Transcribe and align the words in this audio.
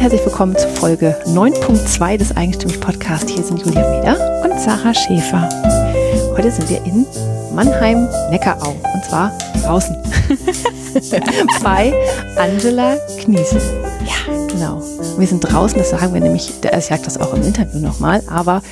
herzlich 0.00 0.24
willkommen 0.24 0.56
zu 0.56 0.66
Folge 0.66 1.14
9.2 1.26 2.16
des 2.16 2.34
Eigenstimmig 2.34 2.80
Podcasts. 2.80 3.30
Hier 3.30 3.42
sind 3.44 3.60
Julia 3.60 3.86
Meder 3.86 4.42
und 4.42 4.58
Sarah 4.58 4.94
Schäfer. 4.94 5.46
Heute 6.34 6.50
sind 6.50 6.70
wir 6.70 6.82
in 6.86 7.04
Mannheim-Neckarau 7.54 8.70
und 8.70 9.04
zwar 9.04 9.30
draußen 9.62 9.94
bei 11.62 11.92
Angela 12.38 12.96
Kniesel. 13.18 13.60
Ja, 14.06 14.46
genau. 14.48 14.82
Wir 15.18 15.26
sind 15.26 15.40
draußen, 15.40 15.76
das 15.76 15.90
sagen 15.90 16.14
wir 16.14 16.22
nämlich, 16.22 16.48
ich 16.48 16.84
sage 16.86 17.02
das 17.04 17.20
auch 17.20 17.34
im 17.34 17.42
Interview 17.42 17.78
nochmal, 17.80 18.22
aber 18.26 18.62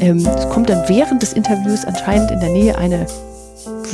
ähm, 0.00 0.18
es 0.36 0.46
kommt 0.50 0.68
dann 0.68 0.86
während 0.86 1.22
des 1.22 1.32
Interviews 1.32 1.86
anscheinend 1.86 2.30
in 2.30 2.40
der 2.40 2.50
Nähe 2.50 2.76
eine 2.76 3.06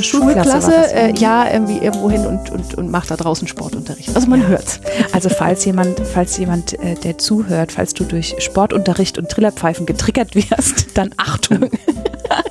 Schulklasse, 0.03 0.71
Schulklasse 0.71 0.93
äh, 0.93 1.13
ja, 1.15 1.51
irgendwie 1.51 1.77
irgendwo 1.77 2.09
hin 2.09 2.25
und, 2.25 2.49
und, 2.49 2.75
und 2.75 2.91
macht 2.91 3.11
da 3.11 3.17
draußen 3.17 3.47
Sportunterricht. 3.47 4.15
Also 4.15 4.27
man 4.27 4.41
ja. 4.41 4.47
hört's. 4.47 4.81
Also 5.11 5.29
falls 5.29 5.65
jemand, 5.65 5.99
falls 5.99 6.37
jemand, 6.37 6.73
äh, 6.79 6.95
der 6.95 7.17
zuhört, 7.17 7.71
falls 7.71 7.93
du 7.93 8.03
durch 8.03 8.35
Sportunterricht 8.39 9.17
und 9.17 9.29
Trillerpfeifen 9.29 9.85
getriggert 9.85 10.35
wirst, 10.35 10.89
dann 10.97 11.13
Achtung. 11.17 11.69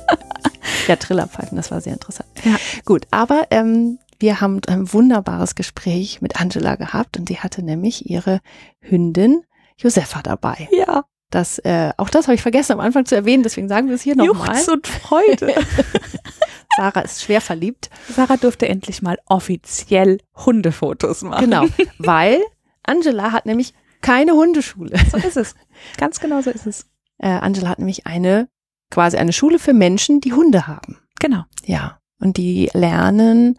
ja, 0.87 0.95
Trillerpfeifen, 0.95 1.55
das 1.55 1.71
war 1.71 1.81
sehr 1.81 1.93
interessant. 1.93 2.29
Ja. 2.43 2.55
Gut, 2.85 3.07
aber 3.11 3.47
ähm, 3.51 3.99
wir 4.19 4.41
haben 4.41 4.61
ein 4.67 4.91
wunderbares 4.93 5.55
Gespräch 5.55 6.21
mit 6.21 6.39
Angela 6.39 6.75
gehabt 6.75 7.17
und 7.17 7.27
sie 7.27 7.39
hatte 7.39 7.63
nämlich 7.63 8.09
ihre 8.09 8.39
Hündin 8.79 9.43
Josefa 9.77 10.21
dabei. 10.21 10.69
Ja. 10.71 11.05
Das, 11.31 11.59
äh, 11.59 11.91
auch 11.95 12.09
das 12.09 12.27
habe 12.27 12.35
ich 12.35 12.41
vergessen 12.41 12.73
am 12.73 12.81
Anfang 12.81 13.05
zu 13.05 13.15
erwähnen, 13.15 13.41
deswegen 13.41 13.69
sagen 13.69 13.87
wir 13.87 13.95
es 13.95 14.01
hier 14.01 14.17
nochmal. 14.17 14.49
Juchz 14.49 14.67
und 14.67 14.85
Freude. 14.85 15.55
Sarah 16.77 17.01
ist 17.01 17.21
schwer 17.21 17.41
verliebt. 17.41 17.89
Sarah 18.09 18.37
durfte 18.37 18.67
endlich 18.67 19.01
mal 19.01 19.19
offiziell 19.25 20.19
Hundefotos 20.35 21.21
machen. 21.23 21.45
Genau, 21.45 21.65
weil 21.97 22.41
Angela 22.83 23.31
hat 23.31 23.45
nämlich 23.45 23.73
keine 24.01 24.33
Hundeschule. 24.33 24.97
So 25.11 25.17
ist 25.17 25.37
es. 25.37 25.55
Ganz 25.97 26.19
genau 26.19 26.41
so 26.41 26.49
ist 26.49 26.65
es. 26.65 26.87
Äh, 27.17 27.29
Angela 27.29 27.69
hat 27.69 27.79
nämlich 27.79 28.07
eine, 28.07 28.49
quasi 28.89 29.17
eine 29.17 29.33
Schule 29.33 29.59
für 29.59 29.73
Menschen, 29.73 30.21
die 30.21 30.33
Hunde 30.33 30.67
haben. 30.67 30.97
Genau. 31.19 31.43
Ja. 31.65 31.99
Und 32.19 32.37
die 32.37 32.69
lernen, 32.73 33.57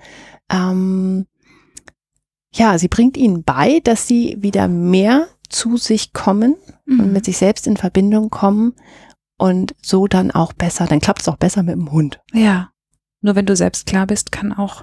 ähm, 0.51 1.27
ja, 2.55 2.79
sie 2.79 2.89
bringt 2.89 3.17
ihnen 3.17 3.45
bei, 3.45 3.81
dass 3.81 4.07
sie 4.07 4.37
wieder 4.41 4.69
mehr 4.69 5.29
zu 5.49 5.77
sich 5.77 6.13
kommen 6.13 6.57
mhm. 6.87 7.01
und 7.01 7.13
mit 7.13 7.25
sich 7.25 7.39
selbst 7.39 7.67
in 7.67 7.77
Verbindung 7.77 8.31
kommen 8.31 8.75
und 9.39 9.75
so 9.83 10.07
dann 10.07 10.31
auch 10.31 10.53
besser, 10.53 10.87
dann 10.87 11.01
klappt 11.01 11.23
es 11.23 11.29
auch 11.29 11.37
besser 11.37 11.63
mit 11.63 11.75
dem 11.75 11.91
Hund. 11.91 12.21
Ja. 12.33 12.72
Nur 13.23 13.35
wenn 13.35 13.47
du 13.47 13.57
selbst 13.57 13.87
klar 13.87 14.07
bist, 14.07 14.33
kann 14.33 14.53
auch 14.53 14.83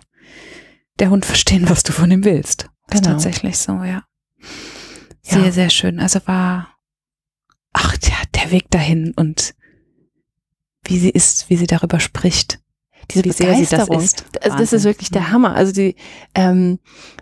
der 0.97 1.09
Hund 1.09 1.25
verstehen, 1.27 1.69
was 1.69 1.83
du 1.83 1.91
von 1.91 2.09
ihm 2.09 2.25
willst. 2.25 2.69
Das 2.87 3.01
genau. 3.01 3.15
ist 3.15 3.23
tatsächlich 3.23 3.57
so, 3.57 3.83
ja. 3.83 4.03
Sehr, 5.21 5.45
ja. 5.45 5.51
sehr 5.51 5.69
schön. 5.69 5.99
Also 5.99 6.19
war, 6.25 6.75
ach 7.73 7.95
ja, 8.01 8.15
der 8.33 8.51
Weg 8.51 8.71
dahin 8.71 9.13
und 9.15 9.53
wie 10.83 10.97
sie 10.97 11.09
ist, 11.09 11.49
wie 11.49 11.57
sie 11.57 11.67
darüber 11.67 11.99
spricht. 11.99 12.59
Diese 13.11 13.25
wie 13.25 13.31
sehr 13.31 13.55
sie 13.55 13.65
das 13.65 13.89
ist. 13.89 14.25
Also 14.41 14.57
das 14.57 14.73
ist 14.73 14.83
wirklich 14.83 15.09
der 15.09 15.31
Hammer. 15.31 15.55
Also 15.55 15.71
die, 15.71 15.95
ähm, 16.35 16.79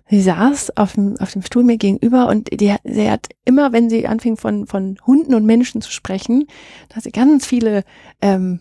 sie 0.09 0.22
saß 0.22 0.76
auf 0.76 0.94
dem, 0.94 1.16
auf 1.18 1.31
dem 1.31 1.42
Stuhl 1.42 1.64
mir 1.64 1.78
gegenüber 1.78 2.28
und 2.28 2.50
die, 2.52 2.76
sie 2.84 3.09
hat 3.09 3.30
immer, 3.46 3.72
wenn 3.72 3.90
sie 3.90 4.08
anfing 4.08 4.36
von, 4.36 4.68
von 4.68 4.98
Hunden 5.06 5.34
und 5.34 5.46
Menschen 5.46 5.81
zu 5.81 5.92
sprechen, 5.92 6.48
da 6.90 6.98
hat 6.98 7.04
sie 7.04 7.12
ganz 7.12 7.46
viele 7.46 7.84
ähm, 8.22 8.59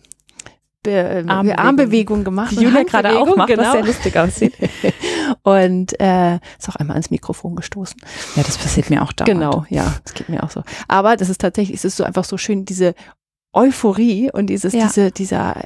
Be 0.87 0.93
äh, 0.93 1.23
Armbewegung. 1.27 1.65
Armbewegung 1.65 2.23
gemacht. 2.23 2.51
Die 2.51 2.63
Julia 2.63 2.83
gerade 2.83 3.19
auch 3.19 3.35
macht, 3.35 3.49
genau. 3.49 3.63
was 3.63 3.71
sehr 3.73 3.85
lustig 3.85 4.17
aussieht. 4.17 4.53
und 5.43 5.99
äh, 5.99 6.35
ist 6.35 6.69
auch 6.69 6.77
einmal 6.77 6.95
ans 6.95 7.11
Mikrofon 7.11 7.57
gestoßen. 7.57 7.99
Ja, 8.37 8.43
das 8.43 8.57
passiert 8.57 8.89
mir 8.89 9.01
auch 9.01 9.11
da. 9.11 9.25
Genau, 9.25 9.65
ja, 9.69 9.95
das 10.05 10.13
geht 10.13 10.29
mir 10.29 10.41
auch 10.41 10.49
so. 10.49 10.63
Aber 10.87 11.17
das 11.17 11.27
ist 11.27 11.41
tatsächlich, 11.41 11.75
es 11.75 11.83
ist 11.83 11.97
so 11.97 12.05
einfach 12.05 12.23
so 12.23 12.37
schön, 12.37 12.63
diese 12.63 12.95
Euphorie 13.51 14.31
und 14.31 14.47
dieses, 14.47 14.71
ja. 14.71 14.85
diese, 14.85 15.11
dieser, 15.11 15.61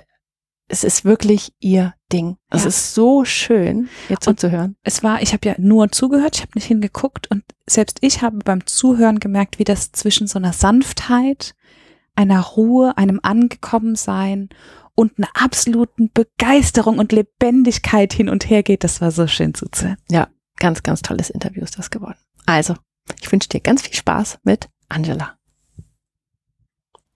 es 0.67 0.83
ist 0.83 1.05
wirklich 1.05 1.53
ihr 1.59 1.93
Ding. 2.11 2.37
Es 2.49 2.63
ja. 2.63 2.69
ist 2.69 2.95
so 2.95 3.23
schön, 3.23 3.89
ihr 4.09 4.19
zuzuhören. 4.19 4.75
Es 4.81 5.03
war, 5.03 5.21
ich 5.21 5.33
habe 5.33 5.47
ja 5.47 5.53
nur 5.59 5.91
zugehört, 5.91 6.37
ich 6.37 6.41
habe 6.41 6.53
nicht 6.55 6.65
hingeguckt 6.65 7.29
und 7.29 7.43
selbst 7.67 7.99
ich 8.01 8.23
habe 8.23 8.39
beim 8.43 8.65
Zuhören 8.65 9.19
gemerkt, 9.19 9.59
wie 9.59 9.65
das 9.65 9.91
zwischen 9.91 10.25
so 10.25 10.39
einer 10.39 10.53
Sanftheit, 10.53 11.53
einer 12.15 12.41
Ruhe, 12.41 12.97
einem 12.97 13.19
Angekommensein 13.21 14.49
und 14.95 15.17
einer 15.17 15.29
absoluten 15.33 16.11
Begeisterung 16.13 16.99
und 16.99 17.11
Lebendigkeit 17.11 18.13
hin 18.13 18.29
und 18.29 18.49
her 18.49 18.63
geht. 18.63 18.83
Das 18.83 19.01
war 19.01 19.11
so 19.11 19.27
schön 19.27 19.53
zuzuhören. 19.53 19.97
Ja, 20.09 20.27
ganz, 20.57 20.83
ganz 20.83 21.01
tolles 21.01 21.29
Interview 21.29 21.63
ist 21.63 21.77
das 21.77 21.89
geworden. 21.89 22.17
Also, 22.45 22.75
ich 23.21 23.31
wünsche 23.31 23.49
dir 23.49 23.59
ganz 23.59 23.81
viel 23.83 23.93
Spaß 23.95 24.39
mit 24.43 24.69
Angela. 24.89 25.37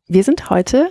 Wir 0.07 0.23
sind 0.23 0.49
heute 0.49 0.89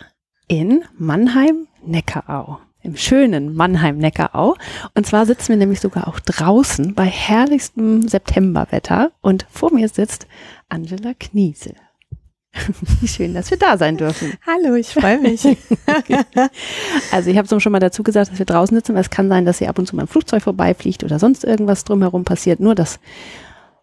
in 0.48 0.84
Mannheim-Neckarau. 0.98 2.58
Im 2.82 2.96
schönen 2.96 3.54
Mannheim-Neckarau. 3.54 4.56
Und 4.94 5.06
zwar 5.06 5.24
sitzen 5.24 5.50
wir 5.50 5.56
nämlich 5.56 5.80
sogar 5.80 6.06
auch 6.06 6.20
draußen 6.20 6.94
bei 6.94 7.06
herrlichstem 7.06 8.06
Septemberwetter. 8.06 9.12
Und 9.22 9.46
vor 9.50 9.72
mir 9.72 9.88
sitzt 9.88 10.26
Angela 10.68 11.14
Kniesel. 11.14 11.74
Wie 13.00 13.08
schön, 13.08 13.34
dass 13.34 13.50
wir 13.50 13.58
da 13.58 13.76
sein 13.76 13.96
dürfen. 13.96 14.32
Hallo, 14.46 14.74
ich 14.74 14.88
freue 14.88 15.18
mich. 15.18 15.46
Also 17.12 17.30
ich 17.30 17.38
habe 17.38 17.54
es 17.54 17.62
schon 17.62 17.72
mal 17.72 17.78
dazu 17.78 18.02
gesagt, 18.02 18.30
dass 18.30 18.38
wir 18.38 18.46
draußen 18.46 18.76
sitzen, 18.76 18.94
weil 18.94 19.00
es 19.00 19.10
kann 19.10 19.28
sein, 19.28 19.44
dass 19.44 19.58
hier 19.58 19.68
ab 19.68 19.78
und 19.78 19.86
zu 19.86 19.96
mal 19.96 20.02
ein 20.02 20.08
Flugzeug 20.08 20.42
vorbeifliegt 20.42 21.04
oder 21.04 21.18
sonst 21.18 21.44
irgendwas 21.44 21.84
drumherum 21.84 22.24
passiert, 22.24 22.60
nur 22.60 22.74
dass 22.74 22.98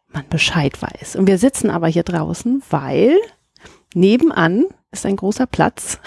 man 0.10 0.24
Bescheid 0.30 0.82
weiß. 0.82 1.16
Und 1.16 1.28
wir 1.28 1.38
sitzen 1.38 1.70
aber 1.70 1.88
hier 1.88 2.04
draußen, 2.04 2.62
weil 2.70 3.18
nebenan 3.94 4.66
ist 4.92 5.06
ein 5.06 5.16
großer 5.16 5.48
Platz, 5.48 6.00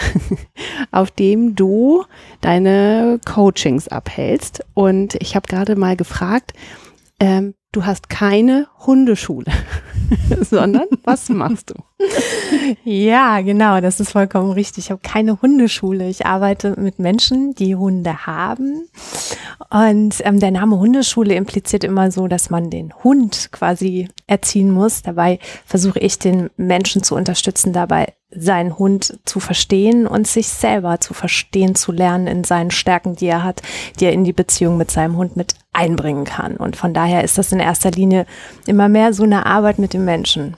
auf 0.90 1.10
dem 1.10 1.54
du 1.54 2.04
deine 2.40 3.18
Coachings 3.24 3.88
abhältst. 3.88 4.64
Und 4.74 5.14
ich 5.20 5.34
habe 5.34 5.48
gerade 5.48 5.76
mal 5.76 5.96
gefragt, 5.96 6.52
ähm, 7.20 7.54
du 7.72 7.86
hast 7.86 8.10
keine 8.10 8.68
Hundeschule, 8.86 9.50
sondern 10.40 10.86
was 11.04 11.28
machst 11.28 11.70
du? 11.70 11.74
Ja, 12.84 13.40
genau, 13.40 13.80
das 13.80 14.00
ist 14.00 14.12
vollkommen 14.12 14.52
richtig. 14.52 14.84
Ich 14.84 14.90
habe 14.90 15.00
keine 15.02 15.40
Hundeschule. 15.40 16.08
Ich 16.08 16.26
arbeite 16.26 16.78
mit 16.78 16.98
Menschen, 16.98 17.54
die 17.54 17.76
Hunde 17.76 18.26
haben. 18.26 18.88
Und 19.70 20.16
ähm, 20.24 20.40
der 20.40 20.50
Name 20.50 20.78
Hundeschule 20.78 21.34
impliziert 21.34 21.84
immer 21.84 22.10
so, 22.10 22.26
dass 22.26 22.50
man 22.50 22.70
den 22.70 22.92
Hund 23.02 23.50
quasi 23.52 24.08
erziehen 24.26 24.70
muss. 24.70 25.02
Dabei 25.02 25.38
versuche 25.66 25.98
ich 25.98 26.18
den 26.18 26.50
Menschen 26.56 27.02
zu 27.02 27.14
unterstützen, 27.14 27.72
dabei 27.72 28.12
seinen 28.36 28.78
Hund 28.78 29.18
zu 29.24 29.40
verstehen 29.40 30.06
und 30.06 30.26
sich 30.26 30.48
selber 30.48 31.00
zu 31.00 31.14
verstehen, 31.14 31.74
zu 31.74 31.92
lernen 31.92 32.26
in 32.26 32.44
seinen 32.44 32.70
Stärken, 32.70 33.14
die 33.14 33.26
er 33.26 33.44
hat, 33.44 33.62
die 34.00 34.06
er 34.06 34.12
in 34.12 34.24
die 34.24 34.32
Beziehung 34.32 34.76
mit 34.76 34.90
seinem 34.90 35.16
Hund 35.16 35.36
mit 35.36 35.54
einbringen 35.72 36.24
kann. 36.24 36.56
Und 36.56 36.76
von 36.76 36.94
daher 36.94 37.22
ist 37.24 37.38
das 37.38 37.52
in 37.52 37.60
erster 37.60 37.90
Linie 37.90 38.26
immer 38.66 38.88
mehr 38.88 39.12
so 39.12 39.22
eine 39.22 39.46
Arbeit 39.46 39.78
mit 39.78 39.92
dem 39.92 40.04
Menschen, 40.04 40.56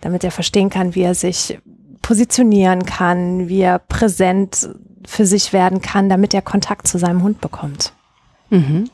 damit 0.00 0.24
er 0.24 0.30
verstehen 0.30 0.70
kann, 0.70 0.75
wie 0.94 1.02
er 1.02 1.14
sich 1.14 1.58
positionieren 2.02 2.84
kann, 2.84 3.48
wie 3.48 3.60
er 3.60 3.78
präsent 3.78 4.68
für 5.06 5.26
sich 5.26 5.52
werden 5.52 5.80
kann, 5.80 6.08
damit 6.08 6.34
er 6.34 6.42
Kontakt 6.42 6.86
zu 6.88 6.98
seinem 6.98 7.22
Hund 7.22 7.40
bekommt. 7.40 7.92
Mhm. 8.50 8.90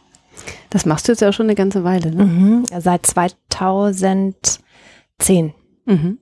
Das 0.70 0.86
machst 0.86 1.08
du 1.08 1.12
jetzt 1.12 1.20
ja 1.20 1.32
schon 1.32 1.46
eine 1.46 1.54
ganze 1.54 1.84
Weile, 1.84 2.10
ne? 2.10 2.24
Mhm. 2.24 2.64
Seit 2.78 3.06
2010. 3.06 4.62
Mhm. 5.84 6.18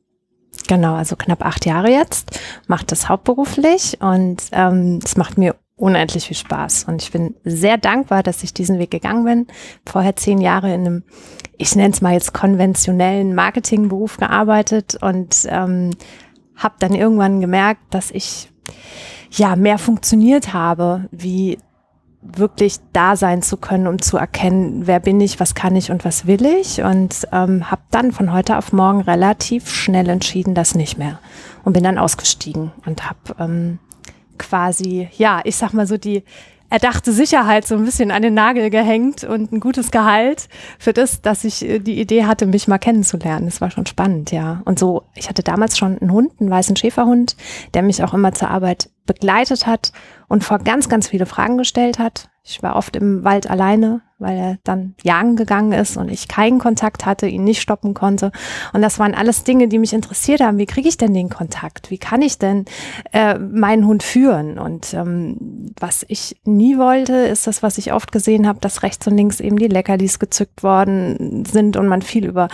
Genau, 0.66 0.94
also 0.94 1.16
knapp 1.16 1.44
acht 1.44 1.64
Jahre 1.66 1.90
jetzt, 1.90 2.38
macht 2.66 2.92
das 2.92 3.08
hauptberuflich 3.08 3.98
und 4.00 4.42
ähm, 4.52 5.00
es 5.04 5.16
macht 5.16 5.38
mir 5.38 5.56
unendlich 5.80 6.26
viel 6.26 6.36
Spaß. 6.36 6.84
Und 6.84 7.02
ich 7.02 7.10
bin 7.10 7.34
sehr 7.44 7.78
dankbar, 7.78 8.22
dass 8.22 8.42
ich 8.42 8.54
diesen 8.54 8.78
Weg 8.78 8.90
gegangen 8.90 9.24
bin. 9.24 9.46
Vorher 9.86 10.16
zehn 10.16 10.40
Jahre 10.40 10.72
in 10.72 10.86
einem, 10.86 11.02
ich 11.56 11.74
nenne 11.74 11.92
es 11.92 12.02
mal 12.02 12.12
jetzt 12.12 12.34
konventionellen 12.34 13.34
Marketingberuf 13.34 14.18
gearbeitet 14.18 14.98
und 15.00 15.46
ähm, 15.48 15.90
habe 16.56 16.74
dann 16.78 16.94
irgendwann 16.94 17.40
gemerkt, 17.40 17.82
dass 17.90 18.10
ich 18.10 18.50
ja 19.30 19.56
mehr 19.56 19.78
funktioniert 19.78 20.52
habe, 20.52 21.08
wie 21.10 21.58
wirklich 22.22 22.76
da 22.92 23.16
sein 23.16 23.40
zu 23.40 23.56
können, 23.56 23.86
um 23.86 24.02
zu 24.02 24.18
erkennen, 24.18 24.86
wer 24.86 25.00
bin 25.00 25.20
ich, 25.22 25.40
was 25.40 25.54
kann 25.54 25.74
ich 25.74 25.90
und 25.90 26.04
was 26.04 26.26
will 26.26 26.44
ich. 26.44 26.82
Und 26.82 27.26
ähm, 27.32 27.70
habe 27.70 27.82
dann 27.90 28.12
von 28.12 28.32
heute 28.32 28.58
auf 28.58 28.74
morgen 28.74 29.00
relativ 29.00 29.70
schnell 29.70 30.10
entschieden, 30.10 30.54
das 30.54 30.74
nicht 30.74 30.98
mehr. 30.98 31.18
Und 31.64 31.72
bin 31.72 31.84
dann 31.84 31.98
ausgestiegen 31.98 32.72
und 32.84 33.08
habe 33.08 33.18
ähm, 33.38 33.78
quasi, 34.40 35.08
ja, 35.16 35.40
ich 35.44 35.56
sag 35.56 35.72
mal 35.72 35.86
so 35.86 35.96
die 35.96 36.24
erdachte 36.70 37.12
Sicherheit 37.12 37.66
so 37.66 37.74
ein 37.74 37.84
bisschen 37.84 38.10
an 38.10 38.22
den 38.22 38.34
Nagel 38.34 38.70
gehängt 38.70 39.24
und 39.24 39.52
ein 39.52 39.60
gutes 39.60 39.90
Gehalt 39.90 40.48
für 40.78 40.92
das, 40.92 41.20
dass 41.20 41.44
ich 41.44 41.68
äh, 41.68 41.78
die 41.80 42.00
Idee 42.00 42.24
hatte, 42.24 42.46
mich 42.46 42.68
mal 42.68 42.78
kennenzulernen. 42.78 43.46
Das 43.46 43.60
war 43.60 43.70
schon 43.70 43.86
spannend, 43.86 44.30
ja. 44.30 44.62
Und 44.64 44.78
so, 44.78 45.02
ich 45.14 45.28
hatte 45.28 45.42
damals 45.42 45.76
schon 45.76 45.98
einen 45.98 46.12
Hund, 46.12 46.32
einen 46.40 46.50
weißen 46.50 46.76
Schäferhund, 46.76 47.36
der 47.74 47.82
mich 47.82 48.02
auch 48.02 48.14
immer 48.14 48.32
zur 48.32 48.50
Arbeit 48.50 48.88
begleitet 49.04 49.66
hat 49.66 49.92
und 50.28 50.44
vor 50.44 50.58
ganz, 50.58 50.88
ganz 50.88 51.08
viele 51.08 51.26
Fragen 51.26 51.58
gestellt 51.58 51.98
hat. 51.98 52.30
Ich 52.44 52.62
war 52.62 52.76
oft 52.76 52.94
im 52.96 53.24
Wald 53.24 53.50
alleine 53.50 54.02
weil 54.20 54.38
er 54.38 54.58
dann 54.64 54.94
jagen 55.02 55.36
gegangen 55.36 55.72
ist 55.72 55.96
und 55.96 56.10
ich 56.10 56.28
keinen 56.28 56.58
Kontakt 56.58 57.06
hatte, 57.06 57.26
ihn 57.26 57.44
nicht 57.44 57.60
stoppen 57.60 57.94
konnte. 57.94 58.30
Und 58.72 58.82
das 58.82 58.98
waren 58.98 59.14
alles 59.14 59.44
Dinge, 59.44 59.68
die 59.68 59.78
mich 59.78 59.92
interessiert 59.92 60.40
haben. 60.40 60.58
Wie 60.58 60.66
kriege 60.66 60.88
ich 60.88 60.98
denn 60.98 61.14
den 61.14 61.30
Kontakt? 61.30 61.90
Wie 61.90 61.98
kann 61.98 62.22
ich 62.22 62.38
denn 62.38 62.66
äh, 63.12 63.38
meinen 63.38 63.86
Hund 63.86 64.02
führen? 64.02 64.58
Und 64.58 64.94
ähm, 64.94 65.72
was 65.78 66.04
ich 66.08 66.40
nie 66.44 66.78
wollte, 66.78 67.14
ist 67.14 67.46
das, 67.46 67.62
was 67.62 67.78
ich 67.78 67.92
oft 67.92 68.12
gesehen 68.12 68.46
habe, 68.46 68.60
dass 68.60 68.82
rechts 68.82 69.06
und 69.06 69.16
links 69.16 69.40
eben 69.40 69.58
die 69.58 69.68
Leckerlis 69.68 70.18
gezückt 70.18 70.62
worden 70.62 71.44
sind 71.44 71.76
und 71.76 71.88
man 71.88 72.02
viel 72.02 72.26
über 72.26 72.48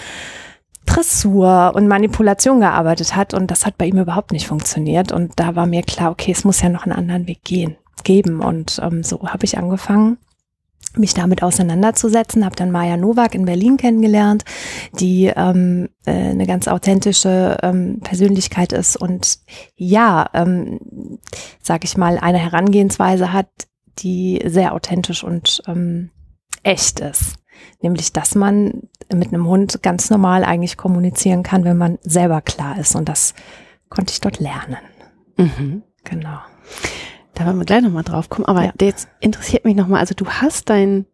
Dressur 0.87 1.73
und 1.75 1.89
Manipulation 1.89 2.61
gearbeitet 2.61 3.17
hat 3.17 3.35
und 3.35 3.51
das 3.51 3.67
hat 3.67 3.77
bei 3.77 3.87
ihm 3.87 3.99
überhaupt 3.99 4.33
nicht 4.33 4.47
funktioniert 4.47 5.11
und 5.11 5.33
da 5.37 5.57
war 5.57 5.67
mir 5.67 5.83
klar, 5.83 6.13
okay, 6.13 6.31
es 6.31 6.45
muss 6.45 6.63
ja 6.63 6.69
noch 6.69 6.85
einen 6.85 6.93
anderen 6.93 7.27
Weg 7.27 7.43
gehen, 7.43 7.77
geben 8.05 8.41
und 8.41 8.81
ähm, 8.83 9.03
so 9.03 9.21
habe 9.29 9.45
ich 9.45 9.59
angefangen 9.59 10.19
mich 10.97 11.15
damit 11.15 11.43
auseinanderzusetzen, 11.43 12.45
habe 12.45 12.57
dann 12.57 12.71
Maja 12.71 12.97
Nowak 12.97 13.35
in 13.35 13.45
Berlin 13.45 13.77
kennengelernt, 13.77 14.45
die 14.99 15.27
ähm, 15.27 15.89
äh, 16.07 16.13
eine 16.13 16.47
ganz 16.47 16.69
authentische 16.69 17.59
ähm, 17.63 18.01
Persönlichkeit 18.01 18.73
ist 18.73 18.97
und 18.97 19.39
ja, 19.75 20.31
ähm, 20.33 20.79
sag 21.63 21.85
ich 21.85 21.97
mal, 21.97 22.19
eine 22.19 22.39
Herangehensweise 22.39 23.33
hat, 23.33 23.49
die 23.99 24.43
sehr 24.45 24.75
authentisch 24.75 25.25
und 25.25 25.63
ähm, 25.67 26.11
echt 26.63 27.01
ist. 27.01 27.37
Nämlich, 27.81 28.13
dass 28.13 28.35
man 28.35 28.83
mit 29.13 29.29
einem 29.29 29.47
Hund 29.47 29.83
ganz 29.83 30.11
normal 30.11 30.45
eigentlich 30.45 30.77
kommunizieren 30.77 31.43
kann, 31.43 31.65
wenn 31.65 31.79
man 31.79 31.99
selber 32.03 32.41
klar 32.43 32.79
ist. 32.79 32.95
Und 32.95 33.09
das 33.09 33.35
konnte 33.89 34.13
ich 34.13 34.21
dort 34.21 34.41
lernen. 34.41 34.79
Mhm. 35.37 35.83
Genau. 36.05 36.39
Da 37.37 37.45
werden 37.45 37.59
wir 37.59 37.67
gleich 37.67 37.83
nochmal 37.83 38.03
drauf 38.03 38.31
kommen. 38.31 38.47
Aber 38.47 38.65
ja. 38.65 38.73
jetzt 38.81 39.09
interessiert 39.21 39.67
mich 39.67 39.77
nochmal, 39.77 40.01
also 40.01 40.15
du 40.15 40.27
hast 40.27 40.71
deinen 40.71 41.05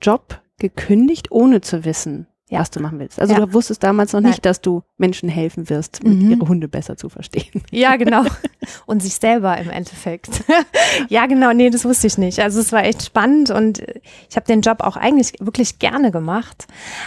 Job 0.00 0.42
gekündigt, 0.58 1.32
ohne 1.32 1.62
zu 1.62 1.86
wissen, 1.86 2.26
ja. 2.50 2.60
was 2.60 2.70
du 2.70 2.80
machen 2.80 2.98
willst. 2.98 3.20
Also 3.20 3.34
ja. 3.34 3.40
du 3.40 3.52
wusstest 3.52 3.82
damals 3.82 4.12
noch 4.12 4.20
Nein. 4.20 4.30
nicht, 4.32 4.44
dass 4.44 4.60
du 4.60 4.82
Menschen 4.98 5.28
helfen 5.28 5.70
wirst, 5.70 6.04
mhm. 6.04 6.30
ihre 6.30 6.48
Hunde 6.48 6.68
besser 6.68 6.96
zu 6.96 7.08
verstehen. 7.08 7.62
Ja, 7.70 7.96
genau. 7.96 8.24
Und 8.86 9.02
sich 9.02 9.14
selber 9.14 9.56
im 9.56 9.70
Endeffekt. 9.70 10.44
ja, 11.08 11.26
genau. 11.26 11.52
Nee, 11.52 11.70
das 11.70 11.84
wusste 11.84 12.08
ich 12.08 12.18
nicht. 12.18 12.40
Also 12.40 12.60
es 12.60 12.72
war 12.72 12.84
echt 12.84 13.02
spannend 13.04 13.50
und 13.50 13.82
ich 14.28 14.36
habe 14.36 14.46
den 14.46 14.60
Job 14.60 14.80
auch 14.80 14.96
eigentlich 14.96 15.34
wirklich 15.40 15.78
gerne 15.78 16.10
gemacht. 16.10 16.66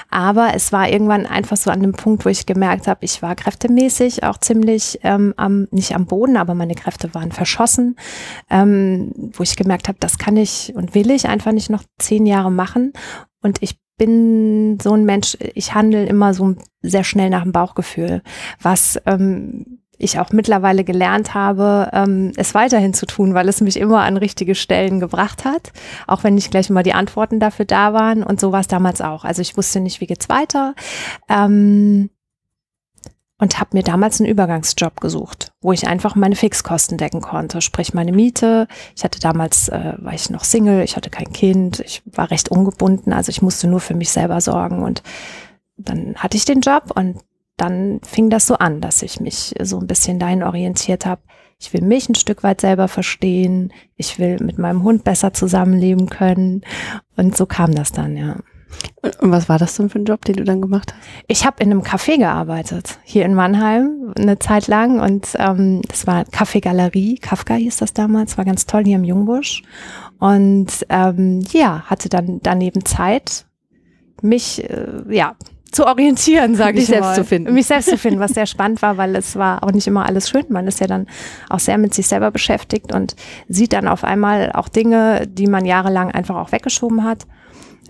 Aber 0.10 0.54
es 0.56 0.72
war 0.72 0.90
irgendwann 0.90 1.26
einfach 1.26 1.58
so 1.58 1.70
an 1.70 1.82
dem 1.82 1.92
Punkt, 1.92 2.26
wo 2.26 2.30
ich 2.30 2.46
gemerkt 2.46 2.88
habe, 2.88 3.06
ich 3.06 3.22
war 3.22 3.36
kräftemäßig 3.36 4.24
auch 4.24 4.38
ziemlich 4.38 5.00
ähm, 5.04 5.34
am, 5.38 5.68
nicht 5.72 5.94
am 5.96 6.06
Boden, 6.06 6.38
aber 6.38 6.56
meine 6.56 6.76
Kräfte 6.76 7.14
waren 7.14 7.32
verschossen. 7.32 7.98
Ähm, 8.50 9.12
wo 9.34 9.44
ich 9.44 9.56
gemerkt 9.56 9.88
habe, 9.88 9.98
das 10.00 10.18
kann 10.18 10.38
ich 10.38 10.74
und 10.76 10.96
will 10.96 11.12
ich 11.12 11.28
einfach 11.28 11.52
nicht 11.52 11.70
noch 11.70 11.84
zehn 12.00 12.26
Jahre 12.26 12.52
machen. 12.52 12.94
Und 13.42 13.62
ich 13.62 13.78
bin 13.98 14.80
so 14.82 14.94
ein 14.94 15.06
Mensch, 15.06 15.38
ich 15.54 15.74
handle 15.74 16.06
immer 16.06 16.34
so 16.34 16.56
sehr 16.82 17.04
schnell 17.04 17.30
nach 17.30 17.44
dem 17.44 17.52
Bauchgefühl, 17.52 18.22
was 18.62 19.00
ähm, 19.06 19.80
ich 19.98 20.20
auch 20.20 20.32
mittlerweile 20.32 20.84
gelernt 20.84 21.34
habe, 21.34 21.90
ähm, 21.94 22.32
es 22.36 22.54
weiterhin 22.54 22.94
zu 22.94 23.06
tun, 23.06 23.34
weil 23.34 23.48
es 23.48 23.62
mich 23.62 23.78
immer 23.78 24.02
an 24.02 24.18
richtige 24.18 24.56
Stellen 24.56 25.00
gebracht 25.00 25.46
hat, 25.46 25.72
auch 26.08 26.24
wenn 26.24 26.36
nicht 26.36 26.52
gleich 26.52 26.70
immer 26.70 26.84
die 26.84 26.94
Antworten 26.94 27.40
dafür 27.40 27.66
da 27.66 27.94
waren. 27.94 28.24
Und 28.24 28.40
so 28.40 28.52
war 28.52 28.60
es 28.60 28.68
damals 28.68 29.02
auch. 29.02 29.24
Also 29.24 29.42
ich 29.42 29.56
wusste 29.56 29.80
nicht, 29.80 30.02
wie 30.02 30.08
geht's 30.08 30.30
weiter. 30.30 30.76
Ähm, 31.30 32.10
und 33.44 33.60
habe 33.60 33.72
mir 33.74 33.84
damals 33.84 34.22
einen 34.22 34.30
Übergangsjob 34.30 35.02
gesucht, 35.02 35.52
wo 35.60 35.74
ich 35.74 35.86
einfach 35.86 36.16
meine 36.16 36.38
Fixkosten 36.38 36.98
decken 36.98 37.20
konnte, 37.20 37.60
sprich 37.60 37.94
meine 37.94 38.14
Miete. 38.14 38.70
Ich 38.96 39.04
hatte 39.04 39.20
damals, 39.20 39.68
äh, 39.68 39.96
war 39.98 40.14
ich 40.14 40.30
noch 40.30 40.46
Single, 40.46 40.82
ich 40.82 40.96
hatte 40.96 41.10
kein 41.10 41.34
Kind, 41.34 41.82
ich 41.82 42.02
war 42.06 42.32
recht 42.32 42.48
ungebunden, 42.48 43.12
also 43.12 43.32
ich 43.32 43.42
musste 43.42 43.68
nur 43.68 43.82
für 43.82 43.96
mich 43.96 44.12
selber 44.12 44.40
sorgen 44.40 44.82
und 44.82 45.04
dann 45.76 46.16
hatte 46.16 46.38
ich 46.38 46.46
den 46.46 46.62
Job 46.62 46.94
und 46.96 47.18
dann 47.58 48.00
fing 48.06 48.30
das 48.30 48.48
so 48.48 48.56
an, 48.56 48.80
dass 48.80 49.02
ich 49.02 49.20
mich 49.20 49.54
so 49.62 49.78
ein 49.78 49.88
bisschen 49.88 50.20
dahin 50.20 50.44
orientiert 50.44 51.06
habe. 51.06 51.22
Ich 51.60 51.74
will 51.74 51.82
mich 51.82 52.08
ein 52.08 52.16
Stück 52.16 52.44
weit 52.44 52.62
selber 52.62 52.88
verstehen, 52.88 53.74
ich 53.98 54.20
will 54.20 54.38
mit 54.40 54.58
meinem 54.58 54.84
Hund 54.84 55.04
besser 55.04 55.34
zusammenleben 55.34 56.08
können 56.08 56.62
und 57.18 57.36
so 57.36 57.46
kam 57.46 57.76
das 57.76 57.92
dann, 57.92 58.16
ja. 58.16 58.38
Und 59.20 59.32
was 59.32 59.50
war 59.50 59.60
das 59.60 59.76
denn 59.76 59.90
für 59.90 60.00
ein 60.00 60.06
Job, 60.06 60.24
den 60.24 60.38
du 60.38 60.44
dann 60.44 60.62
gemacht 60.62 60.94
hast? 60.94 61.02
Ich 61.28 61.46
habe 61.46 61.62
in 61.62 61.72
einem 61.72 61.82
Café 61.82 62.18
gearbeitet, 62.18 63.00
hier 63.04 63.26
in 63.26 63.34
Mannheim, 63.34 64.14
eine 64.18 64.40
Zeit 64.40 64.68
lang. 64.68 65.00
Und 65.00 65.36
ähm, 65.38 65.82
das 65.88 66.08
war 66.08 66.24
Café 66.24 66.62
Galerie, 66.62 67.16
Kafka 67.16 67.56
hieß 67.56 67.78
das 67.78 67.94
damals, 67.94 68.38
war 68.38 68.46
ganz 68.46 68.66
toll 68.66 68.86
hier 68.86 68.96
im 68.96 69.04
Jungbusch. 69.04 69.64
Und 70.20 70.86
ähm, 70.90 71.42
ja, 71.52 71.84
hatte 71.86 72.08
dann 72.08 72.40
daneben 72.44 72.86
Zeit, 72.86 73.46
mich 74.22 74.64
äh, 74.70 75.04
ja 75.10 75.36
zu 75.74 75.86
orientieren, 75.86 76.56
sage 76.56 76.80
ich 76.80 76.86
selbst 76.86 77.16
zu 77.16 77.26
finden. 77.26 77.54
Mich 77.54 77.66
selbst 77.66 77.90
zu 77.90 77.98
finden, 77.98 78.20
was 78.20 78.32
sehr 78.32 78.46
spannend 78.46 78.82
war, 78.82 78.98
weil 78.98 79.16
es 79.16 79.36
war 79.36 79.64
auch 79.64 79.72
nicht 79.72 79.88
immer 79.88 80.06
alles 80.06 80.30
schön. 80.30 80.46
Man 80.50 80.68
ist 80.68 80.80
ja 80.80 80.88
dann 80.88 81.08
auch 81.50 81.60
sehr 81.60 81.78
mit 81.78 81.94
sich 81.94 82.08
selber 82.08 82.32
beschäftigt 82.32 82.94
und 82.94 83.16
sieht 83.50 83.74
dann 83.74 83.88
auf 83.88 84.04
einmal 84.04 84.52
auch 84.54 84.70
Dinge, 84.70 85.28
die 85.28 85.48
man 85.48 85.66
jahrelang 85.66 86.12
einfach 86.12 86.36
auch 86.36 86.52
weggeschoben 86.52 87.04
hat. 87.04 87.26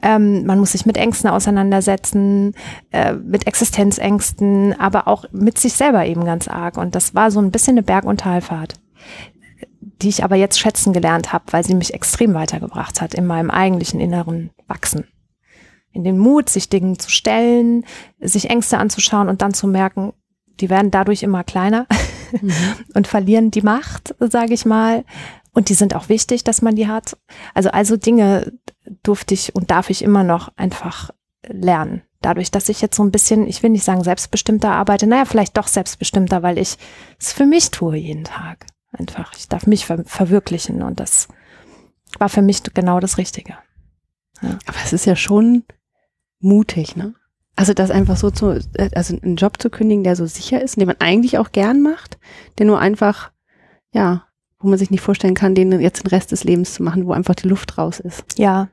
Ähm, 0.04 0.46
man 0.46 0.60
muss 0.60 0.74
sich 0.74 0.86
mit 0.86 0.98
Ängsten 0.98 1.30
auseinandersetzen, 1.30 2.54
äh, 2.92 3.14
mit 3.14 3.48
Existenzängsten, 3.48 4.78
aber 4.78 5.08
auch 5.08 5.24
mit 5.32 5.58
sich 5.58 5.74
selber 5.74 6.06
eben 6.06 6.26
ganz 6.26 6.50
arg. 6.50 6.78
Und 6.78 6.94
das 6.94 7.16
war 7.16 7.32
so 7.32 7.40
ein 7.40 7.52
bisschen 7.52 7.76
eine 7.76 7.84
Berg- 7.84 8.04
und 8.04 8.20
Talfahrt, 8.20 8.74
die 10.02 10.10
ich 10.10 10.26
aber 10.26 10.36
jetzt 10.36 10.60
schätzen 10.60 10.92
gelernt 10.92 11.32
habe, 11.32 11.46
weil 11.52 11.64
sie 11.64 11.74
mich 11.74 11.94
extrem 11.94 12.34
weitergebracht 12.34 13.00
hat 13.00 13.14
in 13.14 13.26
meinem 13.26 13.50
eigentlichen 13.50 14.02
inneren 14.02 14.52
Wachsen. 14.68 15.06
In 15.94 16.04
den 16.04 16.18
Mut, 16.18 16.50
sich 16.50 16.68
Dingen 16.68 17.00
zu 17.00 17.10
stellen, 17.10 17.86
sich 18.20 18.50
Ängste 18.50 18.80
anzuschauen 18.80 19.30
und 19.30 19.42
dann 19.42 19.54
zu 19.54 19.68
merken, 19.68 20.12
die 20.60 20.70
werden 20.70 20.92
dadurch 20.92 21.24
immer 21.24 21.46
kleiner 21.46 21.88
mhm. 22.42 22.52
und 22.94 23.08
verlieren 23.08 23.52
die 23.52 23.62
Macht, 23.62 24.16
sage 24.20 24.54
ich 24.54 24.66
mal. 24.66 25.06
Und 25.54 25.70
die 25.70 25.76
sind 25.76 25.96
auch 25.96 26.10
wichtig, 26.10 26.44
dass 26.44 26.62
man 26.62 26.76
die 26.76 26.88
hat. 26.88 27.16
Also 27.54 27.70
also 27.70 27.96
Dinge 27.96 28.52
durfte 29.04 29.34
ich 29.34 29.56
und 29.56 29.72
darf 29.72 29.90
ich 29.90 30.02
immer 30.02 30.24
noch 30.24 30.52
einfach 30.58 31.12
lernen. 31.48 32.04
Dadurch, 32.22 32.52
dass 32.52 32.70
ich 32.70 32.82
jetzt 32.82 32.96
so 32.96 33.04
ein 33.04 33.12
bisschen, 33.12 33.48
ich 33.48 33.64
will 33.64 33.70
nicht 33.70 33.84
sagen 33.84 34.04
selbstbestimmter 34.04 34.72
arbeite, 34.72 35.08
naja, 35.08 35.26
vielleicht 35.26 35.58
doch 35.58 35.68
selbstbestimmter, 35.68 36.42
weil 36.42 36.58
ich 36.58 36.78
es 37.20 37.34
für 37.34 37.46
mich 37.46 37.72
tue 37.72 37.98
jeden 37.98 38.24
Tag. 38.24 38.66
Einfach, 38.92 39.34
ich 39.36 39.50
darf 39.50 39.68
mich 39.68 39.86
ver 39.86 40.04
verwirklichen 40.06 40.84
und 40.84 41.00
das 41.00 41.28
war 42.20 42.30
für 42.30 42.42
mich 42.42 42.64
genau 42.74 43.00
das 43.00 43.18
Richtige. 43.18 43.58
Ja. 44.42 44.60
Aber 44.66 44.78
es 44.84 44.94
ist 44.94 45.06
ja 45.06 45.16
schon 45.16 45.64
mutig, 46.40 46.96
ne? 46.96 47.16
Also 47.56 47.74
das 47.74 47.92
einfach 47.92 48.18
so 48.18 48.32
zu, 48.32 48.60
also 48.96 49.18
einen 49.22 49.36
Job 49.36 49.62
zu 49.62 49.70
kündigen, 49.70 50.04
der 50.04 50.16
so 50.16 50.26
sicher 50.26 50.62
ist, 50.62 50.78
den 50.78 50.88
man 50.88 50.96
eigentlich 51.00 51.38
auch 51.38 51.52
gern 51.52 51.82
macht, 51.82 52.18
der 52.58 52.66
nur 52.66 52.80
einfach, 52.80 53.32
ja, 53.92 54.28
wo 54.60 54.70
man 54.70 54.80
sich 54.80 54.90
nicht 54.90 55.02
vorstellen 55.02 55.36
kann, 55.36 55.54
den 55.56 55.80
jetzt 55.80 56.04
den 56.04 56.10
Rest 56.10 56.32
des 56.32 56.44
Lebens 56.44 56.74
zu 56.74 56.84
machen, 56.84 57.06
wo 57.06 57.12
einfach 57.12 57.36
die 57.36 57.48
Luft 57.48 57.78
raus 57.78 58.00
ist. 58.00 58.24
Ja. 58.40 58.70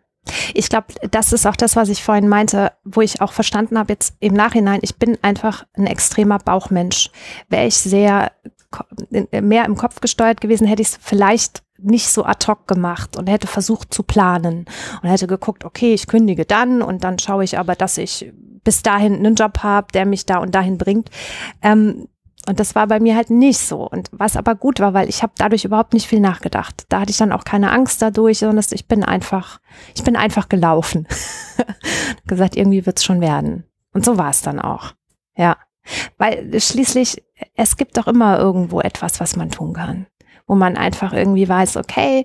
Ich 0.55 0.69
glaube, 0.69 0.87
das 1.11 1.33
ist 1.33 1.47
auch 1.47 1.57
das, 1.57 1.77
was 1.77 1.89
ich 1.89 2.03
vorhin 2.03 2.29
meinte, 2.29 2.73
wo 2.85 3.00
ich 3.00 3.21
auch 3.21 3.33
verstanden 3.33 3.79
habe 3.79 3.93
jetzt 3.93 4.15
im 4.21 4.35
Nachhinein, 4.35 4.81
ich 4.83 4.97
bin 4.97 5.19
einfach 5.23 5.65
ein 5.75 5.87
extremer 5.87 6.39
Bauchmensch. 6.39 7.11
Wäre 7.49 7.67
ich 7.67 7.77
sehr 7.77 8.33
mehr 9.33 9.65
im 9.65 9.77
Kopf 9.77 10.00
gesteuert 10.00 10.41
gewesen, 10.41 10.67
hätte 10.67 10.83
ich 10.83 10.89
es 10.89 10.99
vielleicht 11.00 11.62
nicht 11.83 12.09
so 12.09 12.25
ad 12.25 12.47
hoc 12.47 12.69
gemacht 12.69 13.17
und 13.17 13.29
hätte 13.29 13.47
versucht 13.47 13.93
zu 13.93 14.03
planen 14.03 14.67
und 15.03 15.09
hätte 15.09 15.27
geguckt, 15.27 15.65
okay, 15.65 15.95
ich 15.95 16.07
kündige 16.07 16.45
dann 16.45 16.83
und 16.83 17.03
dann 17.03 17.19
schaue 17.19 17.43
ich 17.43 17.59
aber, 17.59 17.75
dass 17.75 17.99
ich 17.99 18.33
bis 18.62 18.83
dahin 18.83 19.15
einen 19.15 19.35
Job 19.35 19.61
habe, 19.62 19.89
der 19.93 20.05
mich 20.05 20.27
da 20.27 20.39
und 20.39 20.55
dahin 20.55 20.79
bringt. 20.79 21.11
Ähm, 21.62 22.09
und 22.49 22.59
das 22.59 22.75
war 22.75 22.87
bei 22.87 23.01
mir 23.01 23.17
halt 23.17 23.31
nicht 23.31 23.59
so. 23.59 23.89
Und 23.89 24.09
was 24.13 24.37
aber 24.37 24.55
gut 24.55 24.81
war, 24.81 24.95
weil 24.95 25.09
ich 25.09 25.23
habe 25.23 25.33
dadurch 25.37 25.65
überhaupt 25.65 25.93
nicht 25.93 26.07
viel 26.07 26.21
nachgedacht. 26.21 26.85
Da 26.89 27.01
hatte 27.01 27.11
ich 27.11 27.19
dann 27.19 27.33
auch 27.33 27.45
keine 27.45 27.71
Angst 27.71 28.01
dadurch, 28.01 28.39
sondern 28.39 28.65
ich 28.71 28.89
bin 28.89 29.05
einfach, 29.05 29.61
ich 29.95 30.03
bin 30.05 30.17
einfach 30.17 30.49
gelaufen. 30.49 31.07
gesagt, 32.27 32.57
irgendwie 32.57 32.87
wird's 32.87 33.05
schon 33.05 33.21
werden. 33.21 33.65
Und 33.93 34.05
so 34.05 34.17
war 34.17 34.31
es 34.31 34.43
dann 34.43 34.59
auch. 34.59 34.95
Ja. 35.37 35.57
Weil 36.19 36.59
schließlich, 36.59 37.23
es 37.57 37.77
gibt 37.77 37.97
doch 37.97 38.07
immer 38.07 38.39
irgendwo 38.39 38.81
etwas, 38.81 39.21
was 39.21 39.37
man 39.37 39.51
tun 39.51 39.75
kann. 39.75 40.07
Wo 40.47 40.55
man 40.55 40.77
einfach 40.77 41.13
irgendwie 41.13 41.49
weiß, 41.49 41.77
okay, 41.77 42.25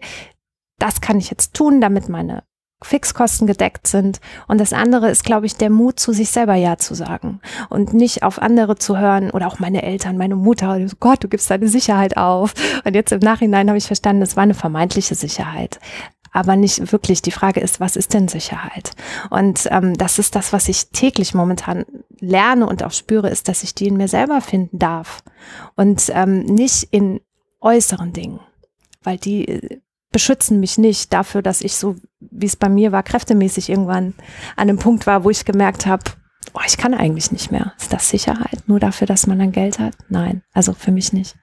das 0.77 1.01
kann 1.01 1.17
ich 1.17 1.29
jetzt 1.29 1.53
tun, 1.53 1.81
damit 1.81 2.09
meine 2.09 2.43
Fixkosten 2.83 3.47
gedeckt 3.47 3.87
sind. 3.87 4.19
Und 4.47 4.59
das 4.59 4.73
andere 4.73 5.09
ist, 5.09 5.23
glaube 5.23 5.45
ich, 5.45 5.55
der 5.55 5.69
Mut, 5.69 5.99
zu 5.99 6.11
sich 6.11 6.29
selber 6.29 6.55
Ja 6.55 6.77
zu 6.77 6.93
sagen 6.93 7.39
und 7.69 7.93
nicht 7.93 8.23
auf 8.23 8.41
andere 8.41 8.75
zu 8.75 8.97
hören 8.97 9.31
oder 9.31 9.47
auch 9.47 9.59
meine 9.59 9.83
Eltern, 9.83 10.17
meine 10.17 10.35
Mutter. 10.35 10.87
So, 10.87 10.95
Gott, 10.99 11.23
du 11.23 11.27
gibst 11.27 11.49
deine 11.49 11.67
Sicherheit 11.67 12.17
auf. 12.17 12.53
Und 12.83 12.93
jetzt 12.93 13.11
im 13.11 13.19
Nachhinein 13.19 13.69
habe 13.69 13.77
ich 13.77 13.87
verstanden, 13.87 14.21
es 14.21 14.35
war 14.35 14.43
eine 14.43 14.53
vermeintliche 14.53 15.15
Sicherheit 15.15 15.79
aber 16.35 16.57
nicht 16.57 16.91
wirklich. 16.91 17.21
Die 17.21 17.31
Frage 17.31 17.61
ist, 17.61 17.79
was 17.79 17.95
ist 17.95 18.13
denn 18.13 18.27
Sicherheit? 18.27 18.91
Und 19.29 19.69
ähm, 19.71 19.93
das 19.93 20.19
ist 20.19 20.35
das, 20.35 20.51
was 20.51 20.67
ich 20.67 20.89
täglich 20.89 21.33
momentan 21.33 21.85
lerne 22.19 22.67
und 22.67 22.83
auch 22.83 22.91
spüre, 22.91 23.29
ist, 23.29 23.47
dass 23.47 23.63
ich 23.63 23.73
die 23.73 23.87
in 23.87 23.95
mir 23.95 24.09
selber 24.09 24.41
finden 24.41 24.77
darf 24.77 25.23
und 25.77 26.11
ähm, 26.13 26.41
nicht 26.41 26.89
in 26.91 27.21
äußeren 27.61 28.11
Dingen, 28.11 28.41
weil 29.01 29.17
die 29.17 29.79
beschützen 30.15 30.61
mich 30.61 30.77
nicht 30.77 31.11
dafür, 31.11 31.41
dass 31.41 31.59
ich 31.59 31.75
so, 31.75 31.97
wie 32.21 32.45
es 32.45 32.55
bei 32.55 32.69
mir 32.69 32.93
war, 32.93 33.03
kräftemäßig 33.03 33.69
irgendwann 33.69 34.13
an 34.55 34.69
einem 34.69 34.79
Punkt 34.79 35.05
war, 35.07 35.25
wo 35.25 35.29
ich 35.29 35.43
gemerkt 35.43 35.85
habe, 35.85 36.03
oh, 36.53 36.61
ich 36.65 36.77
kann 36.77 36.93
eigentlich 36.93 37.33
nicht 37.33 37.51
mehr. 37.51 37.73
Ist 37.77 37.91
das 37.91 38.11
Sicherheit? 38.11 38.63
Nur 38.65 38.79
dafür, 38.79 39.07
dass 39.07 39.27
man 39.27 39.39
dann 39.39 39.51
Geld 39.51 39.77
hat? 39.77 39.93
Nein, 40.07 40.41
also 40.53 40.71
für 40.71 40.93
mich 40.93 41.11
nicht. 41.11 41.35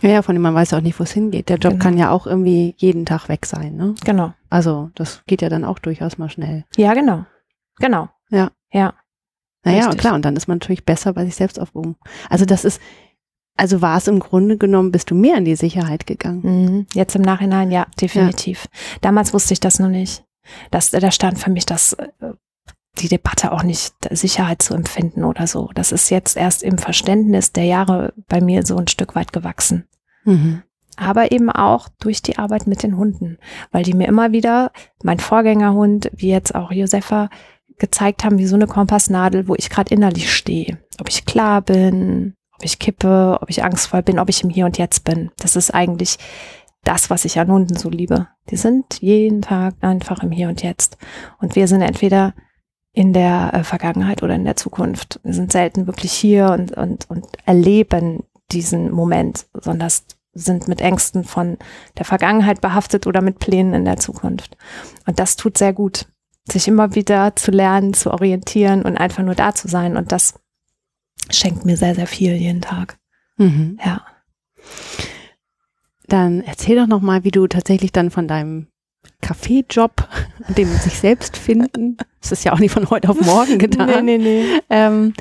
Ja, 0.00 0.10
ja 0.10 0.22
von 0.22 0.36
dem 0.36 0.42
man 0.42 0.54
weiß 0.54 0.74
auch 0.74 0.80
nicht, 0.80 1.00
wo 1.00 1.02
es 1.02 1.10
hingeht. 1.10 1.48
Der 1.48 1.56
Job 1.56 1.72
genau. 1.72 1.82
kann 1.82 1.98
ja 1.98 2.12
auch 2.12 2.24
irgendwie 2.24 2.76
jeden 2.76 3.04
Tag 3.04 3.28
weg 3.28 3.46
sein, 3.46 3.74
ne? 3.74 3.96
Genau. 4.04 4.32
Also 4.48 4.92
das 4.94 5.24
geht 5.26 5.42
ja 5.42 5.48
dann 5.48 5.64
auch 5.64 5.80
durchaus 5.80 6.16
mal 6.16 6.30
schnell. 6.30 6.64
Ja, 6.76 6.94
genau. 6.94 7.26
Genau. 7.80 8.10
Ja. 8.28 8.52
Ja. 8.70 8.94
Naja, 9.64 9.90
und 9.90 9.98
klar, 9.98 10.14
und 10.14 10.24
dann 10.24 10.36
ist 10.36 10.46
man 10.46 10.58
natürlich 10.58 10.84
besser 10.84 11.14
bei 11.14 11.24
sich 11.24 11.34
selbst 11.34 11.58
aufgehoben. 11.58 11.96
Also 12.28 12.44
das 12.44 12.64
ist, 12.64 12.80
also 13.60 13.82
war 13.82 13.98
es 13.98 14.08
im 14.08 14.20
Grunde 14.20 14.56
genommen, 14.56 14.90
bist 14.90 15.10
du 15.10 15.14
mehr 15.14 15.36
in 15.36 15.44
die 15.44 15.54
Sicherheit 15.54 16.06
gegangen? 16.06 16.40
Mhm. 16.42 16.86
Jetzt 16.94 17.14
im 17.14 17.20
Nachhinein, 17.20 17.70
ja, 17.70 17.86
definitiv. 18.00 18.64
Ja. 18.64 18.98
Damals 19.02 19.34
wusste 19.34 19.52
ich 19.52 19.60
das 19.60 19.78
noch 19.78 19.90
nicht. 19.90 20.24
Das, 20.70 20.88
da 20.90 21.10
stand 21.10 21.38
für 21.38 21.50
mich 21.50 21.66
das, 21.66 21.92
äh, 21.92 22.08
die 23.00 23.08
Debatte 23.08 23.52
auch 23.52 23.62
nicht, 23.62 23.92
Sicherheit 24.12 24.62
zu 24.62 24.72
empfinden 24.72 25.24
oder 25.24 25.46
so. 25.46 25.68
Das 25.74 25.92
ist 25.92 26.08
jetzt 26.08 26.38
erst 26.38 26.62
im 26.62 26.78
Verständnis 26.78 27.52
der 27.52 27.64
Jahre 27.64 28.14
bei 28.28 28.40
mir 28.40 28.64
so 28.64 28.78
ein 28.78 28.88
Stück 28.88 29.14
weit 29.14 29.34
gewachsen. 29.34 29.86
Mhm. 30.24 30.62
Aber 30.96 31.30
eben 31.30 31.50
auch 31.50 31.88
durch 32.00 32.22
die 32.22 32.38
Arbeit 32.38 32.66
mit 32.66 32.82
den 32.82 32.96
Hunden, 32.96 33.36
weil 33.72 33.84
die 33.84 33.92
mir 33.92 34.08
immer 34.08 34.32
wieder, 34.32 34.72
mein 35.02 35.18
Vorgängerhund, 35.18 36.10
wie 36.14 36.30
jetzt 36.30 36.54
auch 36.54 36.72
Josefa, 36.72 37.28
gezeigt 37.76 38.24
haben, 38.24 38.38
wie 38.38 38.46
so 38.46 38.56
eine 38.56 38.66
Kompassnadel, 38.66 39.48
wo 39.48 39.54
ich 39.54 39.68
gerade 39.68 39.94
innerlich 39.94 40.32
stehe. 40.32 40.78
Ob 40.98 41.10
ich 41.10 41.26
klar 41.26 41.60
bin, 41.60 42.34
ob 42.60 42.64
ich 42.66 42.78
kippe, 42.78 43.38
ob 43.40 43.48
ich 43.48 43.64
angstvoll 43.64 44.02
bin, 44.02 44.18
ob 44.18 44.28
ich 44.28 44.44
im 44.44 44.50
Hier 44.50 44.66
und 44.66 44.76
Jetzt 44.76 45.04
bin. 45.04 45.30
Das 45.38 45.56
ist 45.56 45.72
eigentlich 45.72 46.18
das, 46.84 47.08
was 47.08 47.24
ich 47.24 47.40
an 47.40 47.50
Hunden 47.50 47.74
so 47.74 47.88
liebe. 47.88 48.28
Die 48.50 48.56
sind 48.56 49.00
jeden 49.00 49.40
Tag 49.40 49.76
einfach 49.80 50.22
im 50.22 50.30
Hier 50.30 50.50
und 50.50 50.62
Jetzt. 50.62 50.98
Und 51.40 51.56
wir 51.56 51.66
sind 51.68 51.80
entweder 51.80 52.34
in 52.92 53.14
der 53.14 53.54
äh, 53.54 53.64
Vergangenheit 53.64 54.22
oder 54.22 54.34
in 54.34 54.44
der 54.44 54.56
Zukunft. 54.56 55.20
Wir 55.22 55.32
sind 55.32 55.52
selten 55.52 55.86
wirklich 55.86 56.12
hier 56.12 56.50
und, 56.50 56.72
und, 56.72 57.08
und 57.08 57.26
erleben 57.46 58.24
diesen 58.52 58.90
Moment, 58.90 59.46
sondern 59.54 59.90
sind 60.34 60.68
mit 60.68 60.82
Ängsten 60.82 61.24
von 61.24 61.56
der 61.96 62.04
Vergangenheit 62.04 62.60
behaftet 62.60 63.06
oder 63.06 63.22
mit 63.22 63.38
Plänen 63.38 63.72
in 63.72 63.84
der 63.86 63.96
Zukunft. 63.96 64.58
Und 65.06 65.18
das 65.18 65.36
tut 65.36 65.56
sehr 65.56 65.72
gut, 65.72 66.08
sich 66.46 66.68
immer 66.68 66.94
wieder 66.94 67.34
zu 67.36 67.52
lernen, 67.52 67.94
zu 67.94 68.10
orientieren 68.10 68.82
und 68.82 68.98
einfach 68.98 69.22
nur 69.22 69.34
da 69.34 69.54
zu 69.54 69.66
sein. 69.66 69.96
Und 69.96 70.12
das 70.12 70.34
schenkt 71.30 71.64
mir 71.64 71.76
sehr, 71.76 71.94
sehr 71.94 72.06
viel 72.06 72.32
jeden 72.34 72.60
Tag. 72.60 72.98
Mhm. 73.36 73.78
Ja. 73.84 74.04
Dann 76.06 76.40
erzähl 76.40 76.76
doch 76.76 76.86
noch 76.86 77.00
mal, 77.00 77.24
wie 77.24 77.30
du 77.30 77.46
tatsächlich 77.46 77.92
dann 77.92 78.10
von 78.10 78.26
deinem 78.26 78.66
Kaffeejob, 79.20 80.08
dem 80.56 80.68
sich 80.68 80.98
selbst 80.98 81.36
finden, 81.36 81.96
das 82.20 82.32
ist 82.32 82.44
ja 82.44 82.52
auch 82.52 82.58
nicht 82.58 82.72
von 82.72 82.90
heute 82.90 83.08
auf 83.08 83.20
morgen 83.20 83.58
getan, 83.58 84.04
nee, 84.04 84.18
nee, 84.18 84.44
nee. 84.44 84.60
Ähm, 84.68 85.14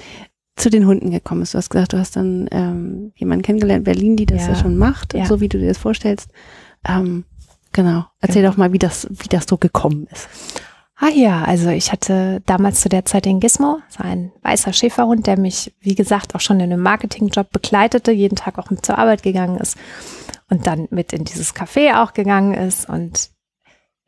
zu 0.55 0.69
den 0.69 0.85
Hunden 0.85 1.11
gekommen 1.11 1.41
ist. 1.41 1.53
Du 1.53 1.57
hast 1.57 1.69
gesagt, 1.69 1.93
du 1.93 1.97
hast 1.97 2.15
dann 2.17 2.49
ähm, 2.51 3.13
jemanden 3.15 3.43
kennengelernt, 3.43 3.85
Berlin, 3.85 4.17
die 4.17 4.25
das 4.25 4.41
ja, 4.41 4.49
ja 4.49 4.55
schon 4.55 4.77
macht, 4.77 5.13
ja. 5.13 5.25
so 5.25 5.39
wie 5.39 5.47
du 5.47 5.57
dir 5.57 5.69
das 5.69 5.77
vorstellst. 5.77 6.29
Ähm, 6.85 7.23
genau. 7.71 8.05
Erzähl 8.19 8.41
genau. 8.41 8.51
doch 8.51 8.57
mal, 8.57 8.73
wie 8.73 8.79
das, 8.79 9.07
wie 9.09 9.29
das 9.29 9.45
so 9.47 9.57
gekommen 9.57 10.07
ist. 10.11 10.27
Ah 11.01 11.11
ja, 11.13 11.43
also 11.43 11.69
ich 11.69 11.93
hatte 11.93 12.41
damals 12.45 12.81
zu 12.81 12.89
der 12.89 13.05
Zeit 13.05 13.23
den 13.23 13.39
Gizmo, 13.39 13.79
so 13.87 14.03
ein 14.03 14.33
weißer 14.41 14.73
Schäferhund, 14.73 15.27
der 15.27 15.39
mich, 15.39 15.73
wie 15.79 15.95
gesagt, 15.95 16.35
auch 16.35 16.41
schon 16.41 16.59
in 16.59 16.73
einem 16.73 16.81
Marketingjob 16.81 17.51
begleitete, 17.51 18.11
jeden 18.11 18.35
Tag 18.35 18.59
auch 18.59 18.69
mit 18.69 18.85
zur 18.85 18.97
Arbeit 18.97 19.23
gegangen 19.23 19.57
ist 19.57 19.77
und 20.49 20.67
dann 20.67 20.89
mit 20.91 21.13
in 21.13 21.23
dieses 21.23 21.55
Café 21.55 22.03
auch 22.03 22.11
gegangen 22.13 22.53
ist 22.53 22.89
und 22.89 23.29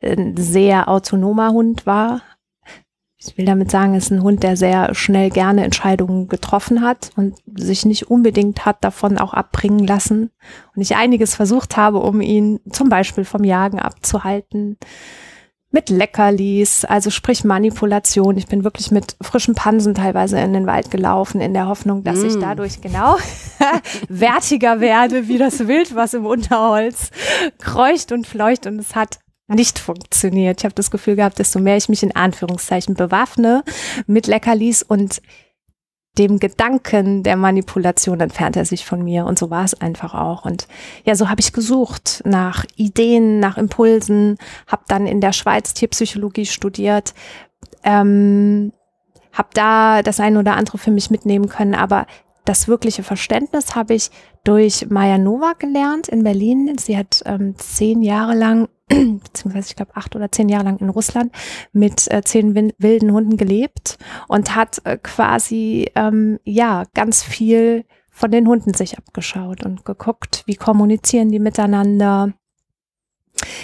ein 0.02 0.36
sehr 0.36 0.88
autonomer 0.88 1.52
Hund 1.52 1.86
war. 1.86 2.20
Ich 3.16 3.38
will 3.38 3.46
damit 3.46 3.70
sagen, 3.70 3.94
es 3.94 4.06
ist 4.06 4.10
ein 4.10 4.22
Hund, 4.22 4.42
der 4.42 4.58
sehr 4.58 4.94
schnell 4.94 5.30
gerne 5.30 5.64
Entscheidungen 5.64 6.28
getroffen 6.28 6.82
hat 6.82 7.10
und 7.16 7.36
sich 7.54 7.86
nicht 7.86 8.10
unbedingt 8.10 8.66
hat 8.66 8.84
davon 8.84 9.16
auch 9.16 9.32
abbringen 9.32 9.86
lassen. 9.86 10.30
Und 10.74 10.82
ich 10.82 10.96
einiges 10.96 11.36
versucht 11.36 11.78
habe, 11.78 12.00
um 12.00 12.20
ihn 12.20 12.60
zum 12.70 12.90
Beispiel 12.90 13.24
vom 13.24 13.44
Jagen 13.44 13.78
abzuhalten 13.78 14.76
mit 15.72 15.88
Leckerlis, 15.88 16.84
also 16.84 17.10
sprich 17.10 17.44
Manipulation. 17.44 18.36
Ich 18.36 18.46
bin 18.46 18.62
wirklich 18.62 18.90
mit 18.90 19.16
frischen 19.20 19.54
Pansen 19.54 19.94
teilweise 19.94 20.38
in 20.38 20.52
den 20.52 20.66
Wald 20.66 20.90
gelaufen, 20.90 21.40
in 21.40 21.54
der 21.54 21.66
Hoffnung, 21.66 22.04
dass 22.04 22.18
mm. 22.18 22.26
ich 22.26 22.38
dadurch 22.38 22.80
genau 22.80 23.16
wertiger 24.08 24.80
werde, 24.80 25.28
wie 25.28 25.38
das 25.38 25.66
Wild, 25.66 25.94
was 25.94 26.14
im 26.14 26.26
Unterholz 26.26 27.10
kreucht 27.58 28.12
und 28.12 28.26
fleucht. 28.26 28.66
Und 28.66 28.78
es 28.78 28.94
hat 28.94 29.18
nicht 29.48 29.78
funktioniert. 29.78 30.60
Ich 30.60 30.64
habe 30.64 30.74
das 30.74 30.90
Gefühl 30.90 31.16
gehabt, 31.16 31.38
desto 31.38 31.58
mehr 31.58 31.76
ich 31.76 31.88
mich 31.88 32.02
in 32.02 32.14
Anführungszeichen 32.14 32.94
bewaffne 32.94 33.64
mit 34.06 34.26
Leckerlis 34.26 34.82
und 34.82 35.20
dem 36.18 36.38
Gedanken 36.38 37.22
der 37.22 37.36
Manipulation 37.36 38.20
entfernt 38.20 38.56
er 38.56 38.64
sich 38.66 38.84
von 38.84 39.02
mir. 39.02 39.24
Und 39.24 39.38
so 39.38 39.50
war 39.50 39.64
es 39.64 39.74
einfach 39.74 40.14
auch. 40.14 40.44
Und 40.44 40.68
ja 41.04 41.14
so 41.14 41.30
habe 41.30 41.40
ich 41.40 41.52
gesucht 41.52 42.22
nach 42.24 42.64
Ideen 42.76 43.40
nach 43.40 43.56
Impulsen 43.56 44.36
habe 44.66 44.82
dann 44.88 45.06
in 45.06 45.20
der 45.20 45.32
Schweiz 45.32 45.72
Tierpsychologie 45.72 46.46
studiert 46.46 47.14
ähm, 47.84 48.72
habe 49.32 49.48
da 49.54 50.02
das 50.02 50.20
eine 50.20 50.38
oder 50.38 50.56
andere 50.56 50.78
für 50.78 50.90
mich 50.90 51.10
mitnehmen 51.10 51.48
können. 51.48 51.74
Aber 51.74 52.06
das 52.44 52.68
wirkliche 52.68 53.02
Verständnis 53.02 53.76
habe 53.76 53.94
ich 53.94 54.10
durch 54.44 54.88
Maya 54.90 55.18
Nowak 55.18 55.60
gelernt 55.60 56.08
in 56.08 56.24
Berlin. 56.24 56.76
Sie 56.78 56.96
hat 56.96 57.22
ähm, 57.24 57.54
zehn 57.56 58.02
Jahre 58.02 58.34
lang, 58.34 58.68
beziehungsweise 58.88 59.68
ich 59.68 59.76
glaube 59.76 59.94
acht 59.94 60.16
oder 60.16 60.32
zehn 60.32 60.48
Jahre 60.48 60.64
lang 60.64 60.78
in 60.78 60.88
Russland 60.88 61.32
mit 61.72 62.10
äh, 62.10 62.22
zehn 62.22 62.54
wilden 62.78 63.12
Hunden 63.12 63.36
gelebt 63.36 63.98
und 64.28 64.56
hat 64.56 64.80
äh, 64.84 64.98
quasi 64.98 65.90
ähm, 65.94 66.40
ja 66.44 66.84
ganz 66.94 67.22
viel 67.22 67.84
von 68.10 68.30
den 68.30 68.46
Hunden 68.46 68.74
sich 68.74 68.98
abgeschaut 68.98 69.64
und 69.64 69.84
geguckt, 69.84 70.42
wie 70.46 70.56
kommunizieren 70.56 71.30
die 71.30 71.38
miteinander, 71.38 72.34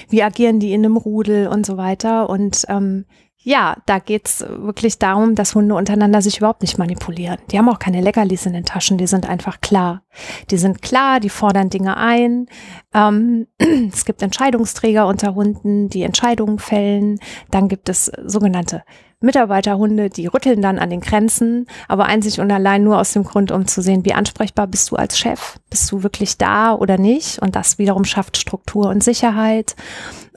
wie 0.08 0.22
agieren 0.22 0.58
die 0.58 0.72
in 0.72 0.84
einem 0.84 0.96
Rudel 0.96 1.48
und 1.48 1.66
so 1.66 1.76
weiter. 1.76 2.30
Und 2.30 2.64
ähm, 2.68 3.04
ja, 3.40 3.76
da 3.86 4.00
geht's 4.00 4.44
wirklich 4.48 4.98
darum, 4.98 5.36
dass 5.36 5.54
Hunde 5.54 5.74
untereinander 5.76 6.20
sich 6.20 6.38
überhaupt 6.38 6.62
nicht 6.62 6.76
manipulieren. 6.76 7.38
Die 7.50 7.58
haben 7.58 7.68
auch 7.68 7.78
keine 7.78 8.00
Leckerlis 8.00 8.46
in 8.46 8.52
den 8.52 8.64
Taschen, 8.64 8.98
die 8.98 9.06
sind 9.06 9.28
einfach 9.28 9.60
klar. 9.60 10.02
Die 10.50 10.58
sind 10.58 10.82
klar, 10.82 11.20
die 11.20 11.28
fordern 11.28 11.70
Dinge 11.70 11.96
ein. 11.96 12.46
Ähm, 12.92 13.46
es 13.92 14.04
gibt 14.04 14.22
Entscheidungsträger 14.22 15.06
unter 15.06 15.36
Hunden, 15.36 15.88
die 15.88 16.02
Entscheidungen 16.02 16.58
fällen. 16.58 17.20
Dann 17.50 17.68
gibt 17.68 17.88
es 17.88 18.10
sogenannte 18.24 18.82
Mitarbeiterhunde, 19.20 20.10
die 20.10 20.26
rütteln 20.26 20.62
dann 20.62 20.78
an 20.78 20.90
den 20.90 21.00
Grenzen, 21.00 21.66
aber 21.88 22.06
einzig 22.06 22.38
und 22.40 22.52
allein 22.52 22.84
nur 22.84 22.98
aus 22.98 23.12
dem 23.12 23.24
Grund, 23.24 23.50
um 23.50 23.66
zu 23.66 23.82
sehen, 23.82 24.04
wie 24.04 24.14
ansprechbar 24.14 24.68
bist 24.68 24.90
du 24.90 24.96
als 24.96 25.18
Chef? 25.18 25.58
Bist 25.70 25.90
du 25.90 26.04
wirklich 26.04 26.38
da 26.38 26.72
oder 26.74 26.98
nicht? 26.98 27.40
Und 27.40 27.56
das 27.56 27.78
wiederum 27.78 28.04
schafft 28.04 28.36
Struktur 28.36 28.88
und 28.88 29.02
Sicherheit. 29.02 29.74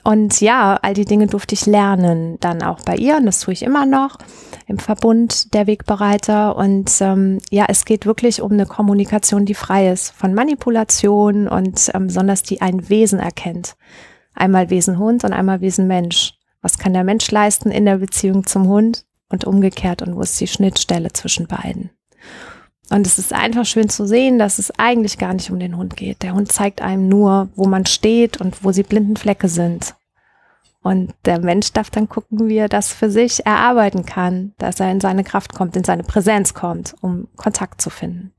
Und 0.04 0.42
ja, 0.42 0.80
all 0.82 0.94
die 0.94 1.06
Dinge 1.06 1.28
durfte 1.28 1.54
ich 1.54 1.66
lernen, 1.66 2.38
dann 2.40 2.64
auch 2.64 2.82
bei 2.82 2.96
ihr, 2.96 3.18
und 3.18 3.26
das 3.26 3.42
tue 3.42 3.54
ich 3.54 3.64
immer 3.64 3.86
noch 3.86 4.18
im 4.68 4.80
Verbund 4.80 5.54
der 5.54 5.68
Wegbereiter. 5.68 6.56
Und 6.56 6.92
ähm, 7.02 7.40
ja, 7.50 7.66
es 7.68 7.86
geht 7.86 8.06
wirklich 8.06 8.42
um 8.42 8.52
eine 8.52 8.66
Kommunikation, 8.66 9.46
die 9.46 9.54
frei 9.54 9.90
ist 9.90 10.12
von 10.12 10.34
Manipulation 10.34 11.48
und 11.48 11.92
ähm, 11.94 12.08
besonders 12.08 12.44
die 12.44 12.62
ein 12.62 12.90
Wesen 12.90 13.20
erkennt. 13.20 13.76
Einmal 14.34 14.70
Wesen 14.70 14.98
Hund 14.98 15.24
und 15.24 15.34
einmal 15.34 15.62
Wesen 15.62 15.88
Mensch. 15.88 16.34
Was 16.62 16.78
kann 16.78 16.94
der 16.94 17.04
Mensch 17.04 17.30
leisten 17.30 17.70
in 17.70 17.86
der 17.86 17.98
Beziehung 17.98 18.46
zum 18.46 18.68
Hund 18.68 19.06
und 19.30 19.46
umgekehrt 19.46 20.02
und 20.02 20.16
wo 20.16 20.22
ist 20.22 20.40
die 20.40 20.48
Schnittstelle 20.48 21.12
zwischen 21.12 21.48
beiden? 21.48 21.92
Und 22.92 23.08
es 23.08 23.18
ist 23.18 23.32
einfach 23.32 23.66
schön 23.66 23.88
zu 23.88 24.06
sehen, 24.06 24.38
dass 24.38 24.60
es 24.60 24.78
eigentlich 24.78 25.18
gar 25.18 25.34
nicht 25.34 25.50
um 25.50 25.60
den 25.60 25.78
Hund 25.78 25.96
geht. 25.96 26.24
Der 26.24 26.34
Hund 26.34 26.52
zeigt 26.52 26.82
einem 26.82 27.08
nur, 27.08 27.48
wo 27.56 27.66
man 27.66 27.86
steht 27.86 28.42
und 28.42 28.66
wo 28.66 28.74
sie 28.74 28.84
blinden 28.84 29.16
Flecke 29.16 29.48
sind. 29.48 29.96
Und 30.84 31.14
der 31.24 31.40
Mensch 31.40 31.72
darf 31.72 31.90
dann 31.90 32.10
gucken, 32.10 32.50
wie 32.50 32.58
er 32.58 32.68
das 32.68 32.92
für 32.92 33.10
sich 33.10 33.46
erarbeiten 33.46 34.06
kann, 34.06 34.54
dass 34.58 34.82
er 34.82 34.92
in 34.92 35.00
seine 35.00 35.24
Kraft 35.24 35.56
kommt, 35.56 35.78
in 35.78 35.86
seine 35.86 36.04
Präsenz 36.04 36.54
kommt, 36.54 36.94
um 37.00 37.30
Kontakt 37.38 37.82
zu 37.82 37.90
finden. 37.90 38.34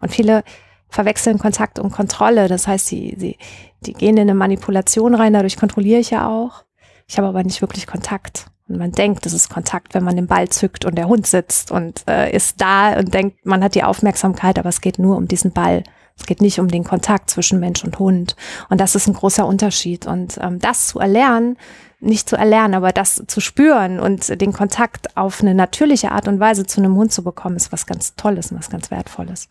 Und 0.00 0.12
viele 0.12 0.44
verwechseln 0.88 1.40
Kontakt 1.40 1.80
und 1.80 1.90
Kontrolle. 1.90 2.46
Das 2.46 2.68
heißt, 2.68 2.86
sie, 2.86 3.16
sie, 3.18 3.38
die 3.80 3.92
gehen 3.92 4.16
in 4.16 4.22
eine 4.22 4.34
Manipulation 4.34 5.16
rein, 5.16 5.32
dadurch 5.32 5.56
kontrolliere 5.56 5.98
ich 5.98 6.10
ja 6.10 6.28
auch. 6.28 6.62
Ich 7.08 7.18
habe 7.18 7.26
aber 7.26 7.42
nicht 7.42 7.60
wirklich 7.60 7.88
Kontakt. 7.88 8.46
Und 8.68 8.78
man 8.78 8.92
denkt, 8.92 9.26
das 9.26 9.32
ist 9.32 9.48
Kontakt, 9.48 9.94
wenn 9.94 10.04
man 10.04 10.16
den 10.16 10.26
Ball 10.26 10.48
zückt 10.48 10.84
und 10.84 10.96
der 10.96 11.08
Hund 11.08 11.26
sitzt 11.26 11.70
und 11.70 12.02
äh, 12.08 12.34
ist 12.34 12.60
da 12.60 12.98
und 12.98 13.14
denkt, 13.14 13.46
man 13.46 13.62
hat 13.62 13.74
die 13.74 13.84
Aufmerksamkeit, 13.84 14.58
aber 14.58 14.68
es 14.68 14.80
geht 14.80 14.98
nur 14.98 15.16
um 15.16 15.28
diesen 15.28 15.52
Ball. 15.52 15.84
Es 16.18 16.26
geht 16.26 16.40
nicht 16.40 16.58
um 16.58 16.68
den 16.68 16.82
Kontakt 16.82 17.30
zwischen 17.30 17.60
Mensch 17.60 17.84
und 17.84 17.98
Hund. 17.98 18.36
Und 18.70 18.80
das 18.80 18.94
ist 18.94 19.06
ein 19.06 19.12
großer 19.12 19.46
Unterschied. 19.46 20.06
Und 20.06 20.38
ähm, 20.40 20.58
das 20.58 20.88
zu 20.88 20.98
erlernen, 20.98 21.58
nicht 22.00 22.28
zu 22.28 22.36
erlernen, 22.36 22.74
aber 22.74 22.92
das 22.92 23.22
zu 23.26 23.40
spüren 23.40 24.00
und 24.00 24.40
den 24.40 24.52
Kontakt 24.52 25.16
auf 25.16 25.42
eine 25.42 25.54
natürliche 25.54 26.12
Art 26.12 26.26
und 26.26 26.40
Weise 26.40 26.66
zu 26.66 26.80
einem 26.80 26.96
Hund 26.96 27.12
zu 27.12 27.22
bekommen, 27.22 27.56
ist 27.56 27.72
was 27.72 27.86
ganz 27.86 28.14
Tolles 28.16 28.50
und 28.50 28.58
was 28.58 28.70
ganz 28.70 28.90
Wertvolles. 28.90 29.48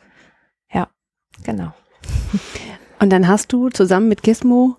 Ja, 0.72 0.88
genau. 1.44 1.74
Und 3.00 3.12
dann 3.12 3.28
hast 3.28 3.52
du 3.54 3.70
zusammen 3.70 4.08
mit 4.08 4.24
Gizmo 4.24 4.78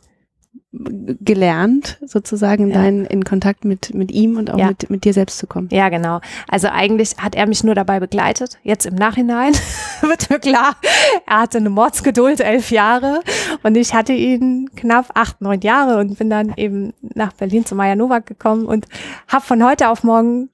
gelernt, 0.72 1.98
sozusagen 2.04 2.68
ja. 2.68 2.74
dein, 2.74 3.04
in 3.06 3.24
Kontakt 3.24 3.64
mit, 3.64 3.94
mit 3.94 4.10
ihm 4.10 4.36
und 4.36 4.50
auch 4.50 4.58
ja. 4.58 4.68
mit, 4.68 4.90
mit 4.90 5.04
dir 5.04 5.12
selbst 5.12 5.38
zu 5.38 5.46
kommen. 5.46 5.68
Ja, 5.70 5.88
genau. 5.88 6.20
Also 6.48 6.68
eigentlich 6.68 7.16
hat 7.18 7.34
er 7.34 7.46
mich 7.46 7.64
nur 7.64 7.74
dabei 7.74 8.00
begleitet. 8.00 8.58
Jetzt 8.62 8.84
im 8.84 8.94
Nachhinein 8.94 9.54
wird 10.02 10.28
mir 10.28 10.38
klar, 10.38 10.76
er 11.26 11.40
hatte 11.40 11.58
eine 11.58 11.70
Mordsgeduld, 11.70 12.40
elf 12.40 12.70
Jahre 12.70 13.20
und 13.62 13.76
ich 13.76 13.94
hatte 13.94 14.12
ihn 14.12 14.70
knapp 14.76 15.06
acht, 15.14 15.40
neun 15.40 15.60
Jahre 15.60 15.98
und 15.98 16.18
bin 16.18 16.28
dann 16.28 16.52
eben 16.56 16.92
nach 17.14 17.32
Berlin 17.32 17.64
zu 17.64 17.74
Maya 17.74 17.96
Nowak 17.96 18.26
gekommen 18.26 18.66
und 18.66 18.86
habe 19.28 19.44
von 19.44 19.64
heute 19.64 19.88
auf 19.88 20.04
morgen 20.04 20.50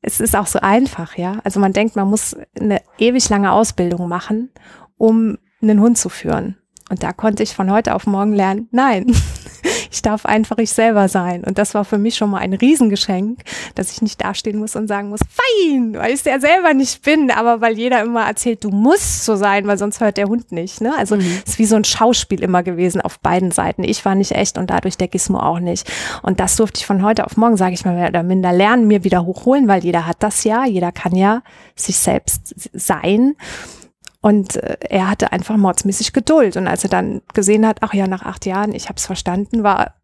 es 0.00 0.20
ist 0.20 0.36
auch 0.36 0.46
so 0.46 0.60
einfach, 0.60 1.16
ja. 1.16 1.40
Also 1.42 1.58
man 1.58 1.72
denkt, 1.72 1.96
man 1.96 2.08
muss 2.08 2.36
eine 2.58 2.80
ewig 2.98 3.28
lange 3.30 3.50
Ausbildung 3.50 4.08
machen, 4.08 4.50
um 4.96 5.38
einen 5.60 5.80
Hund 5.80 5.98
zu 5.98 6.08
führen. 6.08 6.57
Und 6.88 7.02
da 7.02 7.12
konnte 7.12 7.42
ich 7.42 7.54
von 7.54 7.70
heute 7.70 7.94
auf 7.94 8.06
morgen 8.06 8.32
lernen, 8.32 8.68
nein, 8.70 9.06
ich 9.90 10.02
darf 10.02 10.26
einfach 10.26 10.58
ich 10.58 10.70
selber 10.70 11.08
sein. 11.08 11.44
Und 11.44 11.58
das 11.58 11.74
war 11.74 11.84
für 11.84 11.98
mich 11.98 12.16
schon 12.16 12.30
mal 12.30 12.38
ein 12.38 12.52
Riesengeschenk, 12.52 13.40
dass 13.74 13.92
ich 13.92 14.02
nicht 14.02 14.22
dastehen 14.22 14.58
muss 14.58 14.76
und 14.76 14.88
sagen 14.88 15.08
muss, 15.08 15.20
fein, 15.28 15.94
weil 15.94 16.10
ich 16.10 16.20
es 16.20 16.24
ja 16.24 16.40
selber 16.40 16.74
nicht 16.74 17.02
bin, 17.02 17.30
aber 17.30 17.60
weil 17.60 17.76
jeder 17.76 18.02
immer 18.02 18.26
erzählt, 18.26 18.64
du 18.64 18.70
musst 18.70 19.24
so 19.24 19.36
sein, 19.36 19.66
weil 19.66 19.78
sonst 19.78 20.00
hört 20.00 20.16
der 20.16 20.28
Hund 20.28 20.52
nicht. 20.52 20.80
Ne? 20.80 20.92
Also 20.96 21.16
mhm. 21.16 21.22
es 21.44 21.52
ist 21.52 21.58
wie 21.58 21.66
so 21.66 21.76
ein 21.76 21.84
Schauspiel 21.84 22.42
immer 22.42 22.62
gewesen 22.62 23.00
auf 23.00 23.20
beiden 23.20 23.50
Seiten. 23.50 23.84
Ich 23.84 24.04
war 24.04 24.14
nicht 24.14 24.32
echt 24.32 24.58
und 24.58 24.70
dadurch 24.70 24.96
der 24.96 25.08
Gizmo 25.08 25.38
auch 25.38 25.60
nicht. 25.60 25.90
Und 26.22 26.40
das 26.40 26.56
durfte 26.56 26.80
ich 26.80 26.86
von 26.86 27.02
heute 27.02 27.26
auf 27.26 27.36
morgen, 27.36 27.56
sage 27.56 27.74
ich 27.74 27.84
mal, 27.84 27.94
mehr 27.94 28.08
oder 28.08 28.22
minder 28.22 28.52
lernen, 28.52 28.86
mir 28.86 29.04
wieder 29.04 29.24
hochholen, 29.24 29.68
weil 29.68 29.84
jeder 29.84 30.06
hat 30.06 30.22
das 30.22 30.44
ja, 30.44 30.64
jeder 30.64 30.92
kann 30.92 31.14
ja 31.14 31.42
sich 31.74 31.98
selbst 31.98 32.70
sein. 32.72 33.34
Und 34.20 34.56
äh, 34.56 34.76
er 34.80 35.08
hatte 35.10 35.32
einfach 35.32 35.56
mordsmäßig 35.56 36.12
Geduld. 36.12 36.56
Und 36.56 36.66
als 36.66 36.84
er 36.84 36.90
dann 36.90 37.22
gesehen 37.34 37.66
hat, 37.66 37.78
ach 37.82 37.94
ja, 37.94 38.06
nach 38.06 38.22
acht 38.22 38.46
Jahren, 38.46 38.74
ich 38.74 38.88
habe 38.88 38.96
es 38.96 39.06
verstanden, 39.06 39.62
war 39.62 39.94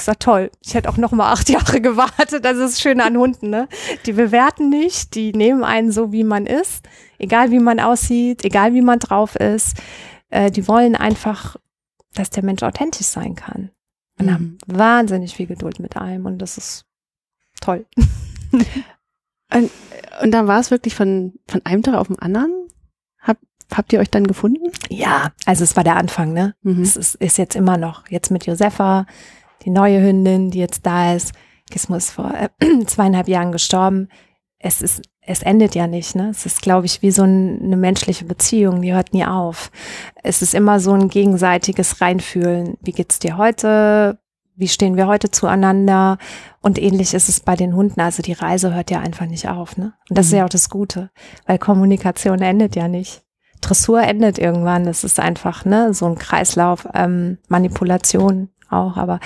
gesagt, 0.00 0.22
toll, 0.22 0.50
ich 0.64 0.74
hätte 0.74 0.88
auch 0.88 0.96
noch 0.96 1.12
mal 1.12 1.30
acht 1.32 1.48
Jahre 1.48 1.80
gewartet. 1.80 2.44
Das 2.44 2.58
ist 2.58 2.80
schön 2.80 3.00
an 3.00 3.16
Hunden, 3.16 3.50
ne? 3.50 3.68
Die 4.06 4.12
bewerten 4.12 4.70
nicht, 4.70 5.14
die 5.14 5.32
nehmen 5.32 5.64
einen 5.64 5.92
so, 5.92 6.12
wie 6.12 6.24
man 6.24 6.46
ist, 6.46 6.86
egal 7.18 7.50
wie 7.50 7.58
man 7.58 7.80
aussieht, 7.80 8.44
egal 8.44 8.74
wie 8.74 8.82
man 8.82 8.98
drauf 8.98 9.36
ist. 9.36 9.76
Äh, 10.30 10.50
die 10.50 10.66
wollen 10.66 10.96
einfach, 10.96 11.56
dass 12.14 12.30
der 12.30 12.44
Mensch 12.44 12.62
authentisch 12.62 13.06
sein 13.06 13.34
kann. 13.34 13.70
Und 14.18 14.26
mhm. 14.26 14.32
haben 14.32 14.58
wahnsinnig 14.66 15.34
viel 15.34 15.46
Geduld 15.46 15.80
mit 15.80 15.96
einem 15.96 16.26
und 16.26 16.38
das 16.38 16.58
ist 16.58 16.86
toll. 17.60 17.86
und, 18.52 19.70
und 20.22 20.30
dann 20.30 20.46
war 20.46 20.60
es 20.60 20.70
wirklich 20.70 20.94
von, 20.94 21.34
von 21.46 21.64
einem 21.64 21.82
Tag 21.82 21.94
auf 21.94 22.08
den 22.08 22.18
anderen? 22.18 22.52
Habt 23.74 23.92
ihr 23.92 24.00
euch 24.00 24.10
dann 24.10 24.26
gefunden? 24.26 24.70
Ja, 24.88 25.30
also 25.46 25.64
es 25.64 25.76
war 25.76 25.84
der 25.84 25.96
Anfang, 25.96 26.32
ne? 26.32 26.54
Mhm. 26.62 26.82
Es 26.82 26.96
ist, 26.96 27.14
ist, 27.16 27.38
jetzt 27.38 27.56
immer 27.56 27.76
noch. 27.76 28.08
Jetzt 28.08 28.30
mit 28.30 28.46
Josefa, 28.46 29.06
die 29.64 29.70
neue 29.70 30.02
Hündin, 30.02 30.50
die 30.50 30.58
jetzt 30.58 30.86
da 30.86 31.14
ist. 31.14 31.32
Gizmo 31.70 31.96
ist 31.96 32.10
vor 32.10 32.32
äh, 32.34 32.48
zweieinhalb 32.86 33.28
Jahren 33.28 33.52
gestorben. 33.52 34.08
Es 34.58 34.82
ist, 34.82 35.02
es 35.22 35.42
endet 35.42 35.74
ja 35.74 35.86
nicht, 35.86 36.16
ne? 36.16 36.30
Es 36.30 36.44
ist, 36.46 36.62
glaube 36.62 36.86
ich, 36.86 37.02
wie 37.02 37.12
so 37.12 37.22
ein, 37.22 37.60
eine 37.62 37.76
menschliche 37.76 38.24
Beziehung, 38.24 38.82
die 38.82 38.92
hört 38.92 39.14
nie 39.14 39.24
auf. 39.24 39.70
Es 40.22 40.42
ist 40.42 40.54
immer 40.54 40.80
so 40.80 40.92
ein 40.92 41.08
gegenseitiges 41.08 42.00
Reinfühlen. 42.00 42.76
Wie 42.80 42.92
geht's 42.92 43.20
dir 43.20 43.36
heute? 43.36 44.18
Wie 44.56 44.68
stehen 44.68 44.96
wir 44.96 45.06
heute 45.06 45.30
zueinander? 45.30 46.18
Und 46.60 46.78
ähnlich 46.78 47.14
ist 47.14 47.28
es 47.28 47.40
bei 47.40 47.56
den 47.56 47.74
Hunden. 47.74 48.00
Also 48.00 48.22
die 48.22 48.32
Reise 48.32 48.74
hört 48.74 48.90
ja 48.90 49.00
einfach 49.00 49.26
nicht 49.26 49.48
auf, 49.48 49.76
ne? 49.76 49.94
Und 50.08 50.18
das 50.18 50.26
mhm. 50.26 50.32
ist 50.32 50.38
ja 50.38 50.44
auch 50.44 50.50
das 50.50 50.68
Gute, 50.68 51.10
weil 51.46 51.58
Kommunikation 51.58 52.40
endet 52.42 52.76
ja 52.76 52.88
nicht. 52.88 53.22
Dressur 53.60 54.02
endet 54.02 54.38
irgendwann. 54.38 54.84
Das 54.84 55.04
ist 55.04 55.20
einfach 55.20 55.64
ne, 55.64 55.92
so 55.94 56.06
ein 56.06 56.18
Kreislauf, 56.18 56.88
ähm, 56.94 57.38
Manipulation 57.48 58.48
auch, 58.68 58.96
aber 58.96 59.20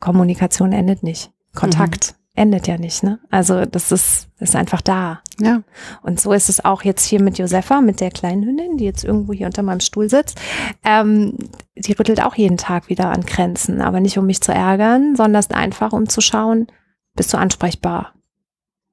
Kommunikation 0.00 0.72
endet 0.72 1.02
nicht. 1.02 1.30
Kontakt 1.54 2.14
mhm. 2.34 2.42
endet 2.42 2.66
ja 2.66 2.78
nicht. 2.78 3.02
Ne? 3.02 3.18
Also 3.30 3.64
das 3.64 3.92
ist, 3.92 4.28
ist 4.38 4.56
einfach 4.56 4.80
da. 4.80 5.20
Ja. 5.40 5.62
Und 6.02 6.20
so 6.20 6.32
ist 6.32 6.48
es 6.48 6.64
auch 6.64 6.82
jetzt 6.82 7.04
hier 7.04 7.22
mit 7.22 7.38
Josefa, 7.38 7.80
mit 7.80 8.00
der 8.00 8.10
kleinen 8.10 8.44
Hündin, 8.44 8.76
die 8.76 8.84
jetzt 8.84 9.04
irgendwo 9.04 9.32
hier 9.32 9.46
unter 9.46 9.62
meinem 9.62 9.80
Stuhl 9.80 10.08
sitzt. 10.08 10.40
Ähm, 10.84 11.36
die 11.76 11.92
rüttelt 11.92 12.22
auch 12.22 12.34
jeden 12.34 12.56
Tag 12.56 12.88
wieder 12.88 13.10
an 13.10 13.24
Grenzen, 13.24 13.80
aber 13.80 14.00
nicht 14.00 14.18
um 14.18 14.26
mich 14.26 14.40
zu 14.40 14.52
ärgern, 14.52 15.16
sondern 15.16 15.44
einfach 15.52 15.92
um 15.92 16.08
zu 16.08 16.20
schauen, 16.20 16.66
bist 17.14 17.32
du 17.32 17.38
ansprechbar? 17.38 18.14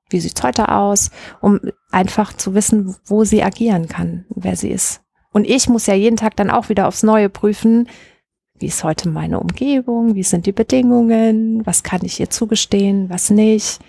Wie 0.09 0.19
sieht's 0.19 0.43
heute 0.43 0.69
aus, 0.69 1.11
um 1.41 1.59
einfach 1.91 2.33
zu 2.33 2.53
wissen, 2.53 2.95
wo 3.05 3.23
sie 3.23 3.43
agieren 3.43 3.87
kann, 3.87 4.25
wer 4.29 4.55
sie 4.55 4.69
ist. 4.69 5.01
Und 5.31 5.45
ich 5.45 5.67
muss 5.67 5.87
ja 5.87 5.93
jeden 5.93 6.17
Tag 6.17 6.35
dann 6.35 6.49
auch 6.49 6.69
wieder 6.69 6.87
aufs 6.87 7.03
Neue 7.03 7.29
prüfen, 7.29 7.89
wie 8.57 8.67
ist 8.67 8.83
heute 8.83 9.09
meine 9.09 9.39
Umgebung, 9.39 10.15
wie 10.15 10.23
sind 10.23 10.45
die 10.45 10.53
Bedingungen, 10.53 11.65
was 11.65 11.83
kann 11.83 12.01
ich 12.03 12.19
ihr 12.19 12.29
zugestehen, 12.29 13.09
was 13.09 13.29
nicht. 13.29 13.79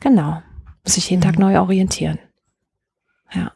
Genau, 0.00 0.42
muss 0.84 0.96
ich 0.96 1.08
jeden 1.08 1.20
mhm. 1.20 1.24
Tag 1.24 1.38
neu 1.38 1.58
orientieren. 1.58 2.18
Ja. 3.32 3.52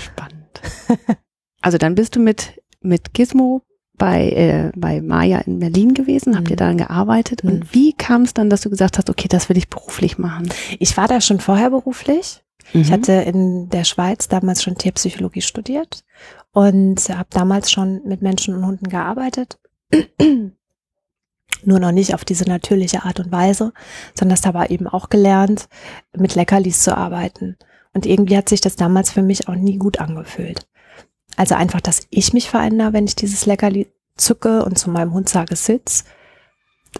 Spannend. 0.00 0.60
also 1.60 1.78
dann 1.78 1.94
bist 1.94 2.14
du 2.14 2.20
mit, 2.20 2.62
mit 2.80 3.12
Gizmo 3.14 3.62
bei, 3.98 4.30
äh, 4.30 4.72
bei 4.74 5.02
Maya 5.02 5.38
in 5.40 5.58
Berlin 5.58 5.92
gewesen, 5.94 6.36
habt 6.36 6.46
mhm. 6.46 6.52
ihr 6.52 6.56
daran 6.56 6.78
gearbeitet 6.78 7.42
und 7.42 7.60
mhm. 7.60 7.68
wie 7.72 7.92
kam 7.92 8.22
es 8.22 8.34
dann, 8.34 8.48
dass 8.48 8.62
du 8.62 8.70
gesagt 8.70 8.96
hast, 8.96 9.10
okay, 9.10 9.28
das 9.28 9.48
will 9.48 9.58
ich 9.58 9.68
beruflich 9.68 10.18
machen? 10.18 10.48
Ich 10.78 10.96
war 10.96 11.08
da 11.08 11.20
schon 11.20 11.40
vorher 11.40 11.70
beruflich. 11.70 12.42
Mhm. 12.72 12.80
Ich 12.80 12.92
hatte 12.92 13.12
in 13.12 13.68
der 13.68 13.84
Schweiz 13.84 14.28
damals 14.28 14.62
schon 14.62 14.76
Tierpsychologie 14.76 15.42
studiert 15.42 16.04
und 16.52 17.08
habe 17.08 17.28
damals 17.30 17.70
schon 17.70 18.00
mit 18.04 18.22
Menschen 18.22 18.54
und 18.54 18.64
Hunden 18.64 18.88
gearbeitet. 18.88 19.58
Nur 21.64 21.80
noch 21.80 21.92
nicht 21.92 22.14
auf 22.14 22.24
diese 22.24 22.44
natürliche 22.44 23.04
Art 23.04 23.18
und 23.20 23.32
Weise, 23.32 23.72
sondern 24.14 24.36
das 24.36 24.46
aber 24.46 24.70
eben 24.70 24.86
auch 24.86 25.08
gelernt, 25.08 25.68
mit 26.16 26.34
Leckerlis 26.34 26.82
zu 26.82 26.96
arbeiten. 26.96 27.56
Und 27.94 28.06
irgendwie 28.06 28.36
hat 28.36 28.48
sich 28.48 28.60
das 28.60 28.76
damals 28.76 29.10
für 29.10 29.22
mich 29.22 29.48
auch 29.48 29.56
nie 29.56 29.76
gut 29.76 29.98
angefühlt. 29.98 30.68
Also 31.38 31.54
einfach, 31.54 31.80
dass 31.80 32.00
ich 32.10 32.32
mich 32.32 32.50
verändere, 32.50 32.92
wenn 32.92 33.06
ich 33.06 33.14
dieses 33.14 33.46
Leckerli 33.46 33.86
zücke 34.16 34.64
und 34.64 34.76
zu 34.76 34.90
meinem 34.90 35.14
Hund 35.14 35.28
sage, 35.28 35.54
sitz, 35.54 36.02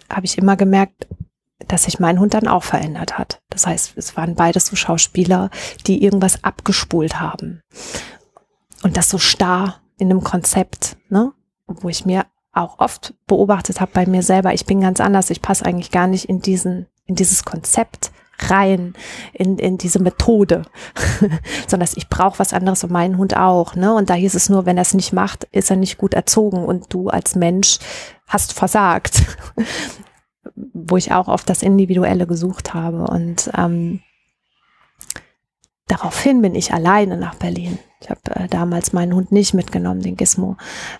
habe 0.08 0.26
ich 0.26 0.38
immer 0.38 0.56
gemerkt, 0.56 1.08
dass 1.66 1.82
sich 1.82 1.98
mein 1.98 2.20
Hund 2.20 2.34
dann 2.34 2.46
auch 2.46 2.62
verändert 2.62 3.18
hat. 3.18 3.42
Das 3.50 3.66
heißt, 3.66 3.94
es 3.96 4.16
waren 4.16 4.36
beides 4.36 4.66
so 4.66 4.76
Schauspieler, 4.76 5.50
die 5.88 6.04
irgendwas 6.04 6.44
abgespult 6.44 7.18
haben. 7.18 7.62
Und 8.84 8.96
das 8.96 9.10
so 9.10 9.18
starr 9.18 9.80
in 9.98 10.08
einem 10.08 10.22
Konzept, 10.22 10.96
ne? 11.08 11.32
wo 11.66 11.88
ich 11.88 12.06
mir 12.06 12.24
auch 12.52 12.78
oft 12.78 13.14
beobachtet 13.26 13.80
habe 13.80 13.90
bei 13.92 14.06
mir 14.06 14.22
selber, 14.22 14.54
ich 14.54 14.66
bin 14.66 14.80
ganz 14.80 15.00
anders, 15.00 15.30
ich 15.30 15.42
passe 15.42 15.64
eigentlich 15.64 15.90
gar 15.90 16.06
nicht 16.06 16.26
in 16.26 16.40
diesen, 16.40 16.86
in 17.06 17.16
dieses 17.16 17.44
Konzept 17.44 18.12
rein 18.38 18.94
in, 19.32 19.58
in 19.58 19.78
diese 19.78 20.00
Methode, 20.00 20.62
sondern 21.66 21.88
ich 21.96 22.08
brauche 22.08 22.38
was 22.38 22.52
anderes 22.52 22.84
und 22.84 22.92
meinen 22.92 23.18
Hund 23.18 23.36
auch. 23.36 23.74
Ne? 23.74 23.94
Und 23.94 24.10
da 24.10 24.14
hieß 24.14 24.34
es 24.34 24.48
nur, 24.48 24.66
wenn 24.66 24.76
er 24.76 24.82
es 24.82 24.94
nicht 24.94 25.12
macht, 25.12 25.44
ist 25.52 25.70
er 25.70 25.76
nicht 25.76 25.98
gut 25.98 26.14
erzogen 26.14 26.64
und 26.64 26.92
du 26.92 27.08
als 27.08 27.34
Mensch 27.34 27.78
hast 28.26 28.52
versagt. 28.52 29.22
Wo 30.54 30.96
ich 30.96 31.12
auch 31.12 31.28
oft 31.28 31.48
das 31.50 31.62
Individuelle 31.62 32.26
gesucht 32.26 32.74
habe. 32.74 33.04
Und 33.04 33.50
ähm, 33.56 34.00
daraufhin 35.86 36.42
bin 36.42 36.54
ich 36.54 36.72
alleine 36.72 37.16
nach 37.16 37.34
Berlin. 37.34 37.78
Ich 38.00 38.10
habe 38.10 38.20
äh, 38.34 38.48
damals 38.48 38.92
meinen 38.92 39.14
Hund 39.14 39.30
nicht 39.32 39.54
mitgenommen, 39.54 40.00
den 40.00 40.16
Gizmo, 40.16 40.56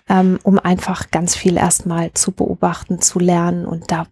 ähm, 0.08 0.38
um 0.42 0.58
einfach 0.58 1.10
ganz 1.10 1.34
viel 1.34 1.56
erstmal 1.56 2.12
zu 2.12 2.32
beobachten, 2.32 3.00
zu 3.00 3.18
lernen. 3.18 3.64
Und 3.64 3.90
da 3.90 4.06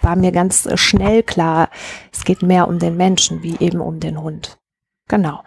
war 0.00 0.16
mir 0.16 0.32
ganz 0.32 0.68
schnell 0.78 1.22
klar, 1.22 1.70
es 2.12 2.24
geht 2.24 2.42
mehr 2.42 2.68
um 2.68 2.78
den 2.78 2.96
Menschen 2.96 3.42
wie 3.42 3.56
eben 3.58 3.80
um 3.80 4.00
den 4.00 4.20
Hund. 4.20 4.58
Genau. 5.08 5.42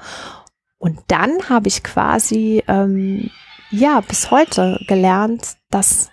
Und 0.77 0.99
dann 1.07 1.49
habe 1.49 1.67
ich 1.67 1.83
quasi, 1.83 2.63
ähm, 2.67 3.29
ja, 3.69 4.01
bis 4.01 4.31
heute 4.31 4.79
gelernt, 4.87 5.57
das 5.69 6.09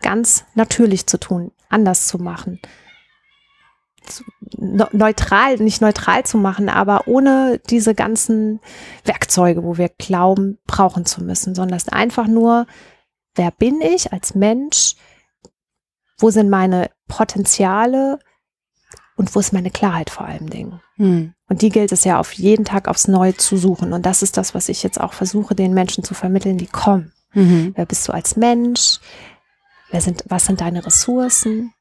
ganz 0.00 0.44
natürlich 0.54 1.06
zu 1.06 1.18
tun, 1.18 1.50
anders 1.68 2.06
zu 2.06 2.18
machen. 2.18 2.60
Neutral, 4.56 5.56
nicht 5.56 5.80
neutral 5.80 6.24
zu 6.24 6.38
machen, 6.38 6.68
aber 6.68 7.08
ohne 7.08 7.60
diese 7.68 7.96
ganzen 7.96 8.60
Werkzeuge, 9.04 9.64
wo 9.64 9.76
wir 9.76 9.88
glauben, 9.88 10.58
brauchen 10.68 11.04
zu 11.04 11.24
müssen, 11.24 11.56
sondern 11.56 11.80
einfach 11.90 12.28
nur, 12.28 12.66
wer 13.34 13.50
bin 13.50 13.80
ich 13.80 14.12
als 14.12 14.36
Mensch? 14.36 14.94
Wo 16.18 16.30
sind 16.30 16.48
meine 16.48 16.90
Potenziale 17.08 18.18
und 19.16 19.34
wo 19.34 19.40
ist 19.40 19.52
meine 19.52 19.70
Klarheit 19.70 20.10
vor 20.10 20.26
allem 20.26 20.48
Dingen? 20.50 20.80
Hm. 20.96 21.34
Und 21.48 21.62
die 21.62 21.68
gilt 21.68 21.92
es 21.92 22.04
ja 22.04 22.18
auf 22.18 22.32
jeden 22.32 22.64
Tag 22.64 22.88
aufs 22.88 23.08
Neue 23.08 23.36
zu 23.36 23.56
suchen. 23.56 23.92
Und 23.92 24.04
das 24.04 24.22
ist 24.22 24.36
das, 24.36 24.54
was 24.54 24.68
ich 24.68 24.82
jetzt 24.82 25.00
auch 25.00 25.12
versuche, 25.12 25.54
den 25.54 25.74
Menschen 25.74 26.04
zu 26.04 26.14
vermitteln, 26.14 26.58
die 26.58 26.66
kommen. 26.66 27.12
Mhm. 27.32 27.72
Wer 27.76 27.86
bist 27.86 28.08
du 28.08 28.12
als 28.12 28.36
Mensch? 28.36 28.98
Wer 29.90 30.00
sind, 30.00 30.24
was 30.26 30.46
sind 30.46 30.60
deine 30.60 30.84
Ressourcen? 30.84 31.72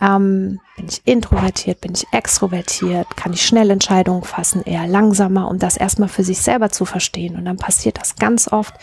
Ähm, 0.00 0.60
bin 0.76 0.86
ich 0.88 1.00
introvertiert? 1.04 1.80
Bin 1.80 1.92
ich 1.94 2.06
extrovertiert? 2.12 3.16
Kann 3.16 3.32
ich 3.32 3.46
schnell 3.46 3.70
Entscheidungen 3.70 4.24
fassen? 4.24 4.62
Eher 4.62 4.86
langsamer, 4.86 5.48
um 5.48 5.58
das 5.58 5.76
erstmal 5.76 6.08
für 6.08 6.24
sich 6.24 6.40
selber 6.40 6.70
zu 6.70 6.84
verstehen. 6.84 7.36
Und 7.36 7.44
dann 7.44 7.56
passiert 7.56 7.98
das 7.98 8.16
ganz 8.16 8.48
oft, 8.48 8.74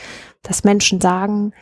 dass 0.43 0.63
Menschen 0.63 1.01
sagen, 1.01 1.53